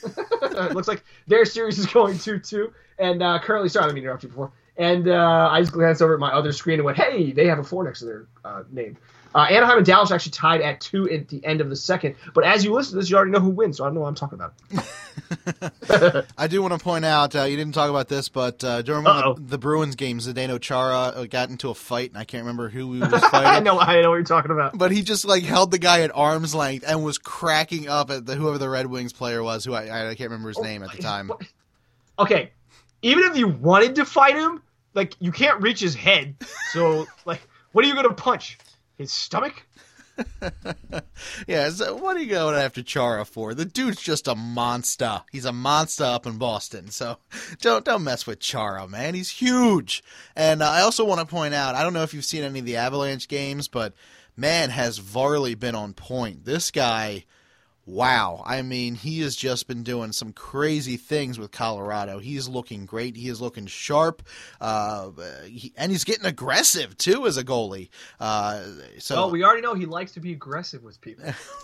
it 0.04 0.74
Looks 0.74 0.88
like 0.88 1.04
their 1.28 1.46
series 1.46 1.80
is 1.80 1.86
going 1.88 2.18
2 2.20 2.40
2. 2.40 2.74
And 3.00 3.24
uh, 3.24 3.40
currently, 3.40 3.70
sorry, 3.70 3.86
I 3.86 3.88
didn't 3.88 3.96
to 3.98 4.04
interrupt 4.04 4.24
you 4.24 4.30
before. 4.30 4.52
And 4.76 5.08
uh, 5.08 5.50
I 5.52 5.62
just 5.62 5.72
glanced 5.72 6.02
over 6.02 6.14
at 6.16 6.20
my 6.20 6.32
other 6.34 6.52
screen 6.52 6.80
and 6.80 6.86
went, 6.86 6.98
hey, 6.98 7.32
they 7.32 7.48
have 7.48 7.60
a 7.60 7.64
4 7.64 7.84
next 7.86 8.00
to 8.00 8.06
their 8.06 8.28
uh, 8.44 8.64
name. 8.72 8.98
Uh, 9.36 9.48
Anaheim 9.50 9.78
and 9.78 9.86
Dallas 9.86 10.12
actually 10.12 10.32
tied 10.32 10.62
at 10.62 10.80
2 10.82 11.10
at 11.10 11.28
the 11.28 11.44
end 11.46 11.62
of 11.62 11.70
the 11.70 11.76
second. 11.76 12.16
But 12.34 12.44
as 12.44 12.64
you 12.64 12.74
listen 12.74 12.94
to 12.94 13.00
this, 13.00 13.10
you 13.10 13.16
already 13.16 13.32
know 13.32 13.40
who 13.40 13.50
wins, 13.50 13.78
so 13.78 13.84
I 13.84 13.88
don't 13.88 13.96
know 13.96 14.02
what 14.02 14.10
I'm 14.10 14.16
talking 14.16 14.40
about. 14.40 14.54
I 16.38 16.48
do 16.48 16.62
want 16.62 16.74
to 16.74 16.80
point 16.80 17.06
out 17.06 17.36
uh, 17.36 17.44
you 17.44 17.58
didn't 17.58 17.74
talk 17.74 17.90
about 17.90 18.08
this, 18.08 18.30
but 18.30 18.64
uh, 18.64 18.82
during 18.82 19.04
the, 19.04 19.36
the 19.40 19.58
Bruins 19.58 19.96
games, 19.96 20.28
Zdeno 20.28 20.60
Chara 20.60 20.98
uh, 20.98 21.26
got 21.26 21.50
into 21.50 21.70
a 21.70 21.74
fight, 21.74 22.10
and 22.10 22.18
I 22.18 22.26
can't 22.26 22.44
remember 22.44 22.70
who 22.70 22.94
he 22.94 23.00
was 23.02 23.10
fighting. 23.26 23.48
I 23.48 23.60
know, 23.60 23.80
I 23.80 24.02
know 24.02 24.10
what 24.10 24.16
you're 24.16 24.24
talking 24.24 24.52
about. 24.52 24.78
But 24.78 24.92
he 24.92 25.02
just 25.02 25.26
like 25.26 25.44
held 25.44 25.72
the 25.72 25.80
guy 25.80 26.02
at 26.02 26.12
arm's 26.14 26.54
length 26.54 26.86
and 26.88 27.04
was 27.04 27.18
cracking 27.18 27.88
up 27.88 28.12
at 28.12 28.26
the, 28.26 28.36
whoever 28.36 28.58
the 28.58 28.70
Red 28.70 28.88
Wings 28.88 29.14
player 29.14 29.42
was, 29.42 29.66
who 29.66 29.74
I, 29.74 30.10
I 30.10 30.16
can't 30.16 30.30
remember 30.30 30.50
his 30.50 30.60
name 30.60 30.84
at 30.84 30.92
the 30.92 31.02
time. 31.02 31.32
Okay, 32.20 32.52
even 33.02 33.24
if 33.24 33.36
you 33.36 33.48
wanted 33.48 33.96
to 33.96 34.06
fight 34.06 34.36
him, 34.36 34.62
like, 34.94 35.16
you 35.20 35.32
can't 35.32 35.62
reach 35.62 35.80
his 35.80 35.96
head. 35.96 36.36
So, 36.72 37.08
like, 37.26 37.42
what 37.72 37.84
are 37.84 37.88
you 37.88 37.96
going 37.96 38.08
to 38.08 38.14
punch? 38.14 38.58
His 38.98 39.12
stomach? 39.12 39.66
Yeah, 41.48 41.70
so 41.70 41.96
what 41.96 42.16
are 42.16 42.20
you 42.20 42.30
going 42.30 42.56
after 42.56 42.84
Chara 42.84 43.26
for? 43.26 43.54
The 43.54 43.66
dude's 43.66 44.02
just 44.02 44.28
a 44.28 44.36
monster. 44.36 45.22
He's 45.32 45.46
a 45.46 45.52
monster 45.52 46.04
up 46.04 46.26
in 46.26 46.38
Boston. 46.38 46.90
So 46.90 47.18
don't 47.60 47.84
don't 47.84 48.04
mess 48.04 48.28
with 48.28 48.40
Chara, 48.40 48.88
man. 48.88 49.14
He's 49.14 49.30
huge. 49.30 50.04
And 50.36 50.62
uh, 50.62 50.70
I 50.70 50.82
also 50.82 51.06
want 51.06 51.20
to 51.22 51.26
point 51.26 51.54
out, 51.54 51.76
I 51.76 51.84
don't 51.84 51.94
know 51.94 52.04
if 52.04 52.14
you've 52.14 52.26
seen 52.26 52.44
any 52.44 52.60
of 52.60 52.66
the 52.66 52.78
Avalanche 52.78 53.28
games, 53.28 53.68
but 53.68 53.94
man, 54.38 54.70
has 54.70 55.00
Varley 55.00 55.56
been 55.56 55.76
on 55.76 55.94
point. 55.94 56.46
This 56.46 56.72
guy, 56.72 57.26
wow. 57.86 58.44
I 58.46 58.62
mean, 58.62 58.96
he 58.96 59.22
has 59.22 59.36
just 59.36 59.68
been 59.68 59.84
doing 59.84 60.12
some 60.12 60.32
crazy 60.34 60.98
things 60.98 61.38
with 61.38 61.52
Colorado. 61.52 62.20
He's 62.20 62.48
looking 62.48 62.86
great. 62.86 63.16
He 63.16 63.28
is 63.30 63.42
looking 63.42 63.66
sharp, 63.68 64.24
uh, 64.62 65.12
he, 65.46 65.74
and 65.78 65.92
he's 65.92 66.04
getting 66.04 66.26
aggressive 66.26 66.98
too 66.98 67.26
as 67.28 67.38
a 67.38 67.44
goalie. 67.44 67.90
Uh, 68.20 68.64
so 69.00 69.16
Well, 69.16 69.32
we 69.32 69.44
already 69.44 69.62
know 69.62 69.74
he 69.74 69.86
likes 69.86 70.14
to 70.14 70.20
be 70.20 70.32
aggressive 70.32 70.84
with 70.84 71.02
people. 71.02 71.26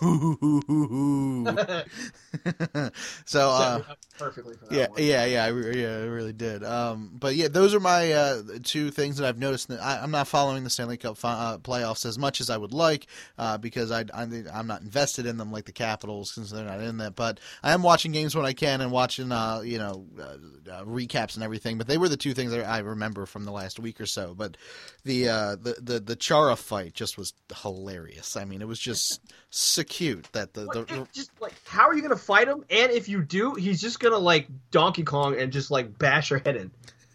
so 3.24 3.50
uh, 3.50 3.78
Set 3.78 3.86
me 3.86 3.92
up 3.92 3.98
perfectly 4.18 4.54
for 4.56 4.66
that 4.66 4.74
yeah, 4.74 4.88
one. 4.88 5.02
yeah, 5.02 5.24
yeah, 5.24 5.44
I, 5.44 5.48
yeah, 5.48 5.88
I 5.96 6.04
really 6.04 6.32
did. 6.32 6.64
Um, 6.64 7.10
but 7.14 7.34
yeah, 7.34 7.48
those 7.48 7.74
are 7.74 7.80
my 7.80 8.12
uh, 8.12 8.42
two 8.62 8.90
things 8.90 9.16
that 9.16 9.26
I've 9.26 9.38
noticed. 9.38 9.68
That 9.68 9.80
I, 9.82 10.02
I'm 10.02 10.10
not 10.10 10.28
following 10.28 10.64
the 10.64 10.70
Stanley 10.70 10.96
Cup 10.96 11.16
fi- 11.16 11.32
uh, 11.32 11.58
playoffs 11.58 12.04
as 12.04 12.18
much 12.18 12.40
as 12.40 12.50
I 12.50 12.56
would 12.56 12.72
like 12.72 13.06
uh, 13.38 13.58
because 13.58 13.90
I, 13.90 14.04
I, 14.12 14.26
I'm 14.52 14.66
not 14.66 14.82
invested 14.82 15.26
in 15.26 15.36
them 15.38 15.50
like 15.50 15.64
the 15.64 15.72
Capitals 15.72 16.09
Since 16.24 16.50
they're 16.50 16.64
not 16.64 16.80
in 16.80 16.98
that. 16.98 17.14
But 17.14 17.40
I 17.62 17.72
am 17.72 17.82
watching 17.82 18.12
games 18.12 18.34
when 18.34 18.44
I 18.44 18.52
can 18.52 18.80
and 18.80 18.90
watching, 18.90 19.32
uh, 19.32 19.60
you 19.64 19.78
know, 19.78 20.06
uh, 20.18 20.70
uh, 20.70 20.84
recaps 20.84 21.34
and 21.34 21.42
everything. 21.42 21.78
But 21.78 21.86
they 21.86 21.98
were 21.98 22.08
the 22.08 22.16
two 22.16 22.34
things 22.34 22.52
that 22.52 22.66
I 22.66 22.78
remember 22.78 23.26
from 23.26 23.44
the 23.44 23.52
last 23.52 23.78
week 23.78 24.00
or 24.00 24.06
so. 24.06 24.34
But 24.34 24.56
the 25.04 25.28
uh, 25.28 25.56
the 25.56 25.76
the 25.80 26.00
the 26.00 26.16
Chara 26.16 26.56
fight 26.56 26.94
just 26.94 27.16
was 27.16 27.32
hilarious. 27.62 28.36
I 28.36 28.44
mean, 28.44 28.62
it 28.62 28.68
was 28.68 28.78
just 28.78 29.20
so 29.50 29.82
cute 29.84 30.28
that 30.32 30.54
the, 30.54 30.66
the, 30.66 30.84
the 30.84 31.08
just 31.12 31.30
like 31.40 31.54
how 31.64 31.88
are 31.88 31.94
you 31.94 32.02
gonna 32.02 32.16
fight 32.16 32.48
him? 32.48 32.64
And 32.70 32.92
if 32.92 33.08
you 33.08 33.22
do, 33.22 33.54
he's 33.54 33.80
just 33.80 34.00
gonna 34.00 34.18
like 34.18 34.48
Donkey 34.70 35.04
Kong 35.04 35.38
and 35.38 35.52
just 35.52 35.70
like 35.70 35.98
bash 35.98 36.30
your 36.30 36.40
head 36.40 36.56
in. 36.56 36.70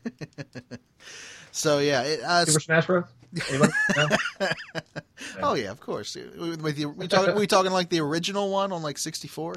so 1.51 1.79
yeah, 1.79 2.03
it, 2.03 2.21
uh, 2.21 2.45
Super 2.45 2.59
Smash 2.59 2.85
Bros. 2.85 3.05
Oh 5.41 5.53
yeah, 5.53 5.71
of 5.71 5.79
course. 5.79 6.15
With 6.15 6.75
the, 6.75 6.85
we 6.85 7.07
talking 7.07 7.35
we 7.35 7.47
talking 7.47 7.71
like 7.71 7.89
the 7.89 7.99
original 7.99 8.49
one 8.51 8.71
on 8.71 8.81
like 8.81 8.97
sixty 8.97 9.27
four. 9.27 9.55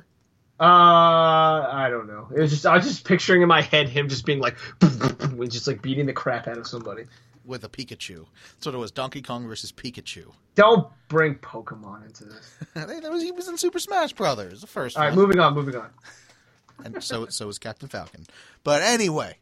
Uh, 0.61 0.65
I 0.65 1.89
don't 1.91 2.07
know. 2.09 2.29
It 2.35 2.41
was 2.41 2.51
just 2.51 2.67
I 2.67 2.77
was 2.77 2.85
just 2.87 3.05
picturing 3.05 3.43
in 3.43 3.49
my 3.49 3.63
head 3.63 3.89
him 3.89 4.09
just 4.09 4.27
being 4.27 4.41
like, 4.41 4.57
just 5.49 5.67
like 5.69 5.83
beating 5.83 6.07
the 6.07 6.13
crap 6.13 6.49
out 6.49 6.59
of 6.59 6.67
somebody. 6.67 7.05
with 7.45 7.63
a 7.65 7.69
Pikachu. 7.69 8.27
That's 8.55 8.67
what 8.67 8.75
it 8.75 8.79
was. 8.79 8.91
Donkey 8.91 9.23
Kong 9.23 9.47
versus 9.47 9.71
Pikachu. 9.73 10.33
Don't 10.57 10.89
bring 11.09 11.37
Pokemon 11.37 12.07
into 12.07 12.25
this. 12.25 12.57
That 12.75 13.11
was 13.11 13.23
he 13.23 13.31
was 13.33 13.49
in 13.49 13.57
Super 13.57 13.79
Smash 13.79 14.13
Brothers, 14.13 14.61
the 14.61 14.67
first 14.67 14.97
All 14.97 15.05
right, 15.05 15.15
moving 15.15 15.39
on, 15.39 15.55
moving 15.55 15.77
on. 15.77 15.91
and 16.85 17.03
so 17.03 17.27
so 17.27 17.47
was 17.47 17.59
Captain 17.59 17.89
Falcon. 17.89 18.27
But 18.65 18.83
anyway, 18.83 19.39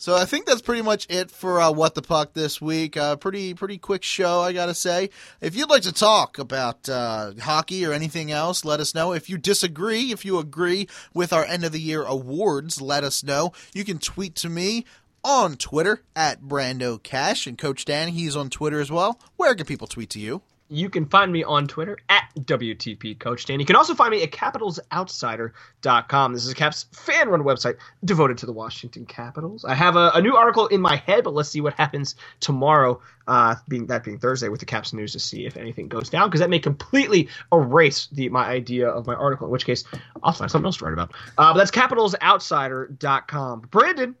so 0.00 0.16
I 0.16 0.24
think 0.24 0.46
that's 0.46 0.62
pretty 0.62 0.80
much 0.80 1.06
it 1.10 1.30
for 1.30 1.60
uh, 1.60 1.70
what 1.70 1.94
the 1.94 2.00
puck 2.00 2.32
this 2.32 2.58
week. 2.58 2.96
Uh, 2.96 3.16
pretty 3.16 3.52
pretty 3.52 3.76
quick 3.76 4.02
show, 4.02 4.40
I 4.40 4.54
gotta 4.54 4.72
say. 4.72 5.10
If 5.42 5.54
you'd 5.54 5.68
like 5.68 5.82
to 5.82 5.92
talk 5.92 6.38
about 6.38 6.88
uh, 6.88 7.32
hockey 7.42 7.84
or 7.84 7.92
anything 7.92 8.32
else, 8.32 8.64
let 8.64 8.80
us 8.80 8.94
know. 8.94 9.12
If 9.12 9.28
you 9.28 9.36
disagree, 9.36 10.10
if 10.10 10.24
you 10.24 10.38
agree 10.38 10.88
with 11.12 11.34
our 11.34 11.44
end 11.44 11.66
of 11.66 11.72
the 11.72 11.80
year 11.82 12.02
awards, 12.02 12.80
let 12.80 13.04
us 13.04 13.22
know. 13.22 13.52
You 13.74 13.84
can 13.84 13.98
tweet 13.98 14.36
to 14.36 14.48
me 14.48 14.86
on 15.22 15.56
Twitter 15.56 16.02
at 16.16 16.40
Brando 16.40 17.02
Cash 17.02 17.46
and 17.46 17.58
Coach 17.58 17.84
Dan. 17.84 18.08
He's 18.08 18.34
on 18.34 18.48
Twitter 18.48 18.80
as 18.80 18.90
well. 18.90 19.20
Where 19.36 19.54
can 19.54 19.66
people 19.66 19.86
tweet 19.86 20.08
to 20.10 20.18
you? 20.18 20.40
You 20.72 20.88
can 20.88 21.06
find 21.06 21.32
me 21.32 21.42
on 21.42 21.66
Twitter 21.66 21.98
at 22.08 22.28
WTP 22.38 23.18
Coach 23.18 23.44
Dan. 23.44 23.58
You 23.58 23.66
can 23.66 23.74
also 23.74 23.96
find 23.96 24.12
me 24.12 24.22
at 24.22 24.30
capitalsoutsider.com. 24.30 26.32
This 26.32 26.44
is 26.44 26.52
a 26.52 26.54
Caps 26.54 26.86
fan 26.92 27.28
run 27.28 27.42
website 27.42 27.74
devoted 28.04 28.38
to 28.38 28.46
the 28.46 28.52
Washington 28.52 29.04
Capitals. 29.04 29.64
I 29.64 29.74
have 29.74 29.96
a, 29.96 30.12
a 30.14 30.22
new 30.22 30.36
article 30.36 30.68
in 30.68 30.80
my 30.80 30.94
head, 30.94 31.24
but 31.24 31.34
let's 31.34 31.48
see 31.48 31.60
what 31.60 31.74
happens 31.74 32.14
tomorrow, 32.38 33.02
uh, 33.26 33.56
being 33.68 33.88
that 33.88 34.04
being 34.04 34.20
Thursday, 34.20 34.48
with 34.48 34.60
the 34.60 34.66
Caps 34.66 34.92
news 34.92 35.10
to 35.14 35.18
see 35.18 35.44
if 35.44 35.56
anything 35.56 35.88
goes 35.88 36.08
down, 36.08 36.28
because 36.28 36.38
that 36.38 36.50
may 36.50 36.60
completely 36.60 37.28
erase 37.52 38.06
the 38.12 38.28
my 38.28 38.46
idea 38.46 38.88
of 38.88 39.08
my 39.08 39.14
article, 39.14 39.48
in 39.48 39.50
which 39.50 39.66
case 39.66 39.82
I'll 40.22 40.32
find 40.32 40.48
something 40.48 40.66
else 40.66 40.76
to 40.76 40.84
write 40.84 40.92
about. 40.92 41.10
Uh, 41.36 41.52
but 41.52 41.58
that's 41.58 41.72
capitalsoutsider.com. 41.72 43.60
Brandon, 43.72 44.14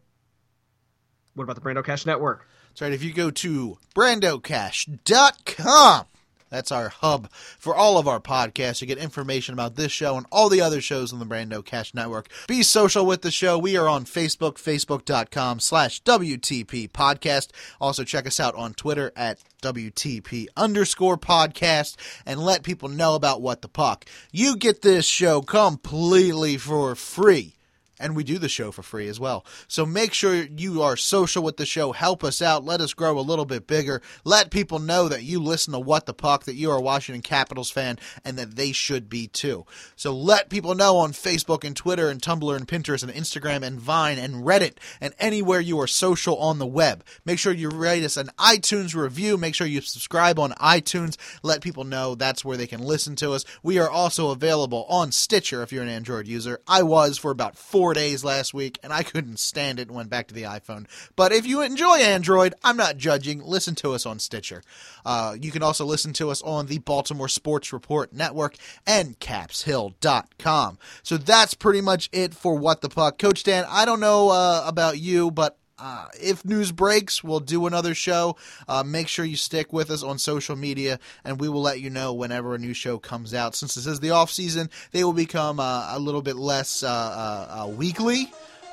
what 1.34 1.44
about 1.44 1.54
the 1.54 1.62
Brando 1.62 1.84
Cash 1.84 2.06
Network? 2.06 2.48
That's 2.70 2.82
right. 2.82 2.92
If 2.92 3.04
you 3.04 3.12
go 3.12 3.30
to 3.30 3.78
brandocash.com, 3.94 6.06
that's 6.50 6.72
our 6.72 6.88
hub 6.88 7.30
for 7.58 7.74
all 7.74 7.96
of 7.96 8.08
our 8.08 8.20
podcasts. 8.20 8.80
You 8.80 8.86
get 8.86 8.98
information 8.98 9.54
about 9.54 9.76
this 9.76 9.92
show 9.92 10.16
and 10.16 10.26
all 10.30 10.48
the 10.48 10.60
other 10.60 10.80
shows 10.80 11.12
on 11.12 11.18
the 11.18 11.24
Brando 11.24 11.64
Cash 11.64 11.94
Network. 11.94 12.28
Be 12.48 12.62
social 12.62 13.06
with 13.06 13.22
the 13.22 13.30
show. 13.30 13.58
We 13.58 13.76
are 13.76 13.88
on 13.88 14.04
Facebook, 14.04 14.54
facebook.com 14.54 15.60
slash 15.60 16.02
WTP 16.02 16.90
podcast. 16.90 17.48
Also 17.80 18.04
check 18.04 18.26
us 18.26 18.40
out 18.40 18.54
on 18.56 18.74
Twitter 18.74 19.12
at 19.16 19.38
WTP 19.62 20.46
underscore 20.56 21.18
podcast 21.18 21.96
and 22.26 22.40
let 22.40 22.62
people 22.62 22.88
know 22.88 23.14
about 23.14 23.42
what 23.42 23.62
the 23.62 23.68
puck. 23.68 24.04
You 24.32 24.56
get 24.56 24.82
this 24.82 25.06
show 25.06 25.42
completely 25.42 26.56
for 26.56 26.94
free 26.94 27.54
and 28.00 28.16
we 28.16 28.24
do 28.24 28.38
the 28.38 28.48
show 28.48 28.72
for 28.72 28.82
free 28.82 29.08
as 29.08 29.20
well. 29.20 29.44
So 29.68 29.86
make 29.86 30.12
sure 30.12 30.34
you 30.34 30.82
are 30.82 30.96
social 30.96 31.42
with 31.42 31.56
the 31.56 31.66
show. 31.66 31.92
Help 31.92 32.24
us 32.24 32.42
out. 32.42 32.64
Let 32.64 32.80
us 32.80 32.94
grow 32.94 33.18
a 33.18 33.20
little 33.20 33.44
bit 33.44 33.66
bigger. 33.66 34.02
Let 34.24 34.50
people 34.50 34.78
know 34.78 35.08
that 35.08 35.22
you 35.22 35.40
listen 35.40 35.72
to 35.72 35.78
What 35.78 36.06
the 36.06 36.14
Puck, 36.14 36.44
that 36.44 36.54
you 36.54 36.70
are 36.70 36.78
a 36.78 36.82
Washington 36.82 37.22
Capitals 37.22 37.70
fan, 37.70 37.98
and 38.24 38.38
that 38.38 38.56
they 38.56 38.72
should 38.72 39.08
be 39.08 39.28
too. 39.28 39.66
So 39.96 40.14
let 40.14 40.48
people 40.48 40.74
know 40.74 40.96
on 40.96 41.12
Facebook 41.12 41.64
and 41.64 41.76
Twitter 41.76 42.08
and 42.08 42.20
Tumblr 42.20 42.56
and 42.56 42.66
Pinterest 42.66 43.02
and 43.02 43.12
Instagram 43.12 43.62
and 43.62 43.80
Vine 43.80 44.18
and 44.18 44.44
Reddit 44.44 44.76
and 45.00 45.14
anywhere 45.18 45.60
you 45.60 45.78
are 45.80 45.86
social 45.86 46.36
on 46.38 46.58
the 46.58 46.66
web. 46.66 47.04
Make 47.24 47.38
sure 47.38 47.52
you 47.52 47.68
rate 47.68 48.04
us 48.04 48.16
an 48.16 48.30
iTunes 48.38 48.94
review. 48.94 49.36
Make 49.36 49.54
sure 49.54 49.66
you 49.66 49.80
subscribe 49.80 50.38
on 50.38 50.52
iTunes. 50.52 51.16
Let 51.42 51.62
people 51.62 51.84
know 51.84 52.14
that's 52.14 52.44
where 52.44 52.56
they 52.56 52.66
can 52.66 52.80
listen 52.80 53.16
to 53.16 53.32
us. 53.32 53.44
We 53.62 53.78
are 53.78 53.90
also 53.90 54.30
available 54.30 54.86
on 54.88 55.12
Stitcher 55.12 55.62
if 55.62 55.72
you're 55.72 55.82
an 55.82 55.88
Android 55.88 56.26
user. 56.26 56.60
I 56.66 56.82
was 56.82 57.18
for 57.18 57.30
about 57.30 57.56
four 57.56 57.89
days 57.94 58.24
last 58.24 58.54
week, 58.54 58.78
and 58.82 58.92
I 58.92 59.02
couldn't 59.02 59.38
stand 59.38 59.78
it 59.78 59.88
and 59.88 59.96
went 59.96 60.10
back 60.10 60.28
to 60.28 60.34
the 60.34 60.42
iPhone. 60.42 60.86
But 61.16 61.32
if 61.32 61.46
you 61.46 61.62
enjoy 61.62 61.98
Android, 61.98 62.54
I'm 62.64 62.76
not 62.76 62.96
judging. 62.96 63.42
Listen 63.42 63.74
to 63.76 63.92
us 63.92 64.06
on 64.06 64.18
Stitcher. 64.18 64.62
Uh, 65.04 65.36
you 65.40 65.50
can 65.50 65.62
also 65.62 65.84
listen 65.84 66.12
to 66.14 66.30
us 66.30 66.42
on 66.42 66.66
the 66.66 66.78
Baltimore 66.78 67.28
Sports 67.28 67.72
Report 67.72 68.12
Network 68.12 68.56
and 68.86 69.18
capshill.com. 69.20 70.78
So 71.02 71.16
that's 71.16 71.54
pretty 71.54 71.80
much 71.80 72.08
it 72.12 72.34
for 72.34 72.56
What 72.56 72.80
the 72.80 72.88
Puck. 72.88 73.18
Coach 73.18 73.44
Dan, 73.44 73.64
I 73.68 73.84
don't 73.84 74.00
know 74.00 74.30
uh, 74.30 74.64
about 74.66 74.98
you, 74.98 75.30
but 75.30 75.56
uh, 75.80 76.08
if 76.20 76.44
news 76.44 76.72
breaks, 76.72 77.24
we'll 77.24 77.40
do 77.40 77.66
another 77.66 77.94
show. 77.94 78.36
Uh, 78.68 78.82
make 78.84 79.08
sure 79.08 79.24
you 79.24 79.36
stick 79.36 79.72
with 79.72 79.90
us 79.90 80.02
on 80.02 80.18
social 80.18 80.56
media, 80.56 80.98
and 81.24 81.40
we 81.40 81.48
will 81.48 81.62
let 81.62 81.80
you 81.80 81.90
know 81.90 82.12
whenever 82.12 82.54
a 82.54 82.58
new 82.58 82.74
show 82.74 82.98
comes 82.98 83.34
out. 83.34 83.54
Since 83.54 83.74
this 83.74 83.86
is 83.86 84.00
the 84.00 84.10
off 84.10 84.30
season, 84.30 84.70
they 84.92 85.04
will 85.04 85.12
become 85.12 85.58
uh, 85.58 85.96
a 85.96 85.98
little 85.98 86.22
bit 86.22 86.36
less 86.36 86.82
uh, 86.82 86.88
uh, 86.88 87.62
uh, 87.62 87.66
weekly. 87.68 88.30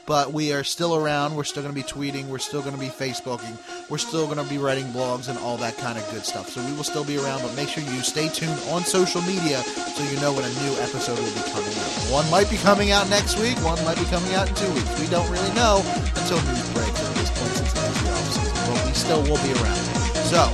But 0.08 0.32
we 0.32 0.54
are 0.54 0.64
still 0.64 0.96
around. 0.96 1.36
We're 1.36 1.44
still 1.44 1.62
going 1.62 1.76
to 1.76 1.80
be 1.80 1.84
tweeting. 1.84 2.28
We're 2.28 2.40
still 2.40 2.62
going 2.62 2.74
to 2.74 2.80
be 2.80 2.88
Facebooking. 2.88 3.60
We're 3.90 4.00
still 4.00 4.26
going 4.26 4.40
to 4.40 4.50
be 4.50 4.58
writing 4.58 4.86
blogs 4.96 5.28
and 5.28 5.38
all 5.40 5.58
that 5.58 5.78
kind 5.78 6.00
of 6.00 6.10
good 6.10 6.24
stuff. 6.24 6.50
So 6.50 6.66
we 6.66 6.72
will 6.72 6.86
still 6.86 7.04
be 7.04 7.18
around. 7.18 7.44
But 7.44 7.54
make 7.58 7.68
sure 7.68 7.84
you 7.84 8.02
stay 8.02 8.30
tuned 8.30 8.58
on 8.72 8.84
social 8.84 9.22
media 9.24 9.60
so 9.60 10.04
you 10.08 10.18
know 10.22 10.32
when 10.32 10.46
a 10.46 10.54
new 10.64 10.74
episode 10.80 11.20
will 11.20 11.36
be 11.36 11.44
coming 11.52 11.76
out. 11.76 11.92
One 12.08 12.24
might 12.32 12.50
be 12.50 12.56
coming 12.58 12.92
out 12.92 13.10
next 13.10 13.38
week. 13.38 13.60
One 13.68 13.78
might 13.84 14.00
be 14.00 14.06
coming 14.06 14.34
out 14.34 14.48
in 14.48 14.56
two 14.56 14.72
weeks. 14.72 14.88
We 14.98 15.08
don't 15.12 15.30
really 15.30 15.54
know 15.54 15.84
until 16.16 16.40
news 16.48 16.72
breaks 16.72 17.04
at 17.04 17.14
this 17.20 17.30
point 17.36 17.52
since 17.60 17.76
it 17.76 17.84
is 17.84 18.00
the 18.02 18.10
off 18.16 18.32
season. 18.32 18.56
But 18.64 18.80
we 18.88 18.94
still 18.96 19.22
will 19.28 19.44
be 19.44 19.52
around. 19.60 19.84
So 20.32 20.48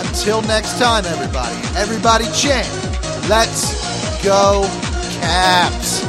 until 0.00 0.40
next 0.48 0.80
time, 0.80 1.04
everybody. 1.04 1.56
Everybody 1.76 2.24
chant. 2.32 2.64
Let's 3.28 3.76
go 4.24 4.64
Caps. 5.20 6.00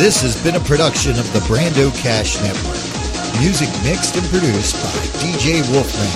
This 0.00 0.22
has 0.22 0.42
been 0.42 0.56
a 0.56 0.60
production 0.60 1.10
of 1.10 1.30
the 1.34 1.40
Brando 1.40 1.94
Cash 2.00 2.40
Network. 2.40 3.38
Music 3.38 3.68
mixed 3.84 4.16
and 4.16 4.24
produced 4.28 4.76
by 4.76 4.88
DJ 5.20 5.60
Wolfman. 5.70 6.08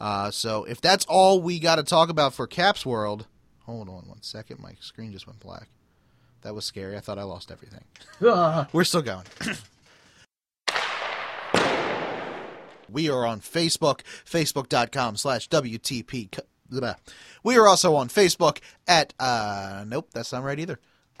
Uh, 0.00 0.30
so 0.30 0.64
if 0.64 0.80
that's 0.80 1.04
all 1.10 1.42
we 1.42 1.58
got 1.58 1.76
to 1.76 1.82
talk 1.82 2.08
about 2.08 2.32
for 2.32 2.46
Caps 2.46 2.86
World, 2.86 3.26
hold 3.66 3.90
on 3.90 4.08
one 4.08 4.22
second. 4.22 4.58
My 4.58 4.72
screen 4.80 5.12
just 5.12 5.26
went 5.26 5.40
black. 5.40 5.68
That 6.40 6.54
was 6.54 6.64
scary. 6.64 6.96
I 6.96 7.00
thought 7.00 7.18
I 7.18 7.24
lost 7.24 7.52
everything. 7.52 7.84
We're 8.72 8.84
still 8.84 9.02
going. 9.02 9.26
we 12.90 13.10
are 13.10 13.26
on 13.26 13.40
Facebook, 13.40 14.00
facebook.com 14.24 15.16
slash 15.16 15.50
WTP. 15.50 16.30
We 17.42 17.56
are 17.56 17.66
also 17.66 17.94
on 17.94 18.08
Facebook 18.08 18.58
at, 18.86 19.14
uh, 19.18 19.84
nope, 19.86 20.08
that's 20.12 20.32
not 20.32 20.42
right 20.42 20.58
either. 20.58 20.78